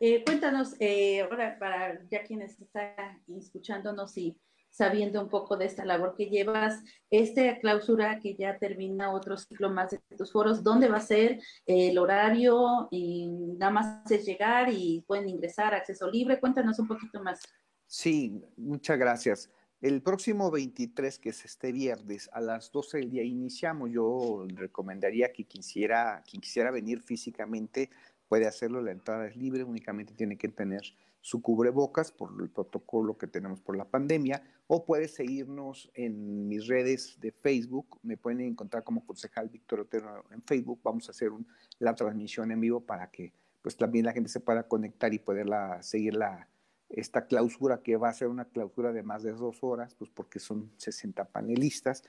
Eh, 0.00 0.24
cuéntanos, 0.24 0.74
eh, 0.80 1.20
ahora 1.20 1.58
para 1.58 2.02
ya 2.10 2.24
quienes 2.24 2.60
están 2.60 3.22
escuchándonos 3.28 4.16
y 4.18 4.36
sabiendo 4.74 5.22
un 5.22 5.28
poco 5.28 5.56
de 5.56 5.66
esta 5.66 5.84
labor 5.84 6.16
que 6.16 6.26
llevas, 6.26 6.82
esta 7.08 7.60
clausura 7.60 8.18
que 8.18 8.34
ya 8.34 8.58
termina 8.58 9.12
otro 9.12 9.36
ciclo 9.36 9.70
más 9.70 9.92
de 9.92 10.00
tus 10.16 10.32
foros, 10.32 10.64
¿dónde 10.64 10.88
va 10.88 10.96
a 10.96 11.00
ser 11.00 11.40
el 11.64 11.96
horario? 11.96 12.88
Nada 12.90 13.70
más 13.70 14.10
es 14.10 14.26
llegar 14.26 14.72
y 14.72 15.04
pueden 15.06 15.28
ingresar, 15.28 15.74
acceso 15.74 16.10
libre, 16.10 16.40
cuéntanos 16.40 16.76
un 16.80 16.88
poquito 16.88 17.22
más. 17.22 17.40
Sí, 17.86 18.42
muchas 18.56 18.98
gracias. 18.98 19.50
El 19.80 20.02
próximo 20.02 20.50
23, 20.50 21.20
que 21.20 21.28
es 21.28 21.44
este 21.44 21.70
viernes, 21.70 22.28
a 22.32 22.40
las 22.40 22.72
12 22.72 22.98
del 22.98 23.10
día 23.10 23.22
iniciamos. 23.22 23.90
Yo 23.92 24.44
recomendaría 24.56 25.32
que 25.32 25.44
quisiera, 25.44 26.24
quien 26.28 26.40
quisiera 26.40 26.72
venir 26.72 27.00
físicamente 27.00 27.90
puede 28.26 28.48
hacerlo, 28.48 28.82
la 28.82 28.90
entrada 28.90 29.28
es 29.28 29.36
libre, 29.36 29.62
únicamente 29.62 30.14
tiene 30.14 30.36
que 30.36 30.48
tener 30.48 30.82
su 31.24 31.40
cubrebocas 31.40 32.12
por 32.12 32.34
el 32.38 32.50
protocolo 32.50 33.16
que 33.16 33.26
tenemos 33.26 33.58
por 33.62 33.78
la 33.78 33.86
pandemia, 33.86 34.42
o 34.66 34.84
puede 34.84 35.08
seguirnos 35.08 35.90
en 35.94 36.48
mis 36.48 36.66
redes 36.66 37.18
de 37.18 37.32
Facebook, 37.32 37.98
me 38.02 38.18
pueden 38.18 38.42
encontrar 38.42 38.84
como 38.84 39.06
concejal 39.06 39.48
Víctor 39.48 39.80
Otero 39.80 40.22
en 40.30 40.42
Facebook, 40.42 40.80
vamos 40.84 41.08
a 41.08 41.12
hacer 41.12 41.30
la 41.78 41.94
transmisión 41.94 42.50
en 42.50 42.60
vivo 42.60 42.80
para 42.80 43.10
que 43.10 43.32
pues 43.62 43.74
también 43.74 44.04
la 44.04 44.12
gente 44.12 44.28
se 44.28 44.40
pueda 44.40 44.68
conectar 44.68 45.14
y 45.14 45.18
poderla 45.18 45.82
seguir 45.82 46.14
la, 46.14 46.46
esta 46.90 47.26
clausura 47.26 47.80
que 47.82 47.96
va 47.96 48.10
a 48.10 48.12
ser 48.12 48.28
una 48.28 48.44
clausura 48.44 48.92
de 48.92 49.02
más 49.02 49.22
de 49.22 49.32
dos 49.32 49.64
horas, 49.64 49.94
pues 49.94 50.10
porque 50.10 50.38
son 50.38 50.72
60 50.76 51.24
panelistas. 51.24 52.04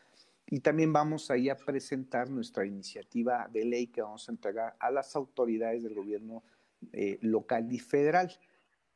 Y 0.45 0.59
también 0.59 0.91
vamos 0.91 1.31
ahí 1.31 1.47
a 1.47 1.55
presentar 1.55 2.29
nuestra 2.29 2.65
iniciativa 2.65 3.47
de 3.49 3.63
ley 3.63 3.87
que 3.87 4.01
vamos 4.01 4.27
a 4.27 4.33
entregar 4.33 4.75
a 4.77 4.91
las 4.91 5.15
autoridades 5.15 5.83
del 5.83 5.95
gobierno 5.95 6.43
eh, 6.91 7.17
local 7.21 7.71
y 7.71 7.79
federal. 7.79 8.37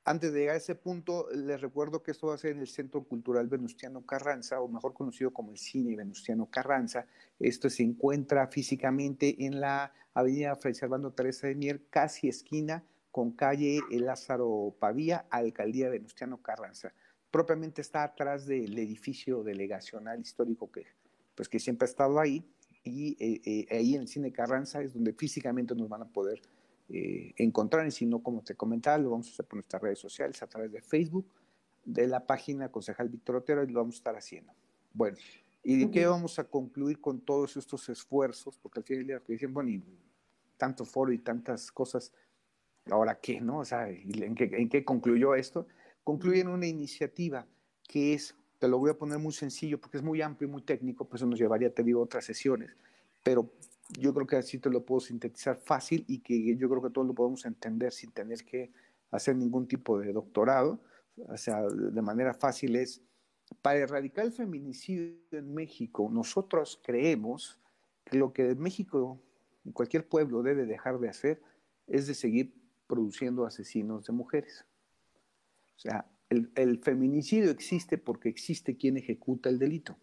Antes 0.06 0.34
de 0.34 0.40
llegar 0.40 0.56
a 0.56 0.58
ese 0.58 0.76
punto, 0.76 1.28
les 1.32 1.62
recuerdo 1.62 2.02
que 2.02 2.12
esto 2.12 2.28
va 2.28 2.36
a 2.36 2.38
ser 2.38 2.52
en 2.52 2.62
el 2.62 2.68
Centro 2.68 3.04
Cultural 3.04 3.48
Venustiano 3.48 4.06
Carranza, 4.06 4.62
o 4.62 4.68
mejor 4.68 4.94
conocido 4.94 5.32
como 5.32 5.52
el 5.52 5.58
Cine 5.58 5.96
Venustiano 5.96 6.48
Carranza. 6.48 7.06
Esto 7.40 7.70
se 7.70 7.84
encuentra 7.84 8.48
físicamente 8.48 9.46
en 9.46 9.60
la 9.60 9.94
avenida 10.14 10.56
Fray 10.56 10.74
Servando 10.74 11.12
Teresa 11.12 11.48
de 11.48 11.56
Mier, 11.56 11.82
casi 11.90 12.28
esquina 12.28 12.84
con 13.12 13.32
calle 13.32 13.82
Lázaro 13.92 14.76
Pavía, 14.80 15.26
Alcaldía 15.30 15.90
Venustiano 15.90 16.42
Carranza. 16.42 16.94
Propiamente 17.30 17.82
está 17.82 18.04
atrás 18.04 18.46
del 18.46 18.78
edificio 18.78 19.44
delegacional 19.44 20.20
histórico 20.20 20.72
que, 20.72 20.88
pues, 21.36 21.50
que 21.50 21.60
siempre 21.60 21.86
ha 21.86 21.90
estado 21.90 22.20
ahí, 22.20 22.44
y 22.84 23.18
eh, 23.20 23.42
eh, 23.46 23.78
ahí 23.78 23.96
en 23.96 24.02
el 24.02 24.08
Cine 24.08 24.32
Carranza 24.32 24.82
es 24.82 24.94
donde 24.94 25.14
físicamente 25.14 25.76
nos 25.76 25.90
van 25.90 26.04
a 26.04 26.08
poder 26.08 26.42
eh, 26.90 27.34
encontrar, 27.38 27.86
y 27.86 27.92
si 27.92 28.06
no, 28.06 28.24
como 28.24 28.42
te 28.42 28.56
comentaba, 28.56 28.98
lo 28.98 29.12
vamos 29.12 29.28
a 29.28 29.32
hacer 29.32 29.46
por 29.46 29.56
nuestras 29.56 29.82
redes 29.82 30.00
sociales, 30.00 30.42
a 30.42 30.48
través 30.48 30.72
de 30.72 30.82
Facebook, 30.82 31.28
de 31.86 32.08
la 32.08 32.26
página 32.26 32.72
Concejal 32.72 33.10
Víctor 33.10 33.38
Otero, 33.38 33.64
y 33.64 33.68
lo 33.68 33.80
vamos 33.80 33.96
a 33.96 33.98
estar 33.98 34.16
haciendo. 34.16 34.54
Bueno, 34.94 35.18
¿y 35.64 35.78
de 35.78 35.92
qué 35.92 36.08
vamos 36.08 36.40
a 36.40 36.46
concluir 36.46 37.00
con 37.00 37.22
todos 37.22 37.58
estos 37.58 37.88
esfuerzos? 37.90 38.58
Porque 38.58 38.80
al 38.80 38.84
final 38.84 39.06
del 39.06 39.08
día 39.08 39.22
dicen, 39.28 39.54
bueno, 39.54 39.70
y 39.70 39.84
tanto 40.58 40.84
foro 40.84 41.12
y 41.12 41.20
tantas 41.20 41.72
cosas, 41.72 42.12
¿ahora 42.90 43.20
qué, 43.20 43.40
no? 43.40 43.60
O 43.60 43.66
sea, 43.66 43.88
¿en 43.90 44.36
qué, 44.36 44.50
en 44.52 44.68
qué 44.68 44.84
concluyó 44.84 45.36
esto? 45.36 45.68
Concluye 46.04 46.42
en 46.42 46.48
una 46.48 46.66
iniciativa 46.66 47.46
que 47.88 48.14
es, 48.14 48.36
te 48.58 48.68
lo 48.68 48.80
voy 48.80 48.90
a 48.90 48.98
poner 48.98 49.20
muy 49.20 49.32
sencillo 49.32 49.80
porque 49.80 49.98
es 49.98 50.04
muy 50.04 50.22
amplio 50.22 50.48
y 50.48 50.52
muy 50.52 50.62
técnico, 50.64 51.06
pues 51.06 51.22
eso 51.22 51.30
nos 51.30 51.40
llevaría, 51.40 51.74
te 51.74 51.84
digo, 51.84 52.02
otras 52.02 52.26
sesiones, 52.26 52.76
pero 53.24 53.52
yo 53.98 54.14
creo 54.14 54.28
que 54.28 54.36
así 54.36 54.60
te 54.60 54.70
lo 54.70 54.86
puedo 54.86 55.00
sintetizar 55.00 55.58
fácil 55.58 56.06
y 56.08 56.20
que 56.20 56.56
yo 56.56 56.70
creo 56.70 56.82
que 56.82 56.90
todos 56.90 57.08
lo 57.08 57.14
podemos 57.14 57.46
entender 57.46 57.92
sin 57.92 58.12
tener 58.12 58.44
que 58.46 58.72
hacer 59.12 59.36
ningún 59.36 59.68
tipo 59.68 60.00
de 60.00 60.14
doctorado. 60.14 60.80
O 61.18 61.38
sea, 61.38 61.62
de 61.64 62.02
manera 62.02 62.34
fácil 62.34 62.76
es, 62.76 63.02
para 63.62 63.80
erradicar 63.80 64.26
el 64.26 64.32
feminicidio 64.32 65.16
en 65.32 65.54
México, 65.54 66.10
nosotros 66.12 66.80
creemos 66.84 67.60
que 68.06 68.18
lo 68.18 68.32
que 68.32 68.56
México, 68.56 69.20
cualquier 69.74 70.08
pueblo, 70.08 70.44
debe 70.44 70.66
dejar 70.66 71.00
de 71.00 71.10
hacer 71.10 71.42
es 71.88 72.06
de 72.08 72.14
seguir 72.14 72.54
produciendo 72.88 73.46
asesinos 73.46 74.06
de 74.06 74.14
mujeres. 74.14 74.66
O 75.76 75.80
sea, 75.80 76.06
el, 76.30 76.80
feminicidio 76.84 77.50
existe 77.50 77.98
porque 77.98 78.30
existe 78.30 78.78
quien 78.78 78.98
ejecuta 78.98 79.50
el 79.50 79.58
delito 79.58 79.98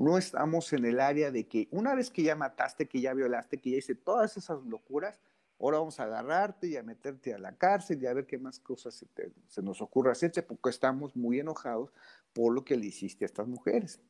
no 0.00 0.16
estamos 0.16 0.72
en 0.72 0.86
el 0.86 0.98
área 0.98 1.30
de 1.30 1.46
que 1.46 1.68
una 1.70 1.94
vez 1.94 2.10
que 2.10 2.22
ya 2.22 2.34
mataste, 2.34 2.88
que 2.88 3.02
ya 3.02 3.12
violaste, 3.12 3.58
que 3.58 3.72
ya 3.72 3.76
hice 3.76 3.94
todas 3.94 4.34
esas 4.38 4.64
locuras, 4.64 5.20
ahora 5.58 5.78
vamos 5.78 6.00
a 6.00 6.04
agarrarte 6.04 6.68
y 6.68 6.76
a 6.78 6.82
meterte 6.82 7.34
a 7.34 7.38
la 7.38 7.54
cárcel 7.54 8.02
y 8.02 8.06
a 8.06 8.14
ver 8.14 8.26
qué 8.26 8.38
más 8.38 8.58
cosas 8.60 9.04
se, 9.48 9.62
nos 9.62 9.82
ocurra 9.82 10.12
hacer, 10.12 10.32
porque 10.46 10.70
estamos 10.70 11.14
muy 11.16 11.38
enojados 11.38 11.92
por 12.32 12.54
lo 12.54 12.64
que 12.64 12.78
le 12.78 12.86
hiciste 12.86 13.26
a 13.26 13.26
estas 13.26 13.46
mujeres, 13.46 14.00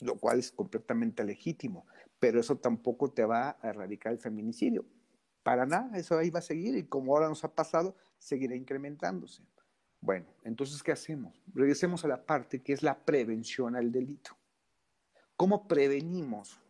lo 0.00 0.16
cual 0.16 0.38
es 0.38 0.50
completamente 0.50 1.22
legítimo, 1.24 1.86
pero 2.18 2.40
eso 2.40 2.56
tampoco 2.56 3.12
te 3.12 3.26
va 3.26 3.58
a 3.60 3.68
erradicar 3.68 4.12
el 4.12 4.18
feminicidio. 4.18 4.86
Para 5.42 5.66
nada, 5.66 5.98
eso 5.98 6.16
ahí 6.16 6.30
va 6.30 6.38
a 6.38 6.42
seguir 6.42 6.74
y 6.74 6.84
como 6.84 7.12
ahora 7.12 7.28
nos 7.28 7.44
ha 7.44 7.54
pasado, 7.54 7.94
seguirá 8.16 8.56
incrementándose. 8.56 9.42
Bueno, 10.00 10.24
entonces, 10.42 10.82
¿qué 10.82 10.92
hacemos? 10.92 11.44
Regresemos 11.52 12.02
a 12.06 12.08
la 12.08 12.24
parte 12.24 12.62
que 12.62 12.72
es 12.72 12.82
la 12.82 13.04
prevención 13.04 13.76
al 13.76 13.92
delito. 13.92 14.38
¿Cómo 15.36 15.66
prevenimos? 15.66 16.60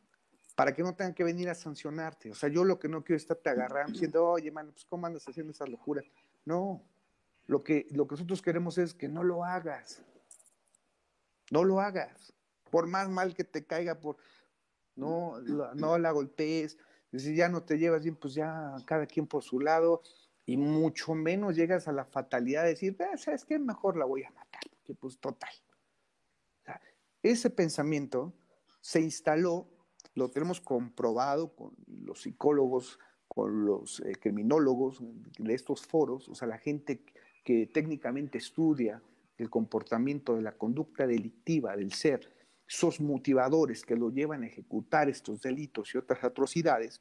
Para 0.54 0.72
que 0.72 0.82
no 0.82 0.94
tengan 0.94 1.14
que 1.14 1.24
venir 1.24 1.48
a 1.48 1.54
sancionarte. 1.54 2.30
O 2.30 2.34
sea, 2.34 2.48
yo 2.48 2.64
lo 2.64 2.78
que 2.78 2.88
no 2.88 3.02
quiero 3.02 3.16
es 3.16 3.22
estarte 3.22 3.50
agarrando 3.50 3.92
diciendo, 3.92 4.26
oye, 4.26 4.50
mano, 4.50 4.70
pues 4.72 4.84
¿cómo 4.84 5.06
andas 5.06 5.26
haciendo 5.28 5.52
esa 5.52 5.66
locura? 5.66 6.02
No, 6.44 6.82
lo 7.46 7.62
que, 7.62 7.86
lo 7.90 8.06
que 8.06 8.14
nosotros 8.14 8.40
queremos 8.40 8.78
es 8.78 8.94
que 8.94 9.08
no 9.08 9.22
lo 9.22 9.44
hagas. 9.44 10.02
No 11.50 11.64
lo 11.64 11.80
hagas. 11.80 12.32
Por 12.70 12.86
más 12.86 13.08
mal 13.08 13.34
que 13.34 13.44
te 13.44 13.64
caiga, 13.64 14.00
por 14.00 14.16
no, 14.96 15.40
no 15.40 15.98
la 15.98 16.10
golpees. 16.12 16.78
Si 17.12 17.36
ya 17.36 17.48
no 17.48 17.62
te 17.62 17.78
llevas 17.78 18.02
bien, 18.02 18.16
pues 18.16 18.34
ya 18.34 18.76
cada 18.86 19.06
quien 19.06 19.26
por 19.26 19.42
su 19.42 19.60
lado. 19.60 20.02
Y 20.46 20.56
mucho 20.56 21.14
menos 21.14 21.56
llegas 21.56 21.88
a 21.88 21.92
la 21.92 22.04
fatalidad 22.04 22.62
de 22.62 22.70
decir, 22.70 22.96
eh, 23.00 23.16
¿sabes 23.16 23.44
qué? 23.44 23.58
Mejor 23.58 23.96
la 23.96 24.04
voy 24.04 24.24
a 24.24 24.30
matar. 24.30 24.62
Porque 24.70 24.94
pues 24.94 25.18
total. 25.18 25.52
ese 27.22 27.50
pensamiento 27.50 28.32
se 28.84 29.00
instaló, 29.00 29.66
lo 30.14 30.30
tenemos 30.30 30.60
comprobado 30.60 31.56
con 31.56 31.72
los 31.86 32.20
psicólogos, 32.20 32.98
con 33.26 33.64
los 33.64 34.00
eh, 34.00 34.12
criminólogos 34.20 34.98
de 35.38 35.54
estos 35.54 35.86
foros, 35.86 36.28
o 36.28 36.34
sea, 36.34 36.46
la 36.48 36.58
gente 36.58 37.02
que 37.42 37.66
técnicamente 37.66 38.36
estudia 38.36 39.02
el 39.38 39.48
comportamiento 39.48 40.36
de 40.36 40.42
la 40.42 40.52
conducta 40.52 41.06
delictiva 41.06 41.74
del 41.74 41.94
ser, 41.94 42.30
esos 42.68 43.00
motivadores 43.00 43.86
que 43.86 43.96
lo 43.96 44.10
llevan 44.10 44.42
a 44.42 44.48
ejecutar 44.48 45.08
estos 45.08 45.40
delitos 45.40 45.94
y 45.94 45.98
otras 45.98 46.22
atrocidades, 46.22 47.00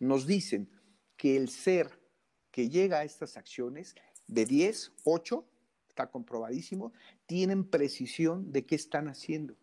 nos 0.00 0.26
dicen 0.26 0.68
que 1.16 1.36
el 1.36 1.48
ser 1.48 2.00
que 2.50 2.68
llega 2.68 2.98
a 2.98 3.04
estas 3.04 3.36
acciones, 3.36 3.94
de 4.26 4.46
10, 4.46 4.94
8, 5.04 5.44
está 5.90 6.10
comprobadísimo, 6.10 6.92
tienen 7.26 7.70
precisión 7.70 8.50
de 8.50 8.66
qué 8.66 8.74
están 8.74 9.06
haciendo. 9.06 9.54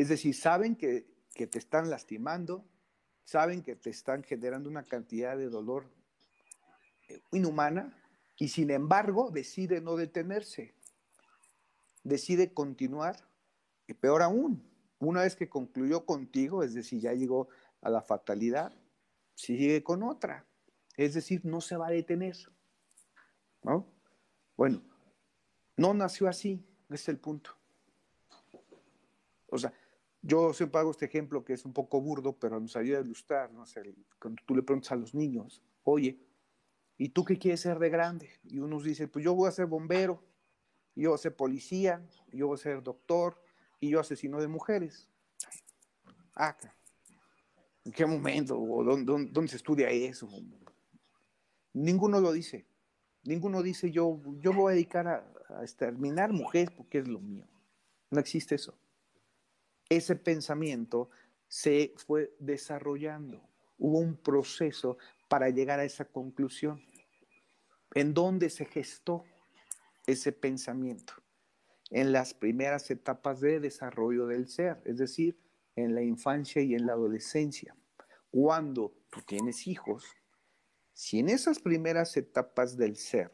Es 0.00 0.08
decir, 0.08 0.34
saben 0.34 0.76
que, 0.76 1.04
te 1.34 1.58
están 1.58 1.90
lastimando, 1.90 2.64
saben 3.22 3.62
que 3.62 3.76
te 3.76 3.90
están 3.90 4.22
generando 4.22 4.70
una 4.70 4.82
cantidad 4.82 5.36
de 5.36 5.50
dolor 5.50 5.84
eh, 7.08 7.20
inhumana 7.32 7.94
y 8.38 8.48
sin 8.48 8.70
embargo 8.70 9.30
decide 9.30 9.82
no 9.82 9.96
detenerse, 9.96 10.74
decide 12.02 12.54
continuar 12.54 13.28
y 13.86 13.92
peor 13.92 14.22
aún, 14.22 14.66
una 15.00 15.20
vez 15.20 15.36
que 15.36 15.50
concluyó 15.50 16.06
contigo, 16.06 16.62
es 16.62 16.72
decir, 16.72 17.02
ya 17.02 17.12
llegó 17.12 17.50
a 17.82 17.90
la 17.90 18.00
fatalidad, 18.00 18.72
sigue 19.34 19.82
con 19.82 20.02
otra, 20.02 20.46
es 20.96 21.12
decir, 21.12 21.44
no 21.44 21.60
se 21.60 21.76
va 21.76 21.88
a 21.88 21.90
detener. 21.90 22.38
¿no? 23.62 23.86
Bueno, 24.56 24.80
no 25.76 25.92
nació 25.92 26.26
así, 26.26 26.66
es 26.88 27.06
el 27.10 27.18
punto. 27.18 27.50
O 29.50 29.58
sea, 29.58 29.74
yo 30.22 30.52
siempre 30.52 30.80
hago 30.80 30.90
este 30.90 31.06
ejemplo 31.06 31.44
que 31.44 31.54
es 31.54 31.64
un 31.64 31.72
poco 31.72 32.00
burdo, 32.00 32.36
pero 32.38 32.60
nos 32.60 32.76
ayuda 32.76 32.98
a 32.98 33.02
ilustrar, 33.02 33.52
¿no? 33.52 33.64
cuando 34.18 34.42
tú 34.44 34.54
le 34.54 34.62
preguntas 34.62 34.92
a 34.92 34.96
los 34.96 35.14
niños, 35.14 35.62
oye, 35.82 36.18
¿y 36.98 37.08
tú 37.08 37.24
qué 37.24 37.38
quieres 37.38 37.60
ser 37.60 37.78
de 37.78 37.88
grande? 37.88 38.30
Y 38.44 38.58
unos 38.58 38.84
dicen, 38.84 39.08
pues 39.08 39.24
yo 39.24 39.34
voy 39.34 39.48
a 39.48 39.52
ser 39.52 39.66
bombero, 39.66 40.22
yo 40.94 41.10
voy 41.10 41.14
a 41.14 41.18
ser 41.18 41.34
policía, 41.34 42.06
yo 42.32 42.48
voy 42.48 42.56
a 42.56 42.58
ser 42.58 42.82
doctor, 42.82 43.40
y 43.80 43.88
yo 43.88 44.00
asesino 44.00 44.40
de 44.40 44.48
mujeres. 44.48 45.08
Ah, 46.34 46.54
¿en 47.84 47.92
qué 47.92 48.04
momento? 48.04 48.60
¿O 48.60 48.84
dónde, 48.84 49.48
se 49.48 49.56
estudia 49.56 49.88
eso? 49.88 50.28
Ninguno 51.72 52.20
lo 52.20 52.32
dice. 52.32 52.66
Ninguno 53.24 53.62
dice, 53.62 53.90
yo, 53.90 54.20
yo 54.38 54.52
voy 54.52 54.72
a 54.72 54.74
dedicar 54.74 55.06
a 55.08 55.62
exterminar 55.62 56.32
mujeres 56.32 56.70
porque 56.70 56.98
es 56.98 57.08
lo 57.08 57.20
mío. 57.20 57.46
No 58.10 58.20
existe 58.20 58.56
eso 58.56 58.79
ese 59.90 60.14
pensamiento 60.14 61.10
se 61.48 61.92
fue 61.96 62.32
desarrollando. 62.38 63.42
Hubo 63.76 63.98
un 63.98 64.16
proceso 64.16 64.96
para 65.28 65.50
llegar 65.50 65.80
a 65.80 65.84
esa 65.84 66.04
conclusión. 66.04 66.80
¿En 67.94 68.14
dónde 68.14 68.50
se 68.50 68.64
gestó 68.66 69.24
ese 70.06 70.30
pensamiento? 70.32 71.14
En 71.90 72.12
las 72.12 72.34
primeras 72.34 72.88
etapas 72.92 73.40
de 73.40 73.58
desarrollo 73.58 74.26
del 74.26 74.48
ser, 74.48 74.80
es 74.84 74.96
decir, 74.96 75.36
en 75.74 75.96
la 75.96 76.02
infancia 76.02 76.62
y 76.62 76.74
en 76.74 76.86
la 76.86 76.92
adolescencia. 76.92 77.74
Cuando 78.30 78.94
tú 79.10 79.20
tienes 79.26 79.66
hijos, 79.66 80.04
si 80.92 81.18
en 81.18 81.28
esas 81.28 81.58
primeras 81.58 82.16
etapas 82.16 82.76
del 82.76 82.96
ser 82.96 83.32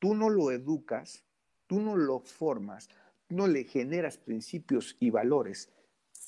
tú 0.00 0.16
no 0.16 0.28
lo 0.28 0.50
educas, 0.50 1.24
tú 1.68 1.80
no 1.80 1.96
lo 1.96 2.18
formas, 2.18 2.88
no 3.28 3.46
le 3.46 3.62
generas 3.62 4.18
principios 4.18 4.96
y 4.98 5.10
valores 5.10 5.70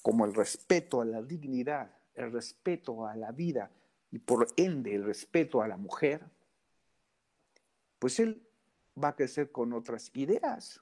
como 0.06 0.24
el 0.24 0.34
respeto 0.34 1.00
a 1.00 1.04
la 1.04 1.20
dignidad, 1.20 1.90
el 2.14 2.30
respeto 2.30 3.08
a 3.08 3.16
la 3.16 3.32
vida 3.32 3.72
y 4.12 4.20
por 4.20 4.46
ende 4.56 4.94
el 4.94 5.02
respeto 5.02 5.62
a 5.62 5.66
la 5.66 5.76
mujer, 5.76 6.24
pues 7.98 8.20
él 8.20 8.40
va 9.02 9.08
a 9.08 9.16
crecer 9.16 9.50
con 9.50 9.72
otras 9.72 10.12
ideas. 10.14 10.80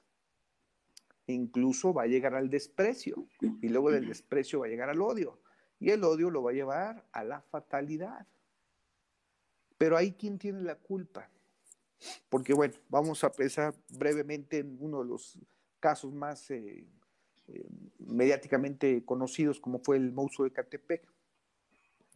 Incluso 1.25 1.91
va 1.91 2.03
a 2.03 2.05
llegar 2.05 2.35
al 2.35 2.51
desprecio 2.51 3.27
y 3.41 3.69
luego 3.69 3.89
del 3.89 4.07
desprecio 4.09 4.59
va 4.59 4.67
a 4.67 4.69
llegar 4.69 4.91
al 4.91 5.01
odio 5.01 5.39
y 5.79 5.89
el 5.89 6.03
odio 6.03 6.29
lo 6.29 6.43
va 6.43 6.51
a 6.51 6.53
llevar 6.53 7.03
a 7.11 7.23
la 7.23 7.41
fatalidad. 7.41 8.27
Pero 9.79 9.97
ahí 9.97 10.11
quién 10.11 10.37
tiene 10.37 10.61
la 10.61 10.75
culpa? 10.75 11.31
Porque 12.29 12.53
bueno, 12.53 12.75
vamos 12.89 13.23
a 13.23 13.31
pensar 13.31 13.73
brevemente 13.89 14.59
en 14.59 14.77
uno 14.79 14.99
de 14.99 15.09
los 15.09 15.39
casos 15.79 16.13
más 16.13 16.51
eh, 16.51 16.85
mediáticamente 17.99 19.03
conocidos 19.05 19.59
como 19.59 19.79
fue 19.79 19.97
el 19.97 20.11
monstruo 20.11 20.47
de 20.47 20.53
Catepec, 20.53 21.07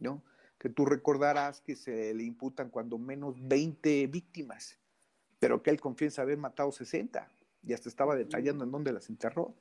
¿no? 0.00 0.22
Que 0.58 0.68
tú 0.68 0.84
recordarás 0.84 1.60
que 1.60 1.76
se 1.76 2.12
le 2.14 2.24
imputan 2.24 2.70
cuando 2.70 2.98
menos 2.98 3.36
20 3.38 4.06
víctimas, 4.08 4.78
pero 5.38 5.62
que 5.62 5.70
él 5.70 5.80
confiesa 5.80 6.22
haber 6.22 6.38
matado 6.38 6.70
60 6.72 7.30
y 7.62 7.72
hasta 7.72 7.88
estaba 7.88 8.16
detallando 8.16 8.64
en 8.64 8.70
dónde 8.70 8.92
las 8.92 9.08
enterró. 9.08 9.54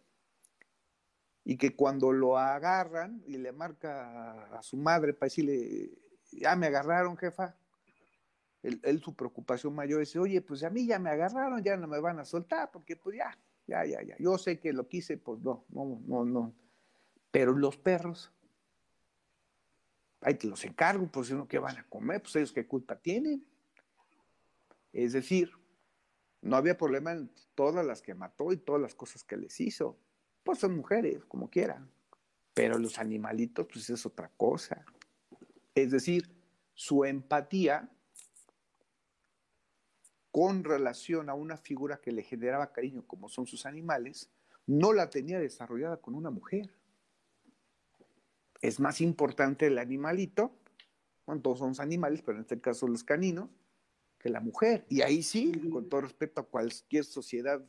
Y 1.45 1.57
que 1.57 1.75
cuando 1.75 2.11
lo 2.11 2.37
agarran 2.37 3.23
y 3.25 3.37
le 3.37 3.51
marca 3.51 4.57
a 4.57 4.61
su 4.61 4.77
madre 4.77 5.13
para 5.13 5.27
decirle, 5.27 5.89
ya 6.31 6.55
me 6.55 6.67
agarraron, 6.67 7.17
jefa, 7.17 7.55
él, 8.61 9.01
su 9.01 9.15
preocupación 9.15 9.73
mayor 9.73 10.01
es, 10.01 10.15
oye, 10.15 10.41
pues 10.41 10.63
a 10.63 10.69
mí 10.69 10.85
ya 10.85 10.99
me 10.99 11.09
agarraron, 11.09 11.63
ya 11.63 11.77
no 11.77 11.87
me 11.87 11.99
van 11.99 12.19
a 12.19 12.25
soltar, 12.25 12.69
porque 12.71 12.95
pues 12.95 13.17
ya, 13.17 13.37
ya, 13.69 13.85
ya, 13.85 14.01
ya. 14.03 14.15
Yo 14.19 14.37
sé 14.37 14.59
que 14.59 14.73
lo 14.73 14.87
quise, 14.87 15.17
pues 15.17 15.39
no, 15.41 15.65
no, 15.69 16.01
no, 16.05 16.25
no. 16.25 16.53
Pero 17.31 17.53
los 17.53 17.77
perros, 17.77 18.31
ahí 20.21 20.33
te 20.33 20.47
los 20.47 20.63
encargo, 20.65 21.07
pues 21.07 21.31
no, 21.31 21.47
¿qué 21.47 21.59
van 21.59 21.77
a 21.77 21.87
comer? 21.87 22.21
Pues 22.21 22.35
ellos 22.35 22.51
qué 22.51 22.65
culpa 22.65 22.95
tienen. 22.97 23.45
Es 24.91 25.13
decir, 25.13 25.51
no 26.41 26.55
había 26.55 26.77
problema 26.77 27.11
en 27.11 27.31
todas 27.55 27.85
las 27.85 28.01
que 28.01 28.15
mató 28.15 28.51
y 28.51 28.57
todas 28.57 28.81
las 28.81 28.95
cosas 28.95 29.23
que 29.23 29.37
les 29.37 29.59
hizo. 29.59 29.97
Pues 30.43 30.59
son 30.59 30.75
mujeres, 30.75 31.23
como 31.25 31.49
quieran. 31.49 31.89
Pero 32.53 32.77
los 32.79 32.97
animalitos, 32.97 33.67
pues 33.71 33.89
es 33.89 34.05
otra 34.05 34.29
cosa. 34.35 34.83
Es 35.75 35.91
decir, 35.91 36.29
su 36.73 37.05
empatía 37.05 37.89
con 40.39 40.63
relación 40.63 41.29
a 41.29 41.33
una 41.33 41.57
figura 41.57 41.97
que 41.97 42.13
le 42.13 42.23
generaba 42.23 42.71
cariño, 42.71 43.03
como 43.05 43.27
son 43.27 43.45
sus 43.45 43.65
animales, 43.65 44.29
no 44.67 44.93
la 44.93 45.09
tenía 45.09 45.37
desarrollada 45.37 45.97
con 45.97 46.15
una 46.15 46.29
mujer. 46.29 46.71
Es 48.61 48.79
más 48.79 49.01
importante 49.01 49.67
el 49.67 49.77
animalito, 49.77 50.53
bueno, 51.25 51.41
todos 51.41 51.59
somos 51.59 51.81
animales, 51.81 52.21
pero 52.21 52.37
en 52.37 52.43
este 52.43 52.57
caso 52.61 52.87
los 52.87 53.03
caninos, 53.03 53.49
que 54.17 54.29
la 54.29 54.39
mujer. 54.39 54.85
Y 54.87 55.01
ahí 55.01 55.23
sí, 55.23 55.51
con 55.73 55.89
todo 55.89 55.99
respeto 55.99 56.39
a 56.39 56.45
cualquier 56.45 57.03
sociedad 57.03 57.61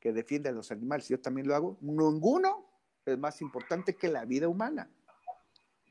que 0.00 0.14
defiende 0.14 0.48
a 0.48 0.52
los 0.52 0.72
animales, 0.72 1.06
yo 1.10 1.20
también 1.20 1.46
lo 1.46 1.54
hago, 1.54 1.76
ninguno 1.82 2.70
es 3.04 3.18
más 3.18 3.42
importante 3.42 3.96
que 3.96 4.08
la 4.08 4.24
vida 4.24 4.48
humana. 4.48 4.88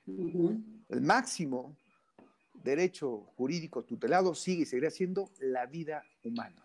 El 0.08 1.02
máximo 1.02 1.78
derecho 2.64 3.32
jurídico 3.36 3.84
tutelado 3.84 4.34
sigue 4.34 4.64
y 4.64 4.66
seguirá 4.66 4.90
siendo 4.90 5.30
la 5.40 5.66
vida 5.66 6.04
humana. 6.24 6.62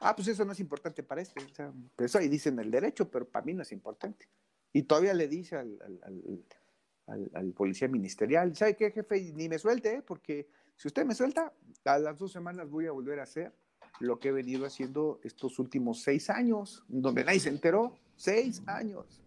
Ah, 0.00 0.14
pues 0.14 0.28
eso 0.28 0.44
no 0.44 0.52
es 0.52 0.60
importante 0.60 1.02
para 1.02 1.22
este. 1.22 1.40
O 1.40 2.04
eso 2.04 2.18
ahí 2.18 2.28
dicen 2.28 2.58
el 2.58 2.70
derecho, 2.70 3.10
pero 3.10 3.26
para 3.26 3.44
mí 3.46 3.54
no 3.54 3.62
es 3.62 3.72
importante. 3.72 4.28
Y 4.72 4.82
todavía 4.82 5.14
le 5.14 5.28
dice 5.28 5.56
al, 5.56 7.52
policía 7.56 7.88
ministerial, 7.88 8.54
¿sabe 8.56 8.76
qué, 8.76 8.90
jefe? 8.90 9.32
Ni 9.34 9.48
me 9.48 9.58
suelte, 9.58 9.94
¿eh? 9.94 10.02
porque 10.02 10.48
si 10.76 10.88
usted 10.88 11.04
me 11.04 11.14
suelta, 11.14 11.52
a 11.84 11.98
las 11.98 12.18
dos 12.18 12.32
semanas 12.32 12.68
voy 12.68 12.86
a 12.86 12.92
volver 12.92 13.20
a 13.20 13.22
hacer 13.22 13.52
lo 14.00 14.18
que 14.18 14.28
he 14.28 14.32
venido 14.32 14.66
haciendo 14.66 15.20
estos 15.22 15.58
últimos 15.58 16.02
seis 16.02 16.28
años, 16.28 16.84
donde 16.88 17.24
nadie 17.24 17.40
se 17.40 17.50
enteró. 17.50 17.96
Seis 18.16 18.62
años. 18.66 19.22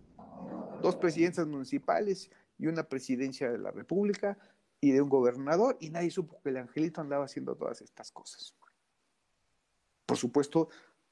Dos 0.82 0.96
presidencias 0.98 1.48
municipales 1.48 2.30
y 2.60 2.68
una 2.68 2.84
presidencia 2.84 3.50
de 3.52 3.58
la 3.58 3.72
República 3.72 4.38
y 4.80 4.92
de 4.92 5.02
un 5.02 5.10
gobernador 5.10 5.78
y 5.80 5.90
nadie 5.90 6.12
supo 6.12 6.40
que 6.42 6.50
el 6.50 6.58
angelito 6.58 7.02
andaba 7.02 7.26
haciendo 7.26 7.56
todas 7.56 7.82
estas 7.82 8.12
cosas. 8.12 8.56
Por 10.06 10.18
supuesto, 10.18 10.70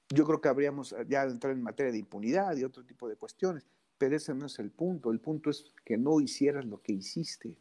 yo 0.10 0.26
creo 0.26 0.40
que 0.40 0.50
habríamos 0.50 0.96
ya 1.08 1.24
entrar 1.24 1.54
en 1.54 1.64
materia 1.64 1.92
de 1.92 1.98
impunidad 1.98 2.56
y 2.56 2.64
otro 2.64 2.86
tipo 2.86 3.10
de 3.10 3.16
cuestiones, 3.16 3.66
pero 3.98 4.16
ese 4.16 4.34
no 4.34 4.46
es 4.46 4.60
el 4.60 4.72
punto. 4.72 5.12
El 5.12 5.20
punto 5.20 5.50
es 5.50 5.74
que 5.84 5.98
no 5.98 6.20
hicieras 6.22 6.66
lo 6.66 6.82
que 6.82 6.94
hiciste. 6.94 7.58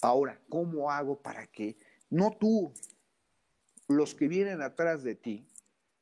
Ahora, 0.00 0.40
¿cómo 0.48 0.90
hago 0.90 1.20
para 1.20 1.46
que 1.46 1.76
no 2.10 2.30
tú, 2.30 2.72
los 3.88 4.14
que 4.14 4.28
vienen 4.28 4.62
atrás 4.62 5.02
de 5.02 5.14
ti, 5.14 5.46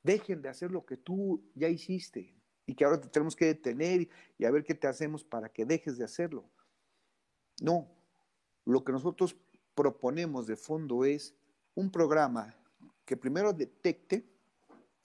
dejen 0.02 0.42
de 0.42 0.48
hacer 0.48 0.70
lo 0.70 0.84
que 0.84 0.96
tú 0.96 1.42
ya 1.54 1.68
hiciste 1.68 2.34
y 2.66 2.74
que 2.74 2.84
ahora 2.84 3.00
te 3.00 3.08
tenemos 3.08 3.36
que 3.36 3.46
detener 3.46 4.08
y 4.38 4.44
a 4.44 4.50
ver 4.50 4.64
qué 4.64 4.74
te 4.74 4.86
hacemos 4.86 5.24
para 5.24 5.48
que 5.48 5.64
dejes 5.64 5.98
de 5.98 6.04
hacerlo? 6.04 6.48
No, 7.60 7.88
lo 8.64 8.84
que 8.84 8.92
nosotros 8.92 9.36
proponemos 9.74 10.46
de 10.46 10.56
fondo 10.56 11.04
es 11.04 11.34
un 11.74 11.90
programa 11.90 12.54
que 13.04 13.16
primero 13.16 13.52
detecte 13.52 14.24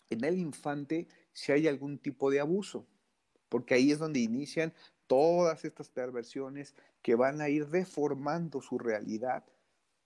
en 0.10 0.24
el 0.24 0.38
infante 0.38 1.08
si 1.34 1.52
hay 1.52 1.68
algún 1.68 1.98
tipo 1.98 2.30
de 2.32 2.40
abuso, 2.40 2.86
porque 3.50 3.74
ahí 3.74 3.92
es 3.92 4.00
donde 4.00 4.20
inician 4.20 4.74
todas 5.08 5.66
estas 5.66 5.90
perversiones 5.90 6.76
que 7.02 7.16
van 7.16 7.42
a 7.42 7.50
ir 7.50 7.68
deformando 7.68 8.62
su 8.62 8.78
realidad 8.78 9.46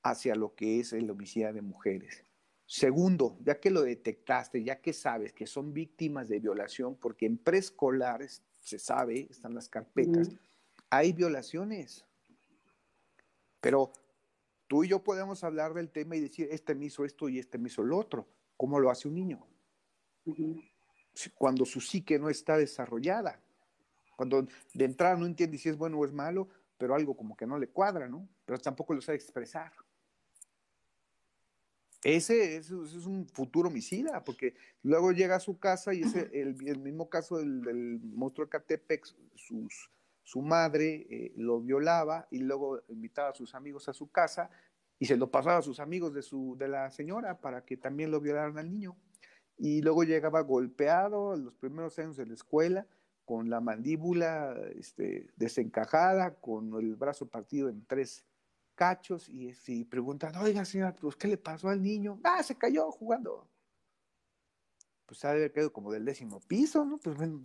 hacia 0.04 0.36
lo 0.36 0.56
que 0.56 0.80
es 0.80 0.94
el 0.94 1.10
homicidio 1.10 1.54
de 1.54 1.62
mujeres. 1.62 2.24
Segundo, 2.66 3.38
ya 3.44 3.60
que 3.60 3.70
lo 3.70 3.82
detectaste, 3.82 4.64
ya 4.64 4.80
que 4.80 4.94
sabes 4.94 5.34
que 5.34 5.46
son 5.46 5.74
víctimas 5.74 6.30
de 6.30 6.40
violación, 6.40 6.96
porque 6.96 7.26
en 7.26 7.38
preescolares 7.38 8.44
se 8.62 8.80
sabe, 8.80 9.28
están 9.30 9.54
las 9.54 9.68
carpetas, 9.68 10.30
hay 10.90 11.12
violaciones. 11.12 12.06
Pero 13.62 13.92
tú 14.68 14.84
y 14.84 14.90
yo 14.90 15.04
podemos 15.04 15.44
hablar 15.44 15.74
del 15.74 15.90
tema 15.90 16.16
y 16.16 16.20
decir, 16.20 16.50
este 16.52 16.76
me 16.76 16.86
hizo 16.86 17.06
esto 17.06 17.30
y 17.30 17.40
este 17.40 17.58
me 17.58 17.70
hizo 17.70 17.84
lo 17.84 17.98
otro. 17.98 18.28
¿Cómo 18.58 18.80
lo 18.80 18.90
hace 18.90 19.08
un 19.08 19.16
niño? 19.16 19.48
Cuando 21.36 21.66
su 21.66 21.80
psique 21.80 22.20
no 22.20 22.30
está 22.30 22.58
desarrollada. 22.58 23.40
Cuando 24.18 24.46
de 24.74 24.86
entrada 24.86 25.16
no 25.16 25.26
entiende 25.26 25.58
si 25.58 25.70
es 25.70 25.78
bueno 25.78 25.98
o 26.00 26.06
es 26.06 26.12
malo, 26.12 26.50
pero 26.78 26.96
algo 26.96 27.16
como 27.16 27.38
que 27.38 27.46
no 27.46 27.58
le 27.58 27.70
cuadra, 27.70 28.10
¿no? 28.10 28.28
Pero 28.46 28.60
tampoco 28.60 28.94
lo 28.94 29.02
sabe 29.02 29.16
expresar. 29.16 29.72
Ese 32.04 32.56
es, 32.56 32.72
un 32.72 33.28
futuro 33.28 33.70
homicida, 33.70 34.24
porque 34.24 34.56
luego 34.82 35.12
llega 35.12 35.36
a 35.36 35.40
su 35.40 35.60
casa 35.60 35.94
y 35.94 36.02
es 36.02 36.16
el, 36.16 36.56
mismo 36.80 37.10
caso 37.10 37.38
del, 37.38 37.62
del 37.62 38.00
monstruo 38.02 38.48
de 38.48 38.50
Catepec, 38.50 39.06
sus, 39.36 39.92
su 40.24 40.42
madre 40.42 41.08
eh, 41.10 41.34
lo 41.36 41.62
violaba 41.62 42.28
y 42.32 42.40
luego 42.40 42.82
invitaba 42.90 43.30
a 43.30 43.34
sus 43.34 43.56
amigos 43.56 43.90
a 43.90 43.94
su 43.94 44.12
casa 44.12 44.50
y 45.00 45.06
se 45.08 45.18
lo 45.18 45.32
pasaba 45.32 45.58
a 45.58 45.64
sus 45.64 45.80
amigos 45.80 46.14
de, 46.14 46.22
su, 46.22 46.56
de 46.60 46.68
la 46.68 46.92
señora 46.92 47.40
para 47.42 47.66
que 47.66 47.76
también 47.76 48.12
lo 48.12 48.22
violaran 48.22 48.58
al 48.58 48.70
niño. 48.70 48.96
Y 49.58 49.82
luego 49.82 50.04
llegaba 50.04 50.42
golpeado 50.42 51.36
los 51.36 51.56
primeros 51.56 51.98
años 52.00 52.18
de 52.18 52.28
la 52.28 52.34
escuela, 52.34 52.88
con 53.26 53.50
la 53.50 53.62
mandíbula 53.62 54.56
este, 54.76 55.28
desencajada, 55.38 56.36
con 56.36 56.74
el 56.80 56.96
brazo 56.96 57.28
partido 57.28 57.70
en 57.70 57.86
tres 57.86 58.26
cachos, 58.76 59.30
y, 59.30 59.56
y 59.68 59.86
preguntan, 59.86 60.36
oiga 60.36 60.66
señora, 60.66 60.96
pues 60.96 61.16
¿qué 61.16 61.28
le 61.28 61.38
pasó 61.38 61.70
al 61.70 61.82
niño? 61.82 62.20
Ah, 62.24 62.44
se 62.44 62.56
cayó 62.56 62.92
jugando. 62.92 63.48
Pues 65.06 65.26
ha 65.26 65.30
de 65.30 65.38
haber 65.38 65.52
caído 65.52 65.74
como 65.74 65.92
del 65.92 66.06
décimo 66.06 66.40
piso, 66.42 66.86
¿no? 66.86 66.98
Pues 66.98 67.18
ven, 67.18 67.42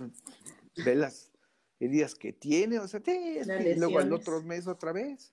ve 0.84 0.94
las 0.94 1.35
heridas 1.78 2.14
que 2.14 2.32
tiene, 2.32 2.78
o 2.78 2.88
sea, 2.88 3.00
y 3.06 3.74
luego 3.78 3.98
al 3.98 4.12
otro 4.12 4.42
mes 4.42 4.66
otra 4.66 4.92
vez. 4.92 5.32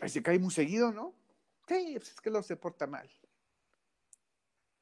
Ahí 0.00 0.08
se 0.08 0.22
cae 0.22 0.38
muy 0.38 0.50
seguido, 0.50 0.92
¿no? 0.92 1.14
Sí, 1.66 1.94
pues 1.96 2.12
es 2.12 2.20
que 2.20 2.30
lo 2.30 2.42
se 2.42 2.56
porta 2.56 2.86
mal. 2.86 3.08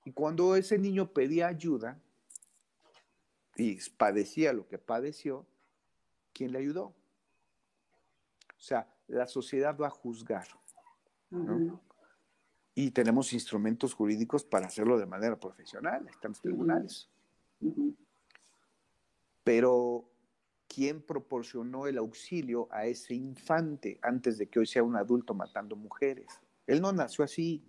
Y 0.04 0.12
cuando 0.12 0.54
ese 0.54 0.78
niño 0.78 1.12
pedía 1.12 1.48
ayuda 1.48 2.00
y 3.56 3.76
padecía 3.90 4.52
lo 4.52 4.68
que 4.68 4.78
padeció, 4.78 5.46
¿quién 6.32 6.52
le 6.52 6.58
ayudó? 6.58 6.94
O 8.56 8.60
sea, 8.60 8.88
la 9.08 9.26
sociedad 9.26 9.76
va 9.76 9.88
a 9.88 9.90
juzgar. 9.90 10.46
¿no? 11.30 11.80
Y 12.74 12.90
tenemos 12.90 13.32
instrumentos 13.32 13.94
jurídicos 13.94 14.44
para 14.44 14.66
hacerlo 14.66 14.98
de 14.98 15.06
manera 15.06 15.40
profesional, 15.40 16.06
están 16.08 16.32
los 16.32 16.40
tribunales. 16.40 17.08
Pero, 19.46 20.10
¿quién 20.66 21.00
proporcionó 21.00 21.86
el 21.86 21.98
auxilio 21.98 22.66
a 22.72 22.86
ese 22.86 23.14
infante 23.14 23.96
antes 24.02 24.38
de 24.38 24.48
que 24.48 24.58
hoy 24.58 24.66
sea 24.66 24.82
un 24.82 24.96
adulto 24.96 25.34
matando 25.34 25.76
mujeres? 25.76 26.26
Él 26.66 26.80
no 26.80 26.90
nació 26.90 27.22
así. 27.22 27.64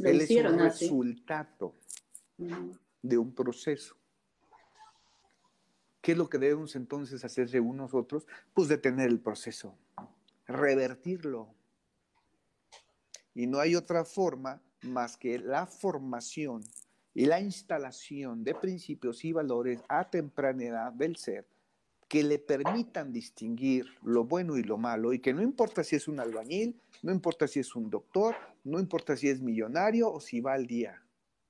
Él 0.00 0.22
es 0.22 0.30
un 0.32 0.58
resultado 0.58 1.76
de 3.00 3.16
un 3.16 3.32
proceso. 3.32 3.94
¿Qué 6.00 6.12
es 6.12 6.18
lo 6.18 6.28
que 6.28 6.38
debemos 6.38 6.74
entonces 6.74 7.24
hacer 7.24 7.48
según 7.48 7.76
nosotros? 7.76 8.26
Pues 8.54 8.66
detener 8.66 9.08
el 9.08 9.20
proceso, 9.20 9.78
revertirlo. 10.48 11.54
Y 13.34 13.46
no 13.46 13.60
hay 13.60 13.76
otra 13.76 14.04
forma 14.04 14.60
más 14.82 15.16
que 15.16 15.38
la 15.38 15.68
formación 15.68 16.64
y 17.14 17.26
la 17.26 17.40
instalación 17.40 18.42
de 18.42 18.54
principios 18.54 19.24
y 19.24 19.32
valores 19.32 19.80
a 19.88 20.10
temprana 20.10 20.64
edad 20.64 20.92
del 20.92 21.16
ser 21.16 21.46
que 22.08 22.22
le 22.22 22.38
permitan 22.38 23.12
distinguir 23.12 23.86
lo 24.02 24.24
bueno 24.24 24.56
y 24.56 24.62
lo 24.62 24.76
malo 24.76 25.12
y 25.12 25.20
que 25.20 25.32
no 25.32 25.42
importa 25.42 25.82
si 25.82 25.96
es 25.96 26.06
un 26.06 26.20
albañil, 26.20 26.80
no 27.02 27.12
importa 27.12 27.48
si 27.48 27.60
es 27.60 27.74
un 27.74 27.88
doctor, 27.88 28.34
no 28.64 28.78
importa 28.78 29.16
si 29.16 29.28
es 29.28 29.40
millonario 29.40 30.12
o 30.12 30.20
si 30.20 30.40
va 30.40 30.52
al 30.52 30.66
día. 30.66 31.02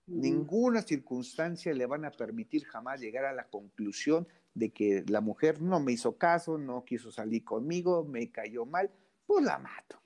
Ninguna 0.06 0.82
circunstancia 0.82 1.72
le 1.72 1.86
van 1.86 2.04
a 2.04 2.10
permitir 2.10 2.64
jamás 2.66 3.00
llegar 3.00 3.24
a 3.24 3.32
la 3.32 3.48
conclusión 3.48 4.28
de 4.54 4.70
que 4.70 5.04
la 5.08 5.20
mujer 5.20 5.60
no 5.60 5.80
me 5.80 5.92
hizo 5.92 6.16
caso, 6.16 6.58
no 6.58 6.84
quiso 6.84 7.10
salir 7.10 7.42
conmigo, 7.42 8.04
me 8.04 8.30
cayó 8.30 8.64
mal, 8.64 8.90
pues 9.26 9.44
la 9.44 9.58
mato. 9.58 10.00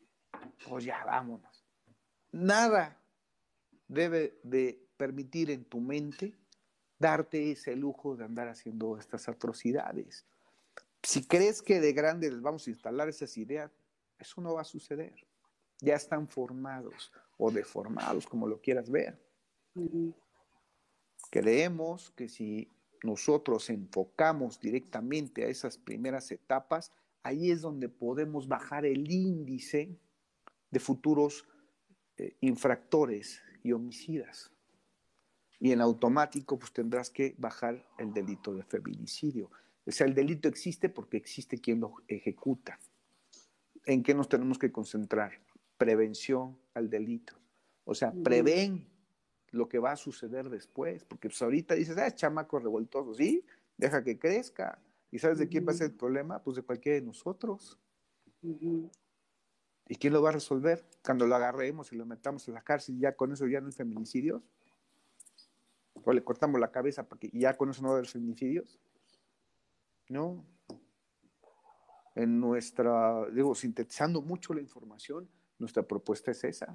Pues 0.68 0.84
ya, 0.84 1.04
vámonos. 1.04 1.64
Nada 2.32 3.00
debe 3.88 4.38
de 4.42 4.87
permitir 4.98 5.50
en 5.50 5.64
tu 5.64 5.80
mente 5.80 6.34
darte 6.98 7.52
ese 7.52 7.74
lujo 7.76 8.16
de 8.16 8.24
andar 8.24 8.48
haciendo 8.48 8.98
estas 8.98 9.28
atrocidades. 9.28 10.26
Si 11.02 11.26
crees 11.26 11.62
que 11.62 11.80
de 11.80 11.92
grande 11.92 12.30
les 12.30 12.42
vamos 12.42 12.66
a 12.66 12.70
instalar 12.70 13.08
esas 13.08 13.36
ideas, 13.38 13.70
eso 14.18 14.40
no 14.40 14.54
va 14.54 14.62
a 14.62 14.64
suceder. 14.64 15.14
Ya 15.80 15.94
están 15.94 16.28
formados 16.28 17.12
o 17.38 17.50
deformados, 17.50 18.26
como 18.26 18.48
lo 18.48 18.60
quieras 18.60 18.90
ver. 18.90 19.16
Creemos 21.30 22.10
que 22.10 22.28
si 22.28 22.68
nosotros 23.04 23.70
enfocamos 23.70 24.58
directamente 24.60 25.44
a 25.44 25.48
esas 25.48 25.78
primeras 25.78 26.32
etapas, 26.32 26.92
ahí 27.22 27.52
es 27.52 27.60
donde 27.60 27.88
podemos 27.88 28.48
bajar 28.48 28.84
el 28.84 29.10
índice 29.10 29.96
de 30.70 30.80
futuros 30.80 31.46
eh, 32.16 32.36
infractores 32.40 33.40
y 33.62 33.70
homicidas. 33.72 34.50
Y 35.60 35.72
en 35.72 35.80
automático, 35.80 36.58
pues 36.58 36.72
tendrás 36.72 37.10
que 37.10 37.34
bajar 37.38 37.84
el 37.98 38.12
delito 38.12 38.54
de 38.54 38.62
feminicidio. 38.62 39.50
O 39.86 39.90
sea, 39.90 40.06
el 40.06 40.14
delito 40.14 40.48
existe 40.48 40.88
porque 40.88 41.16
existe 41.16 41.58
quien 41.58 41.80
lo 41.80 41.94
ejecuta. 42.06 42.78
¿En 43.86 44.02
qué 44.02 44.14
nos 44.14 44.28
tenemos 44.28 44.58
que 44.58 44.70
concentrar? 44.70 45.32
Prevención 45.76 46.58
al 46.74 46.90
delito. 46.90 47.34
O 47.84 47.94
sea, 47.94 48.12
prevén 48.12 48.86
lo 49.50 49.68
que 49.68 49.78
va 49.78 49.92
a 49.92 49.96
suceder 49.96 50.50
después, 50.50 51.04
porque 51.04 51.28
pues 51.28 51.40
ahorita 51.40 51.74
dices, 51.74 51.96
ah, 51.96 52.06
es 52.06 52.14
chamaco 52.14 52.58
revoltoso, 52.58 53.14
sí, 53.14 53.44
deja 53.76 54.04
que 54.04 54.18
crezca. 54.18 54.78
¿Y 55.10 55.18
sabes 55.18 55.38
de 55.38 55.48
quién 55.48 55.66
va 55.66 55.72
a 55.72 55.76
ser 55.76 55.90
el 55.90 55.96
problema? 55.96 56.42
Pues 56.42 56.56
de 56.56 56.62
cualquiera 56.62 57.00
de 57.00 57.06
nosotros. 57.06 57.78
¿Y 58.42 59.96
quién 59.96 60.12
lo 60.12 60.20
va 60.20 60.28
a 60.28 60.32
resolver? 60.32 60.84
Cuando 61.02 61.26
lo 61.26 61.34
agarremos 61.34 61.92
y 61.92 61.96
lo 61.96 62.04
metamos 62.04 62.46
en 62.48 62.54
la 62.54 62.62
cárcel, 62.62 62.98
ya 62.98 63.16
con 63.16 63.32
eso 63.32 63.46
ya 63.46 63.60
no 63.60 63.68
hay 63.68 63.72
feminicidios. 63.72 64.42
O 66.08 66.12
le 66.14 66.24
cortamos 66.24 66.58
la 66.58 66.72
cabeza 66.72 67.06
para 67.06 67.20
que 67.20 67.28
ya 67.34 67.54
con 67.54 67.68
eso 67.68 67.82
no 67.82 67.90
haber 67.90 68.06
feminicidios. 68.06 68.80
No. 70.08 70.42
En 72.14 72.40
nuestra, 72.40 73.26
digo, 73.30 73.54
sintetizando 73.54 74.22
mucho 74.22 74.54
la 74.54 74.62
información, 74.62 75.28
nuestra 75.58 75.82
propuesta 75.82 76.30
es 76.30 76.42
esa. 76.44 76.74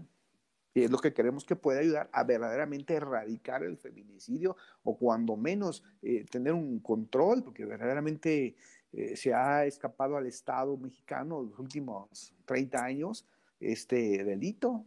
Y 0.75 0.83
es 0.83 0.91
lo 0.91 0.99
que 0.99 1.15
queremos 1.15 1.45
que 1.45 1.55
pueda 1.55 1.79
ayudar 1.79 2.11
a 2.13 2.23
verdaderamente 2.23 2.93
erradicar 2.93 3.63
el 3.63 3.75
feminicidio 3.79 4.55
o 4.83 4.99
cuando 4.99 5.35
menos 5.35 5.83
eh, 6.03 6.25
tener 6.25 6.53
un 6.53 6.79
control, 6.79 7.43
porque 7.43 7.65
verdaderamente 7.65 8.55
eh, 8.91 9.15
se 9.15 9.33
ha 9.33 9.65
escapado 9.65 10.15
al 10.15 10.27
Estado 10.27 10.77
mexicano 10.77 11.41
los 11.41 11.57
últimos 11.57 12.35
30 12.45 12.85
años 12.85 13.27
este 13.59 14.23
delito. 14.23 14.85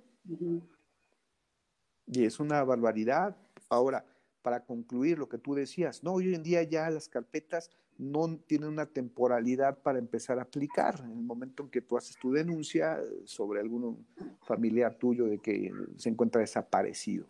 Y 2.07 2.25
es 2.25 2.39
una 2.39 2.63
barbaridad. 2.63 3.37
Ahora, 3.69 4.05
para 4.47 4.65
concluir 4.65 5.19
lo 5.19 5.29
que 5.29 5.39
tú 5.39 5.57
decías, 5.57 6.05
no, 6.05 6.13
hoy 6.13 6.33
en 6.33 6.45
día 6.45 6.63
ya 6.63 6.89
las 6.89 7.09
carpetas 7.09 7.69
no 7.99 8.39
tienen 8.47 8.69
una 8.69 8.87
temporalidad 8.87 9.83
para 9.83 9.99
empezar 9.99 10.39
a 10.39 10.43
aplicar. 10.43 11.01
En 11.05 11.11
el 11.11 11.25
momento 11.25 11.65
en 11.65 11.69
que 11.69 11.81
tú 11.81 11.97
haces 11.97 12.17
tu 12.17 12.31
denuncia 12.31 13.03
sobre 13.25 13.59
algún 13.59 14.07
familiar 14.43 14.95
tuyo 14.95 15.27
de 15.27 15.41
que 15.41 15.73
se 15.97 16.11
encuentra 16.11 16.43
desaparecido. 16.43 17.27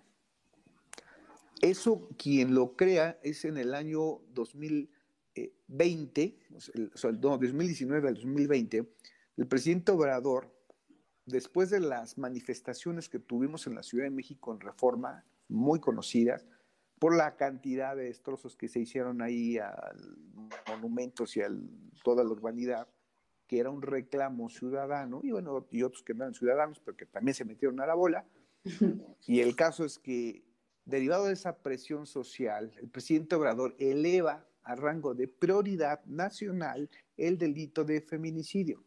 Eso 1.63 2.07
quien 2.19 2.55
lo 2.55 2.77
crea 2.77 3.19
es 3.23 3.47
en 3.47 3.57
el 3.57 3.73
año 3.73 4.21
2020, 4.35 6.39
o 6.53 6.61
sea, 6.99 7.09
el 7.09 7.19
2019 7.19 8.09
al 8.09 8.15
2020, 8.17 8.87
el 9.39 9.47
presidente 9.47 9.91
Obrador, 9.91 10.55
después 11.25 11.71
de 11.71 11.81
las 11.81 12.19
manifestaciones 12.19 13.09
que 13.09 13.21
tuvimos 13.21 13.67
en 13.67 13.75
la 13.75 13.83
Ciudad 13.83 14.05
de 14.05 14.11
México 14.11 14.53
en 14.53 14.61
reforma, 14.61 15.25
muy 15.49 15.81
conocidas, 15.81 16.45
por 16.99 17.15
la 17.17 17.37
cantidad 17.37 17.95
de 17.97 18.05
destrozos 18.05 18.57
que 18.57 18.69
se 18.69 18.81
hicieron 18.81 19.23
ahí 19.23 19.59
al 19.59 20.17
monumentos 20.69 21.37
y 21.37 21.43
a 21.43 21.49
toda 22.03 22.25
la 22.25 22.31
urbanidad, 22.31 22.89
que 23.47 23.59
era 23.59 23.71
un 23.71 23.83
reclamo 23.83 24.49
ciudadano, 24.49 25.21
y 25.23 25.31
bueno, 25.31 25.67
y 25.71 25.83
otros 25.83 26.03
que 26.03 26.15
no 26.15 26.25
eran 26.25 26.35
ciudadanos, 26.35 26.81
pero 26.81 26.97
que 26.97 27.07
también 27.07 27.35
se 27.35 27.45
metieron 27.45 27.81
a 27.81 27.87
la 27.87 27.95
bola. 27.95 28.25
Y 29.27 29.41
el 29.41 29.55
caso 29.55 29.85
es 29.85 29.99
que, 29.99 30.45
derivado 30.85 31.27
de 31.27 31.33
esa 31.33 31.59
presión 31.59 32.07
social, 32.07 32.73
el 32.81 32.89
presidente 32.89 33.37
Obrador 33.37 33.75
eleva 33.79 34.47
a 34.63 34.75
rango 34.75 35.15
de 35.15 35.29
prioridad 35.29 36.05
nacional 36.07 36.91
el 37.17 37.39
delito 37.39 37.85
de 37.85 38.01
feminicidio. 38.01 38.83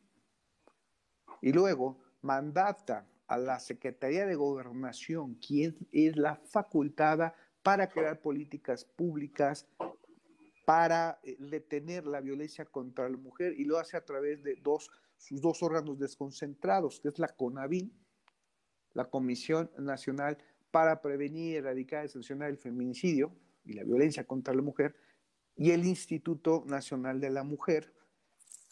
Y 1.42 1.54
luego 1.54 2.00
mandata 2.22 3.08
a 3.28 3.38
la 3.38 3.60
Secretaría 3.60 4.26
de 4.26 4.36
Gobernación, 4.36 5.36
quien 5.36 5.78
es 5.92 6.18
la 6.18 6.36
facultada 6.36 7.34
para 7.64 7.90
crear 7.90 8.22
políticas 8.22 8.86
públicas 8.86 9.68
para 10.70 11.20
eh, 11.24 11.36
detener 11.40 12.06
la 12.06 12.22
violencia 12.22 12.64
contra 12.64 13.10
la 13.10 13.18
mujer 13.18 13.54
y 13.58 13.66
lo 13.66 13.80
hace 13.80 13.98
a 13.98 14.06
través 14.06 14.44
de 14.44 14.56
dos, 14.62 14.92
sus 15.18 15.42
dos 15.42 15.64
órganos 15.64 15.98
desconcentrados, 15.98 17.00
que 17.00 17.08
es 17.08 17.18
la 17.18 17.28
CONAVIN, 17.30 17.92
la 18.94 19.06
Comisión 19.06 19.72
Nacional 19.80 20.38
para 20.70 21.02
Prevenir, 21.02 21.58
Erradicar 21.58 22.06
y 22.06 22.10
Sancionar 22.10 22.52
el 22.52 22.60
Feminicidio 22.60 23.36
y 23.66 23.74
la 23.74 23.84
Violencia 23.84 24.26
contra 24.26 24.54
la 24.54 24.62
Mujer, 24.62 24.96
y 25.56 25.72
el 25.72 25.86
Instituto 25.86 26.64
Nacional 26.68 27.20
de 27.20 27.32
la 27.32 27.44
Mujer. 27.44 27.92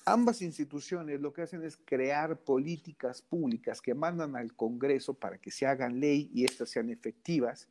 Ambas 0.05 0.43
instituciones 0.43 1.19
lo 1.19 1.33
que 1.33 1.41
hacen 1.41 1.63
es 1.63 1.77
crear 1.77 2.39
políticas 2.43 3.23
públicas 3.23 3.81
que 3.81 3.95
mandan 3.95 4.35
al 4.35 4.55
Congreso 4.55 5.15
para 5.15 5.39
que 5.39 5.49
se 5.49 5.65
hagan 5.65 5.99
ley 5.99 6.29
y 6.31 6.45
éstas 6.45 6.69
sean 6.69 6.91
efectivas 6.91 7.67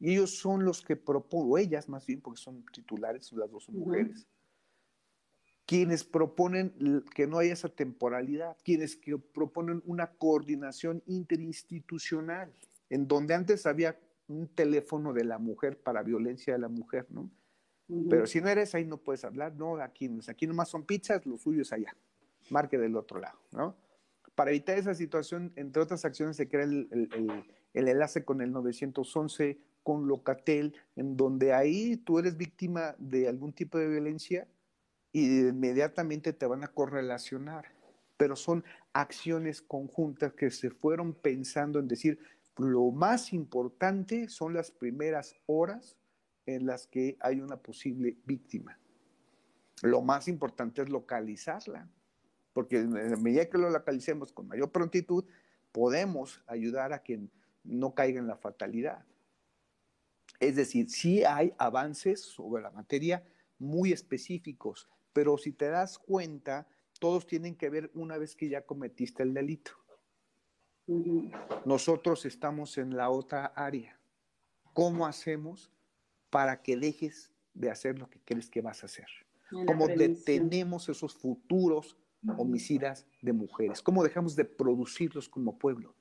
y 0.00 0.12
ellos 0.12 0.38
son 0.38 0.64
los 0.64 0.80
que 0.80 0.96
proponen, 0.96 1.52
o 1.52 1.58
ellas 1.58 1.88
más 1.88 2.06
bien, 2.06 2.22
porque 2.22 2.40
son 2.40 2.64
titulares, 2.72 3.30
las 3.32 3.50
dos 3.50 3.64
son 3.64 3.78
mujeres, 3.78 4.26
quienes 5.66 6.02
proponen 6.04 7.04
que 7.14 7.26
no 7.26 7.38
haya 7.38 7.52
esa 7.52 7.68
temporalidad, 7.68 8.56
quienes 8.64 8.96
que 8.96 9.18
proponen 9.18 9.82
una 9.84 10.10
coordinación 10.14 11.02
interinstitucional, 11.06 12.52
en 12.88 13.06
donde 13.06 13.34
antes 13.34 13.66
había 13.66 14.00
un 14.26 14.48
teléfono 14.48 15.12
de 15.12 15.24
la 15.24 15.38
mujer 15.38 15.78
para 15.80 16.02
violencia 16.02 16.54
de 16.54 16.58
la 16.58 16.68
mujer, 16.68 17.06
¿no? 17.10 17.30
Pero 18.08 18.26
si 18.26 18.40
no 18.40 18.48
eres 18.48 18.74
ahí 18.76 18.84
no 18.84 18.98
puedes 18.98 19.24
hablar, 19.24 19.54
no, 19.56 19.76
aquí, 19.76 20.08
aquí 20.28 20.46
nomás 20.46 20.68
son 20.68 20.84
pizzas, 20.84 21.26
lo 21.26 21.36
suyo 21.36 21.62
es 21.62 21.72
allá, 21.72 21.94
marque 22.48 22.78
del 22.78 22.96
otro 22.96 23.20
lado, 23.20 23.38
¿no? 23.52 23.76
Para 24.34 24.50
evitar 24.50 24.78
esa 24.78 24.94
situación, 24.94 25.52
entre 25.56 25.82
otras 25.82 26.04
acciones, 26.04 26.36
se 26.36 26.48
crea 26.48 26.64
el, 26.64 26.88
el, 26.92 27.44
el 27.74 27.88
enlace 27.88 28.24
con 28.24 28.40
el 28.40 28.52
911 28.52 29.60
con 29.90 30.06
Locatel, 30.06 30.72
en 30.94 31.16
donde 31.16 31.52
ahí 31.52 31.96
tú 31.96 32.20
eres 32.20 32.36
víctima 32.36 32.94
de 32.98 33.26
algún 33.26 33.52
tipo 33.52 33.76
de 33.76 33.88
violencia 33.88 34.46
y 35.10 35.48
inmediatamente 35.48 36.32
te 36.32 36.46
van 36.46 36.62
a 36.62 36.68
correlacionar. 36.68 37.64
Pero 38.16 38.36
son 38.36 38.62
acciones 38.92 39.60
conjuntas 39.60 40.32
que 40.34 40.52
se 40.52 40.70
fueron 40.70 41.12
pensando 41.12 41.80
en 41.80 41.88
decir, 41.88 42.20
lo 42.56 42.92
más 42.92 43.32
importante 43.32 44.28
son 44.28 44.54
las 44.54 44.70
primeras 44.70 45.34
horas 45.46 45.96
en 46.46 46.66
las 46.66 46.86
que 46.86 47.16
hay 47.18 47.40
una 47.40 47.56
posible 47.56 48.16
víctima. 48.24 48.78
Lo 49.82 50.02
más 50.02 50.28
importante 50.28 50.82
es 50.82 50.88
localizarla, 50.88 51.88
porque 52.52 52.80
la 52.80 53.16
medida 53.16 53.50
que 53.50 53.58
lo 53.58 53.70
localicemos 53.70 54.30
con 54.30 54.46
mayor 54.46 54.70
prontitud, 54.70 55.24
podemos 55.72 56.44
ayudar 56.46 56.92
a 56.92 57.00
quien 57.00 57.28
no 57.64 57.92
caiga 57.92 58.20
en 58.20 58.28
la 58.28 58.36
fatalidad. 58.36 59.04
Es 60.40 60.56
decir, 60.56 60.88
sí 60.88 61.22
hay 61.22 61.52
avances 61.58 62.22
sobre 62.22 62.62
la 62.62 62.70
materia 62.70 63.22
muy 63.58 63.92
específicos, 63.92 64.88
pero 65.12 65.36
si 65.36 65.52
te 65.52 65.68
das 65.68 65.98
cuenta, 65.98 66.66
todos 66.98 67.26
tienen 67.26 67.54
que 67.54 67.68
ver 67.68 67.90
una 67.94 68.16
vez 68.16 68.34
que 68.34 68.48
ya 68.48 68.64
cometiste 68.64 69.22
el 69.22 69.34
delito. 69.34 69.72
Nosotros 71.64 72.24
estamos 72.24 72.78
en 72.78 72.96
la 72.96 73.10
otra 73.10 73.46
área. 73.54 74.00
¿Cómo 74.72 75.06
hacemos 75.06 75.70
para 76.30 76.62
que 76.62 76.76
dejes 76.76 77.30
de 77.54 77.70
hacer 77.70 77.98
lo 77.98 78.08
que 78.08 78.20
crees 78.24 78.48
que 78.48 78.62
vas 78.62 78.82
a 78.82 78.86
hacer? 78.86 79.06
¿Cómo 79.66 79.88
detenemos 79.88 80.88
esos 80.88 81.14
futuros 81.14 81.96
homicidas 82.38 83.06
de 83.20 83.32
mujeres? 83.32 83.82
¿Cómo 83.82 84.02
dejamos 84.02 84.36
de 84.36 84.44
producirlos 84.44 85.28
como 85.28 85.58
pueblo? 85.58 85.94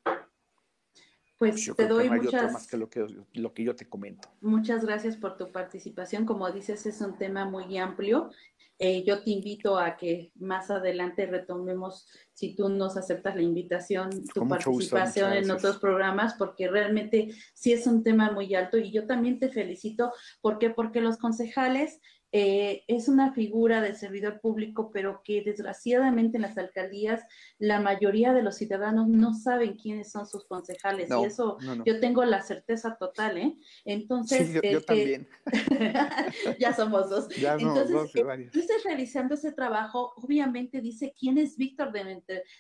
Pues 1.40 1.72
te 1.76 1.88
doy 1.88 2.10
muchas 2.10 2.52
más 2.52 2.68
que 2.68 2.76
lo 2.76 2.90
que 2.90 3.08
lo 3.34 3.54
que 3.54 3.64
yo 3.64 3.74
te 3.74 3.88
comento. 3.88 4.28
Muchas 4.42 4.84
gracias 4.84 5.16
por 5.16 5.38
tu 5.38 5.52
participación. 5.54 6.26
Como 6.26 6.52
dices, 6.52 6.86
es 6.86 7.00
un 7.00 7.18
tema 7.18 7.46
muy 7.46 7.78
amplio. 7.78 8.30
Eh, 8.78 9.04
yo 9.06 9.24
te 9.24 9.32
invito 9.32 9.78
a 9.78 9.96
que 9.96 10.32
más 10.36 10.70
adelante 10.70 11.26
retomemos, 11.26 12.08
si 12.34 12.56
tú 12.56 12.68
nos 12.68 12.98
aceptas 12.98 13.36
la 13.36 13.42
invitación, 13.42 14.10
tu 14.34 14.48
participación 14.48 15.34
en 15.34 15.50
otros 15.50 15.78
programas, 15.78 16.34
porque 16.36 16.70
realmente 16.70 17.30
sí 17.54 17.72
es 17.72 17.88
un 17.88 18.04
tema 18.04 18.32
muy 18.32 18.54
alto 18.56 18.78
y 18.78 18.92
yo 18.92 19.08
también 19.08 19.40
te 19.40 19.50
felicito. 19.50 20.12
¿Por 20.42 20.60
qué? 20.60 20.70
Porque 20.70 21.00
los 21.00 21.18
concejales 21.18 22.02
eh, 22.32 22.84
es 22.88 23.08
una 23.08 23.34
figura 23.34 23.82
del 23.82 23.96
servidor 23.96 24.40
público, 24.40 24.92
pero 24.94 25.22
que 25.24 25.42
desgraciadamente 25.42 26.38
en 26.38 26.44
las 26.44 26.58
alcaldías 26.60 27.24
la 27.58 27.80
mayoría 27.80 28.34
de 28.34 28.44
los 28.44 28.56
ciudadanos 28.56 29.08
no 29.08 29.34
saben 29.34 29.76
quiénes 29.76 30.12
son 30.12 30.28
sus 30.28 30.46
concejales 30.46 31.10
y 31.10 31.26
eso 31.26 31.58
yo 31.86 32.00
tengo 32.00 32.24
la 32.26 32.44
certeza 32.44 32.98
total, 32.98 33.38
¿eh? 33.40 33.58
Entonces, 33.84 34.54
yo, 34.54 34.60
este, 34.62 34.82
también. 34.82 35.28
ya 36.60 36.74
somos 36.74 37.10
dos. 37.10 37.28
Entonces, 37.36 37.90
dos, 37.90 38.14
realizando 38.86 39.34
ese 39.34 39.52
trabajo, 39.52 40.14
obviamente 40.18 40.82
dice 40.82 41.14
quién 41.20 41.38
es 41.40 41.58
Víctor 41.58 41.92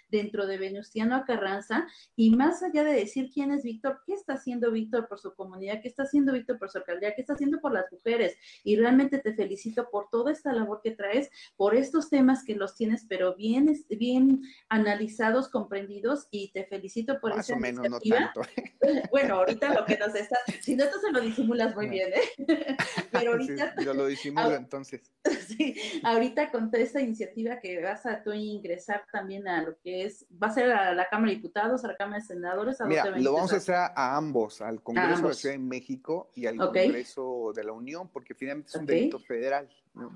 dentro 0.10 0.48
de 0.48 0.58
Venustiano 0.58 1.24
Carranza 1.26 1.88
y 2.16 2.32
más 2.32 2.64
allá 2.64 2.84
de 2.84 2.94
decir 2.94 3.30
quién 3.32 3.52
es 3.52 3.64
Víctor, 3.64 4.02
¿qué 4.06 4.14
está 4.14 4.34
haciendo 4.34 4.72
Víctor 4.72 5.08
por 5.08 5.20
su 5.20 5.36
comunidad? 5.36 5.80
¿Qué 5.82 5.88
está 5.88 6.04
haciendo 6.04 6.34
Víctor 6.34 6.58
por 6.58 6.70
su 6.70 6.80
alcaldía? 6.80 7.14
¿Qué 7.14 7.22
está 7.22 7.34
haciendo 7.34 7.60
por 7.60 7.72
las 7.72 7.86
mujeres? 7.92 8.36
Y 8.64 8.76
realmente 8.76 9.20
te 9.20 9.34
felicito 9.34 9.59
felicito 9.60 9.89
por 9.89 10.10
toda 10.10 10.32
esta 10.32 10.53
labor 10.53 10.82
que 10.82 10.91
traes, 10.91 11.30
por 11.57 11.76
estos 11.76 12.10
temas 12.10 12.43
que 12.43 12.55
los 12.55 12.76
tienes, 12.76 13.05
pero 13.07 13.36
bien, 13.36 13.76
bien 13.89 14.41
analizados, 14.70 15.49
comprendidos, 15.49 16.28
y 16.32 16.51
te 16.51 16.66
felicito 16.66 17.20
por 17.20 17.36
Más 17.36 17.49
o 17.49 17.57
menos, 17.57 17.89
No 17.89 17.99
tanto. 17.99 18.41
Bueno, 19.12 19.36
ahorita 19.36 19.74
lo 19.74 19.86
que 19.86 19.97
nos 19.97 20.16
está, 20.16 20.38
si 20.62 20.76
no, 20.76 20.86
esto 20.86 20.99
se 20.99 21.12
lo 21.12 21.20
disimulas 21.20 21.76
muy 21.76 21.89
bien, 21.89 22.10
¿eh? 22.14 22.78
Pero 23.12 23.32
ahorita. 23.32 23.76
yo 23.84 23.93
lo 23.93 24.07
disimulo 24.07 24.55
entonces. 24.55 25.01
Sí, 25.47 25.76
ahorita 26.03 26.49
con 26.51 26.72
toda 26.72 26.84
esta 26.84 27.01
iniciativa 27.01 27.60
que 27.60 27.82
vas 27.82 28.05
a 28.05 28.24
tú 28.24 28.32
ingresar 28.32 29.03
también 29.12 29.47
a 29.47 29.62
lo 29.64 29.78
que 29.80 30.05
es, 30.05 30.26
va 30.41 30.47
a 30.47 30.51
ser 30.51 30.72
a 30.72 30.93
la 30.93 31.07
Cámara 31.10 31.32
de 31.32 31.36
Diputados, 31.38 31.84
a 31.84 31.89
la 31.89 31.97
Cámara 31.97 32.22
de 32.22 32.26
Senadores. 32.26 32.82
¿a 32.82 32.86
Mira, 32.86 33.05
lo 33.05 33.34
vamos 33.34 33.53
a 33.53 33.57
hacer 33.57 33.76
a, 33.76 34.16
ambos, 34.16 34.62
al 34.62 34.82
Congreso 34.82 35.28
de 35.28 35.34
Ciudad 35.34 35.55
de 35.55 35.60
México 35.60 36.32
y 36.36 36.45
al 36.45 36.57
Congreso 36.57 37.51
de 37.53 37.64
la 37.64 37.74
Unión, 37.74 38.10
porque 38.10 38.34
finalmente 38.34 38.70
es 38.70 38.76
un 38.76 38.86
delito 38.86 39.20
federal 39.20 39.49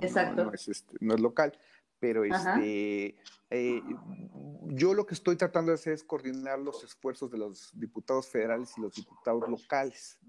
Exacto. 0.01 0.45
No, 0.45 0.53
es, 0.53 0.67
este, 0.67 0.95
no, 0.99 1.15
es, 1.15 1.21
local. 1.21 1.57
Pero 1.99 2.25
este, 2.25 3.15
eh, 3.49 3.81
yo 4.67 4.93
lo 4.93 5.05
que 5.05 5.13
estoy 5.13 5.37
tratando 5.37 5.71
de 5.71 5.75
hacer 5.75 5.93
es 5.93 6.03
coordinar 6.03 6.59
los 6.59 6.83
esfuerzos 6.83 7.31
de 7.31 7.37
los 7.37 7.71
diputados 7.73 8.27
federales 8.27 8.73
y 8.77 8.81
los 8.81 8.93
diputados 8.93 9.47
locales 9.47 10.19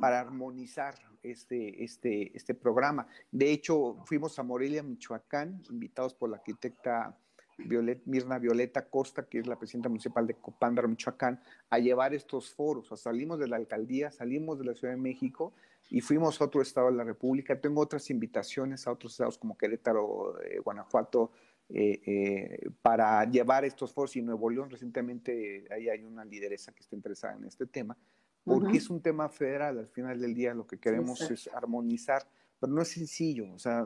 para 0.00 0.20
armonizar 0.20 0.94
este, 1.22 1.84
este, 1.84 2.34
este 2.34 2.54
programa. 2.54 3.06
De 3.30 3.50
hecho, 3.50 4.02
fuimos 4.06 4.38
a 4.38 4.42
Morelia, 4.42 4.82
Michoacán, 4.82 5.62
invitados 5.68 6.14
por 6.14 6.30
la 6.30 6.36
arquitecta 6.36 7.18
Mirna 7.58 8.38
Violeta 8.38 8.88
Costa, 8.88 9.26
que 9.26 9.38
es 9.40 9.46
la 9.46 9.58
presidenta 9.58 9.88
municipal 9.88 10.26
de 10.26 10.34
Copándaro, 10.34 10.88
Michoacán, 10.88 11.42
a 11.68 11.78
llevar 11.78 12.14
estos 12.14 12.54
foros. 12.54 12.90
O 12.92 12.96
salimos 12.96 13.38
de 13.38 13.48
la 13.48 13.56
alcaldía, 13.56 14.10
salimos 14.10 14.58
de 14.58 14.64
la 14.64 14.74
Ciudad 14.74 14.94
de 14.94 15.00
México 15.00 15.52
y 15.90 16.00
fuimos 16.00 16.40
a 16.40 16.44
otro 16.44 16.62
estado 16.62 16.90
de 16.90 16.96
la 16.96 17.04
República. 17.04 17.60
Tengo 17.60 17.80
otras 17.80 18.08
invitaciones 18.10 18.86
a 18.86 18.92
otros 18.92 19.12
estados 19.12 19.36
como 19.36 19.58
Querétaro, 19.58 20.40
eh, 20.40 20.60
Guanajuato, 20.60 21.32
eh, 21.68 22.00
eh, 22.06 22.70
para 22.80 23.24
llevar 23.24 23.64
estos 23.64 23.92
foros 23.92 24.14
y 24.14 24.22
Nuevo 24.22 24.48
León. 24.48 24.70
Recientemente 24.70 25.66
ahí 25.70 25.88
hay 25.88 26.04
una 26.04 26.24
lideresa 26.24 26.72
que 26.72 26.80
está 26.80 26.94
interesada 26.94 27.36
en 27.36 27.44
este 27.44 27.66
tema, 27.66 27.96
porque 28.44 28.78
es 28.78 28.88
un 28.88 29.02
tema 29.02 29.28
federal. 29.28 29.78
Al 29.78 29.88
final 29.88 30.20
del 30.20 30.32
día 30.32 30.54
lo 30.54 30.64
que 30.64 30.78
queremos 30.78 31.20
es 31.28 31.50
armonizar, 31.52 32.24
pero 32.60 32.72
no 32.72 32.82
es 32.82 32.88
sencillo. 32.88 33.52
O 33.52 33.58
sea, 33.58 33.84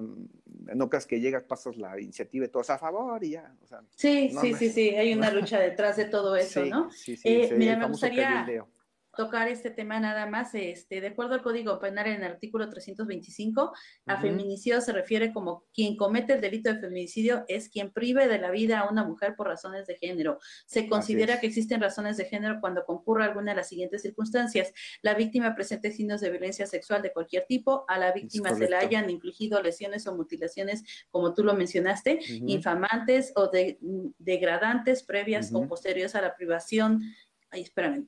no 0.74 0.90
creas 0.90 1.06
que 1.06 1.20
llegas, 1.20 1.44
pasas 1.44 1.78
la 1.78 1.98
iniciativa 1.98 2.44
y 2.44 2.48
todos 2.48 2.68
a 2.68 2.76
favor 2.76 3.24
y 3.24 3.30
ya. 3.30 3.56
sí, 3.96 4.30
sí, 4.42 4.54
sí, 4.54 4.68
sí, 4.68 4.90
hay 4.90 5.14
una 5.14 5.30
lucha 5.32 5.58
detrás 5.58 5.96
de 5.96 6.04
todo 6.04 6.36
eso, 6.36 6.66
¿no? 6.66 6.90
Sí, 6.90 7.16
sí, 7.16 7.46
sí, 7.48 7.54
mira, 7.56 7.78
me 7.78 7.88
gustaría 7.88 8.66
tocar 9.14 9.48
este 9.48 9.70
tema 9.70 10.00
nada 10.00 10.26
más, 10.26 10.54
este, 10.54 11.00
de 11.00 11.08
acuerdo 11.08 11.34
al 11.34 11.42
Código 11.42 11.78
Penal 11.78 12.06
en 12.06 12.22
el 12.22 12.32
artículo 12.32 12.68
325, 12.68 13.72
a 14.06 14.20
feminicidio 14.20 14.80
se 14.80 14.92
refiere 14.92 15.32
como 15.32 15.64
quien 15.72 15.96
comete 15.96 16.34
el 16.34 16.40
delito 16.40 16.72
de 16.72 16.80
feminicidio 16.80 17.44
es 17.48 17.68
quien 17.68 17.90
prive 17.90 18.28
de 18.28 18.38
la 18.38 18.50
vida 18.50 18.80
a 18.80 18.90
una 18.90 19.04
mujer 19.04 19.34
por 19.36 19.46
razones 19.46 19.86
de 19.86 19.96
género. 19.96 20.38
Se 20.66 20.88
considera 20.88 21.40
que 21.40 21.46
existen 21.46 21.80
razones 21.80 22.16
de 22.16 22.24
género 22.24 22.58
cuando 22.60 22.84
concurra 22.84 23.24
alguna 23.24 23.52
de 23.52 23.56
las 23.56 23.68
siguientes 23.68 24.02
circunstancias. 24.02 24.72
La 25.02 25.14
víctima 25.14 25.54
presente 25.54 25.90
signos 25.90 26.20
de 26.20 26.30
violencia 26.30 26.66
sexual 26.66 27.02
de 27.02 27.12
cualquier 27.12 27.46
tipo, 27.46 27.84
a 27.88 27.98
la 27.98 28.12
víctima 28.12 28.54
se 28.54 28.68
le 28.68 28.76
hayan 28.76 29.10
infligido 29.10 29.62
lesiones 29.62 30.06
o 30.06 30.16
mutilaciones, 30.16 30.82
como 31.10 31.34
tú 31.34 31.44
lo 31.44 31.54
mencionaste, 31.54 32.20
infamantes 32.46 33.32
o 33.36 33.48
de, 33.48 33.78
degradantes 34.18 35.02
previas 35.02 35.52
o 35.52 35.66
posteriores 35.66 36.14
a 36.14 36.22
la 36.22 36.34
privación 36.34 37.02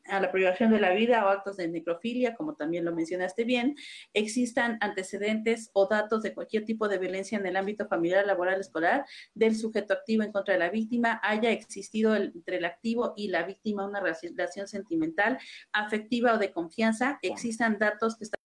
a 0.07 0.21
la 0.21 0.33
privación 0.33 0.71
de 0.71 0.81
la 0.81 0.93
vida 0.93 1.25
o 1.25 1.29
actos 1.29 1.57
de 1.57 1.69
necrofilia, 1.69 2.35
como 2.35 2.55
también 2.55 2.85
lo 2.85 2.95
mencionaste 2.95 3.45
bien, 3.45 3.77
existan 4.13 4.79
antecedentes 4.81 5.71
o 5.73 5.87
datos 5.87 6.23
de 6.23 6.35
cualquier 6.35 6.65
tipo 6.65 6.89
de 6.89 6.99
violencia 6.99 7.39
en 7.39 7.47
el 7.47 7.57
ámbito 7.57 7.87
familiar, 7.87 8.27
laboral, 8.27 8.61
escolar 8.61 9.05
del 9.35 9.57
sujeto 9.57 9.95
activo 9.95 10.23
en 10.23 10.33
contra 10.33 10.55
de 10.55 10.61
la 10.61 10.71
víctima, 10.71 11.21
haya 11.23 11.51
existido 11.51 12.17
entre 12.17 12.59
el 12.59 12.65
activo 12.65 13.15
y 13.17 13.29
la 13.29 13.45
víctima 13.45 13.87
una 13.87 14.01
relación 14.01 14.67
sentimental, 14.67 15.39
afectiva 15.73 16.35
o 16.35 16.39
de 16.39 16.53
confianza, 16.53 17.19
existan 17.23 17.79
datos 17.79 18.17
que 18.17 18.25
están 18.25 18.46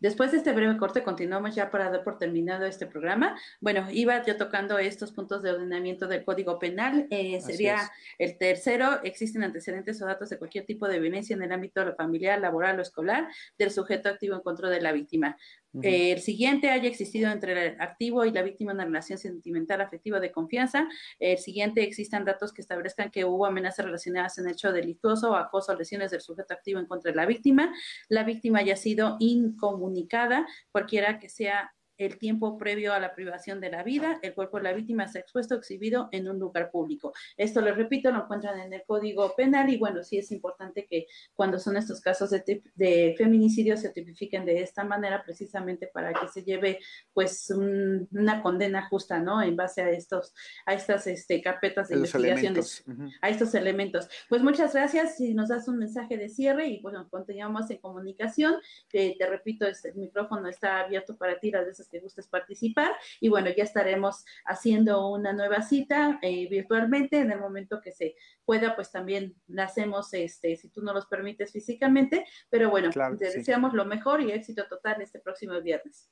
Después 0.00 0.32
de 0.32 0.38
este 0.38 0.52
breve 0.52 0.76
corte, 0.76 1.02
continuamos 1.02 1.54
ya 1.54 1.70
para 1.70 1.90
dar 1.90 2.04
por 2.04 2.18
terminado 2.18 2.66
este 2.66 2.86
programa. 2.86 3.38
Bueno, 3.60 3.86
iba 3.90 4.24
yo 4.24 4.36
tocando 4.36 4.78
estos 4.78 5.12
puntos 5.12 5.42
de 5.42 5.50
ordenamiento 5.50 6.06
del 6.06 6.24
Código 6.24 6.58
Penal. 6.58 7.06
Eh, 7.10 7.40
sería 7.40 7.90
el 8.18 8.38
tercero, 8.38 9.00
existen 9.02 9.42
antecedentes 9.42 10.00
o 10.02 10.06
datos 10.06 10.30
de 10.30 10.38
cualquier 10.38 10.66
tipo 10.66 10.88
de 10.88 10.98
violencia 10.98 11.34
en 11.34 11.42
el 11.42 11.52
ámbito 11.52 11.94
familiar, 11.96 12.40
laboral 12.40 12.78
o 12.78 12.82
escolar 12.82 13.28
del 13.58 13.70
sujeto 13.70 14.08
activo 14.08 14.34
en 14.34 14.42
contra 14.42 14.68
de 14.70 14.80
la 14.80 14.92
víctima 14.92 15.36
el 15.82 16.20
siguiente 16.20 16.70
haya 16.70 16.88
existido 16.88 17.30
entre 17.30 17.68
el 17.68 17.80
activo 17.80 18.24
y 18.24 18.32
la 18.32 18.42
víctima 18.42 18.72
una 18.72 18.84
relación 18.84 19.18
sentimental, 19.18 19.80
afectiva 19.80 20.20
de 20.20 20.32
confianza. 20.32 20.88
El 21.18 21.38
siguiente 21.38 21.82
existan 21.82 22.24
datos 22.24 22.52
que 22.52 22.62
establezcan 22.62 23.10
que 23.10 23.24
hubo 23.24 23.46
amenazas 23.46 23.84
relacionadas 23.84 24.38
en 24.38 24.48
hecho 24.48 24.72
delictuoso 24.72 25.36
acoso 25.36 25.72
o 25.72 25.76
lesiones 25.76 26.10
del 26.10 26.20
sujeto 26.20 26.54
activo 26.54 26.80
en 26.80 26.86
contra 26.86 27.10
de 27.10 27.16
la 27.16 27.26
víctima. 27.26 27.74
La 28.08 28.24
víctima 28.24 28.60
haya 28.60 28.76
sido 28.76 29.16
incomunicada, 29.20 30.46
cualquiera 30.72 31.18
que 31.18 31.28
sea 31.28 31.72
el 31.98 32.18
tiempo 32.18 32.58
previo 32.58 32.92
a 32.92 33.00
la 33.00 33.14
privación 33.14 33.60
de 33.60 33.70
la 33.70 33.82
vida, 33.82 34.18
el 34.22 34.34
cuerpo 34.34 34.58
de 34.58 34.64
la 34.64 34.72
víctima 34.72 35.08
se 35.08 35.18
ha 35.18 35.20
expuesto 35.22 35.54
o 35.54 35.58
exhibido 35.58 36.08
en 36.12 36.28
un 36.28 36.38
lugar 36.38 36.70
público. 36.70 37.12
Esto, 37.36 37.60
lo 37.60 37.74
repito, 37.74 38.10
lo 38.10 38.22
encuentran 38.24 38.58
en 38.60 38.72
el 38.72 38.82
Código 38.86 39.34
Penal 39.36 39.70
y 39.70 39.78
bueno, 39.78 40.02
sí 40.02 40.18
es 40.18 40.30
importante 40.32 40.86
que 40.86 41.06
cuando 41.34 41.58
son 41.58 41.76
estos 41.76 42.00
casos 42.00 42.30
de, 42.30 43.14
feminicidio 43.16 43.76
se 43.76 43.90
tipifiquen 43.90 44.44
de 44.44 44.60
esta 44.60 44.84
manera 44.84 45.22
precisamente 45.24 45.86
para 45.86 46.12
que 46.12 46.28
se 46.28 46.42
lleve 46.42 46.80
pues 47.12 47.50
una 47.50 48.42
condena 48.42 48.88
justa, 48.88 49.18
¿no? 49.18 49.42
En 49.42 49.56
base 49.56 49.82
a 49.82 49.90
estos, 49.90 50.34
a 50.66 50.74
estas 50.74 51.06
este, 51.06 51.40
carpetas 51.40 51.88
de 51.88 51.96
investigaciones, 51.96 52.84
a 53.20 53.30
estos 53.30 53.54
elementos. 53.54 54.08
Pues 54.28 54.42
muchas 54.42 54.74
gracias 54.74 55.16
si 55.16 55.34
nos 55.34 55.48
das 55.48 55.68
un 55.68 55.78
mensaje 55.78 56.16
de 56.16 56.28
cierre 56.28 56.68
y 56.68 56.80
bueno, 56.80 57.08
continuamos 57.08 57.70
en 57.70 57.78
comunicación. 57.78 58.56
te 58.90 59.16
repito, 59.28 59.66
este, 59.66 59.90
el 59.90 59.96
micrófono 59.96 60.48
está 60.48 60.80
abierto 60.80 61.16
para 61.16 61.38
ti 61.38 61.50
las 61.50 61.66
veces 61.66 61.85
que 61.88 62.00
gustes 62.00 62.28
participar. 62.28 62.92
Y 63.20 63.28
bueno, 63.28 63.50
ya 63.56 63.64
estaremos 63.64 64.24
haciendo 64.44 65.08
una 65.10 65.32
nueva 65.32 65.62
cita 65.62 66.18
eh, 66.22 66.48
virtualmente 66.48 67.18
en 67.18 67.30
el 67.30 67.40
momento 67.40 67.80
que 67.80 67.92
se 67.92 68.16
pueda, 68.44 68.74
pues 68.74 68.90
también 68.90 69.34
la 69.46 69.64
hacemos, 69.64 70.12
este, 70.14 70.56
si 70.56 70.68
tú 70.68 70.82
no 70.82 70.92
los 70.92 71.06
permites 71.06 71.52
físicamente. 71.52 72.24
Pero 72.50 72.70
bueno, 72.70 72.90
te 72.90 73.30
deseamos 73.30 73.74
lo 73.74 73.84
mejor 73.84 74.20
y 74.20 74.32
éxito 74.32 74.66
total 74.68 75.02
este 75.02 75.18
próximo 75.18 75.60
viernes. 75.60 76.10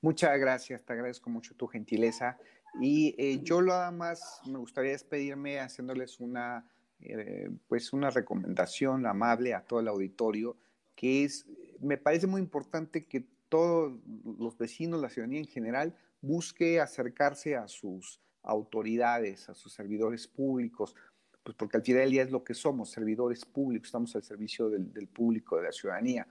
Muchas 0.00 0.38
gracias, 0.38 0.84
te 0.84 0.92
agradezco 0.92 1.30
mucho 1.30 1.54
tu 1.54 1.66
gentileza. 1.68 2.36
Y 2.80 3.14
eh, 3.18 3.40
yo 3.42 3.62
nada 3.62 3.90
más 3.90 4.40
me 4.46 4.58
gustaría 4.58 4.92
despedirme 4.92 5.60
haciéndoles 5.60 6.20
una, 6.20 6.66
eh, 7.00 7.50
pues 7.68 7.92
una 7.92 8.10
recomendación 8.10 9.06
amable 9.06 9.54
a 9.54 9.62
todo 9.62 9.80
el 9.80 9.88
auditorio, 9.88 10.56
que 10.94 11.24
es, 11.24 11.46
me 11.80 11.98
parece 11.98 12.26
muy 12.26 12.40
importante 12.40 13.06
que 13.06 13.26
todos 13.52 13.92
los 14.38 14.56
vecinos, 14.56 14.98
la 14.98 15.10
ciudadanía 15.10 15.40
en 15.40 15.46
general, 15.46 15.94
busque 16.22 16.80
acercarse 16.80 17.54
a 17.54 17.68
sus 17.68 18.18
autoridades, 18.42 19.50
a 19.50 19.54
sus 19.54 19.74
servidores 19.74 20.26
públicos, 20.26 20.94
pues 21.42 21.54
porque 21.54 21.76
al 21.76 21.82
final 21.82 22.00
del 22.00 22.12
día 22.12 22.22
es 22.22 22.30
lo 22.30 22.42
que 22.42 22.54
somos, 22.54 22.90
servidores 22.90 23.44
públicos, 23.44 23.88
estamos 23.88 24.16
al 24.16 24.22
servicio 24.22 24.70
del, 24.70 25.06
público, 25.06 25.58
de 25.58 25.64
la 25.64 25.72
ciudadanía. 25.72 26.26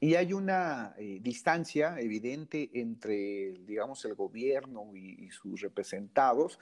Y 0.00 0.14
hay 0.14 0.32
una 0.32 0.94
eh, 0.96 1.18
distancia 1.20 2.00
evidente 2.00 2.70
entre, 2.72 3.52
digamos, 3.66 4.02
el 4.06 4.14
gobierno 4.14 4.90
y, 4.96 5.28
sus 5.32 5.60
representados, 5.60 6.58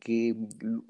que 0.00 0.34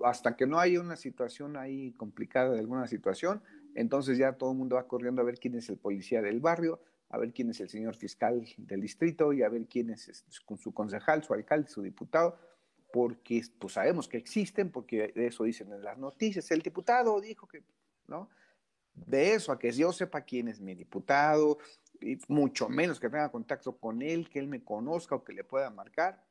hasta 0.05 0.37
que 0.37 0.47
no 0.47 0.59
haya 0.59 0.81
una 0.81 0.97
situación 0.97 1.59
ahí 1.59 1.93
complicada 1.93 2.55
de 2.55 2.61
alguna 2.61 2.87
situación, 2.87 3.43
entonces 3.75 4.17
ya 4.17 4.33
todo 4.33 4.53
el 4.53 4.57
mundo 4.57 4.77
va 4.77 4.89
corriendo 4.89 5.21
a 5.21 5.27
ver 5.27 5.39
quién 5.39 5.55
es 5.55 5.69
el 5.69 5.77
policía 5.77 6.23
del 6.23 6.41
barrio, 6.41 6.81
a 7.11 7.19
ver 7.19 7.33
quién 7.33 7.51
es 7.51 7.61
el 7.61 7.69
señor 7.69 7.97
fiscal 7.97 8.45
del 8.57 8.81
distrito 8.81 9.33
y 9.33 9.43
a 9.43 9.49
ver 9.49 9.67
quién 9.67 9.91
es 9.91 10.25
con 10.45 10.59
su 10.59 10.73
concejal, 10.73 11.23
su 11.23 11.35
alcalde, 11.35 11.69
su 11.69 11.83
diputado, 11.83 12.39
porque 12.93 13.43
pues 13.59 13.75
sabemos 13.75 14.09
que 14.09 14.17
existen, 14.17 14.71
porque 14.71 15.13
eso 15.17 15.45
dicen 15.45 15.73
en 15.73 15.83
las 15.83 15.99
noticias, 15.99 16.51
el 16.51 16.63
diputado 16.63 17.21
dijo 17.21 17.47
que, 17.47 17.63
¿no? 18.07 18.31
De 18.95 19.35
eso 19.35 19.51
a 19.51 19.59
que 19.59 19.73
yo 19.73 19.93
sepa 19.93 20.21
quién 20.21 20.49
es 20.49 20.61
mi 20.61 20.75
diputado, 20.75 21.59
y 22.01 22.19
mucho 22.29 22.69
menos 22.69 23.01
que 23.01 23.09
tenga 23.09 23.31
contacto 23.31 23.77
con 23.77 24.03
él, 24.03 24.29
que 24.29 24.39
él 24.39 24.47
me 24.47 24.63
conozca 24.63 25.15
o 25.15 25.25
que 25.25 25.33
le 25.33 25.45
pueda 25.45 25.71
marcar, 25.71 26.25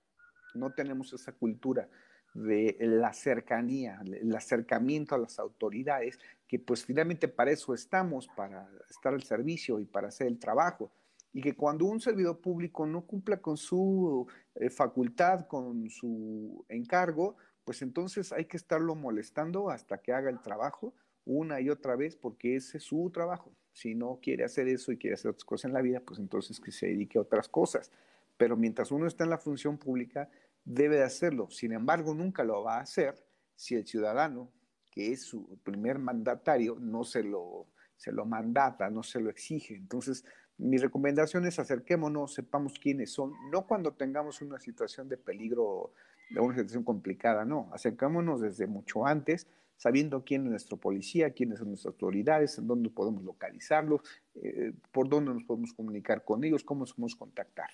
no 0.54 0.72
tenemos 0.74 1.12
esa 1.14 1.32
cultura 1.32 1.90
de 2.34 2.76
la 2.80 3.14
cercanía, 3.14 4.02
el 4.06 4.36
acercamiento 4.36 5.16
a 5.16 5.20
las 5.20 5.40
autoridades, 5.40 6.20
que 6.48 6.60
pues 6.60 6.86
finalmente 6.86 7.28
para 7.28 7.52
eso 7.52 7.74
estamos, 7.74 8.28
para 8.36 8.70
estar 8.90 9.14
al 9.14 9.24
servicio 9.24 9.80
y 9.80 9.86
para 9.86 10.08
hacer 10.08 10.28
el 10.28 10.40
trabajo. 10.40 10.92
Y 11.32 11.42
que 11.42 11.56
cuando 11.56 11.86
un 11.86 12.00
servidor 12.00 12.40
público 12.40 12.86
no 12.86 13.06
cumpla 13.06 13.38
con 13.42 13.58
su 13.58 14.28
eh, 14.56 14.70
facultad, 14.70 15.48
con 15.48 15.90
su 15.90 16.64
encargo, 16.70 17.38
pues 17.66 17.82
entonces 17.82 18.32
hay 18.32 18.46
que 18.46 18.58
estarlo 18.58 18.94
molestando 18.96 19.70
hasta 19.70 20.00
que 20.00 20.14
haga 20.14 20.30
el 20.30 20.42
trabajo 20.42 20.94
una 21.26 21.62
y 21.62 21.70
otra 21.70 21.96
vez, 21.96 22.16
porque 22.16 22.56
ese 22.56 22.78
es 22.78 22.84
su 22.84 23.10
trabajo. 23.12 23.52
Si 23.72 23.96
no 23.96 24.20
quiere 24.22 24.44
hacer 24.44 24.68
eso 24.68 24.92
y 24.92 24.98
quiere 24.98 25.16
hacer 25.16 25.32
otras 25.32 25.46
cosas 25.46 25.66
en 25.66 25.74
la 25.74 25.82
vida, 25.82 26.02
pues 26.02 26.20
entonces 26.20 26.60
que 26.60 26.72
se 26.72 26.88
dedique 26.88 27.18
a 27.18 27.22
otras 27.22 27.48
cosas. 27.48 27.92
Pero 28.38 28.58
mientras 28.58 28.92
uno 28.92 29.08
está 29.08 29.24
en 29.24 29.30
la 29.30 29.38
función 29.38 29.78
pública, 29.78 30.30
debe 30.66 30.98
de 30.98 31.04
hacerlo. 31.04 31.50
Sin 31.50 31.72
embargo, 31.74 32.14
nunca 32.14 32.44
lo 32.44 32.64
va 32.64 32.78
a 32.78 32.82
hacer 32.82 33.16
si 33.56 33.76
el 33.76 33.86
ciudadano, 33.86 34.52
que 34.92 35.12
es 35.12 35.24
su 35.24 35.58
primer 35.64 36.00
mandatario, 36.00 36.78
no 36.80 37.04
se 37.04 37.24
lo, 37.24 37.68
se 37.96 38.12
lo 38.12 38.26
mandata, 38.26 38.90
no 38.90 39.04
se 39.04 39.20
lo 39.20 39.30
exige. 39.30 39.76
Entonces, 39.76 40.24
mi 40.58 40.78
recomendación 40.78 41.46
es 41.46 41.60
acerquémonos, 41.60 42.34
sepamos 42.34 42.78
quiénes 42.80 43.12
son, 43.12 43.34
no 43.52 43.66
cuando 43.66 43.94
tengamos 43.94 44.42
una 44.42 44.60
situación 44.60 45.10
de 45.10 45.18
peligro, 45.18 45.94
de 46.30 46.40
una 46.40 46.54
situación 46.54 46.84
complicada, 46.84 47.44
no, 47.44 47.70
acercémonos 47.74 48.42
desde 48.42 48.68
mucho 48.68 49.06
antes, 49.06 49.48
sabiendo 49.78 50.24
quién 50.24 50.44
es 50.44 50.52
nuestro 50.52 50.78
policía, 50.78 51.32
quiénes 51.32 51.60
son 51.60 51.70
nuestras 51.70 51.94
autoridades, 51.94 52.58
en 52.60 52.68
dónde 52.68 52.90
podemos 52.90 53.24
localizarlos, 53.24 54.02
eh, 54.36 54.74
por 54.92 55.10
dónde 55.10 55.34
nos 55.34 55.44
podemos 55.44 55.74
comunicar 55.74 56.24
con 56.24 56.44
ellos, 56.44 56.64
cómo 56.64 56.82
nos 56.82 56.94
podemos 56.94 57.16
contactar 57.16 57.70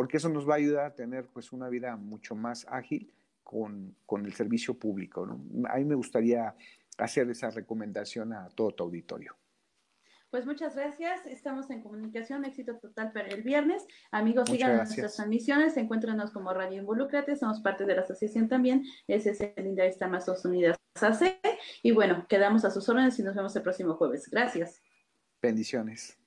porque 0.00 0.16
eso 0.16 0.30
nos 0.30 0.48
va 0.48 0.54
a 0.54 0.56
ayudar 0.56 0.86
a 0.86 0.94
tener 0.94 1.26
pues 1.26 1.52
una 1.52 1.68
vida 1.68 1.94
mucho 1.94 2.34
más 2.34 2.66
ágil 2.70 3.12
con, 3.42 3.94
con 4.06 4.24
el 4.24 4.32
servicio 4.32 4.72
público. 4.72 5.28
A 5.68 5.76
mí 5.76 5.84
me 5.84 5.94
gustaría 5.94 6.54
hacer 6.96 7.28
esa 7.28 7.50
recomendación 7.50 8.32
a 8.32 8.48
todo 8.48 8.70
tu 8.70 8.84
auditorio. 8.84 9.36
Pues 10.30 10.46
muchas 10.46 10.74
gracias. 10.74 11.26
Estamos 11.26 11.68
en 11.68 11.82
comunicación. 11.82 12.46
Éxito 12.46 12.78
total 12.78 13.12
para 13.12 13.28
el 13.28 13.42
viernes. 13.42 13.86
Amigos, 14.10 14.48
sigan 14.48 14.74
nuestras 14.78 15.16
transmisiones. 15.16 15.76
Encuéntranos 15.76 16.30
como 16.30 16.54
Radio 16.54 16.78
Involúcrate. 16.78 17.36
Somos 17.36 17.60
parte 17.60 17.84
de 17.84 17.94
la 17.94 18.00
asociación 18.00 18.48
también. 18.48 18.86
Ese 19.06 19.32
es 19.32 19.40
el 19.42 19.64
Linda 19.64 19.84
Masos 20.08 20.46
Unidas 20.46 20.78
AC. 20.98 21.38
Y 21.82 21.92
bueno, 21.92 22.24
quedamos 22.26 22.64
a 22.64 22.70
sus 22.70 22.88
órdenes 22.88 23.18
y 23.18 23.22
nos 23.22 23.36
vemos 23.36 23.54
el 23.54 23.60
próximo 23.60 23.96
jueves. 23.96 24.30
Gracias. 24.30 24.80
Bendiciones. 25.42 26.19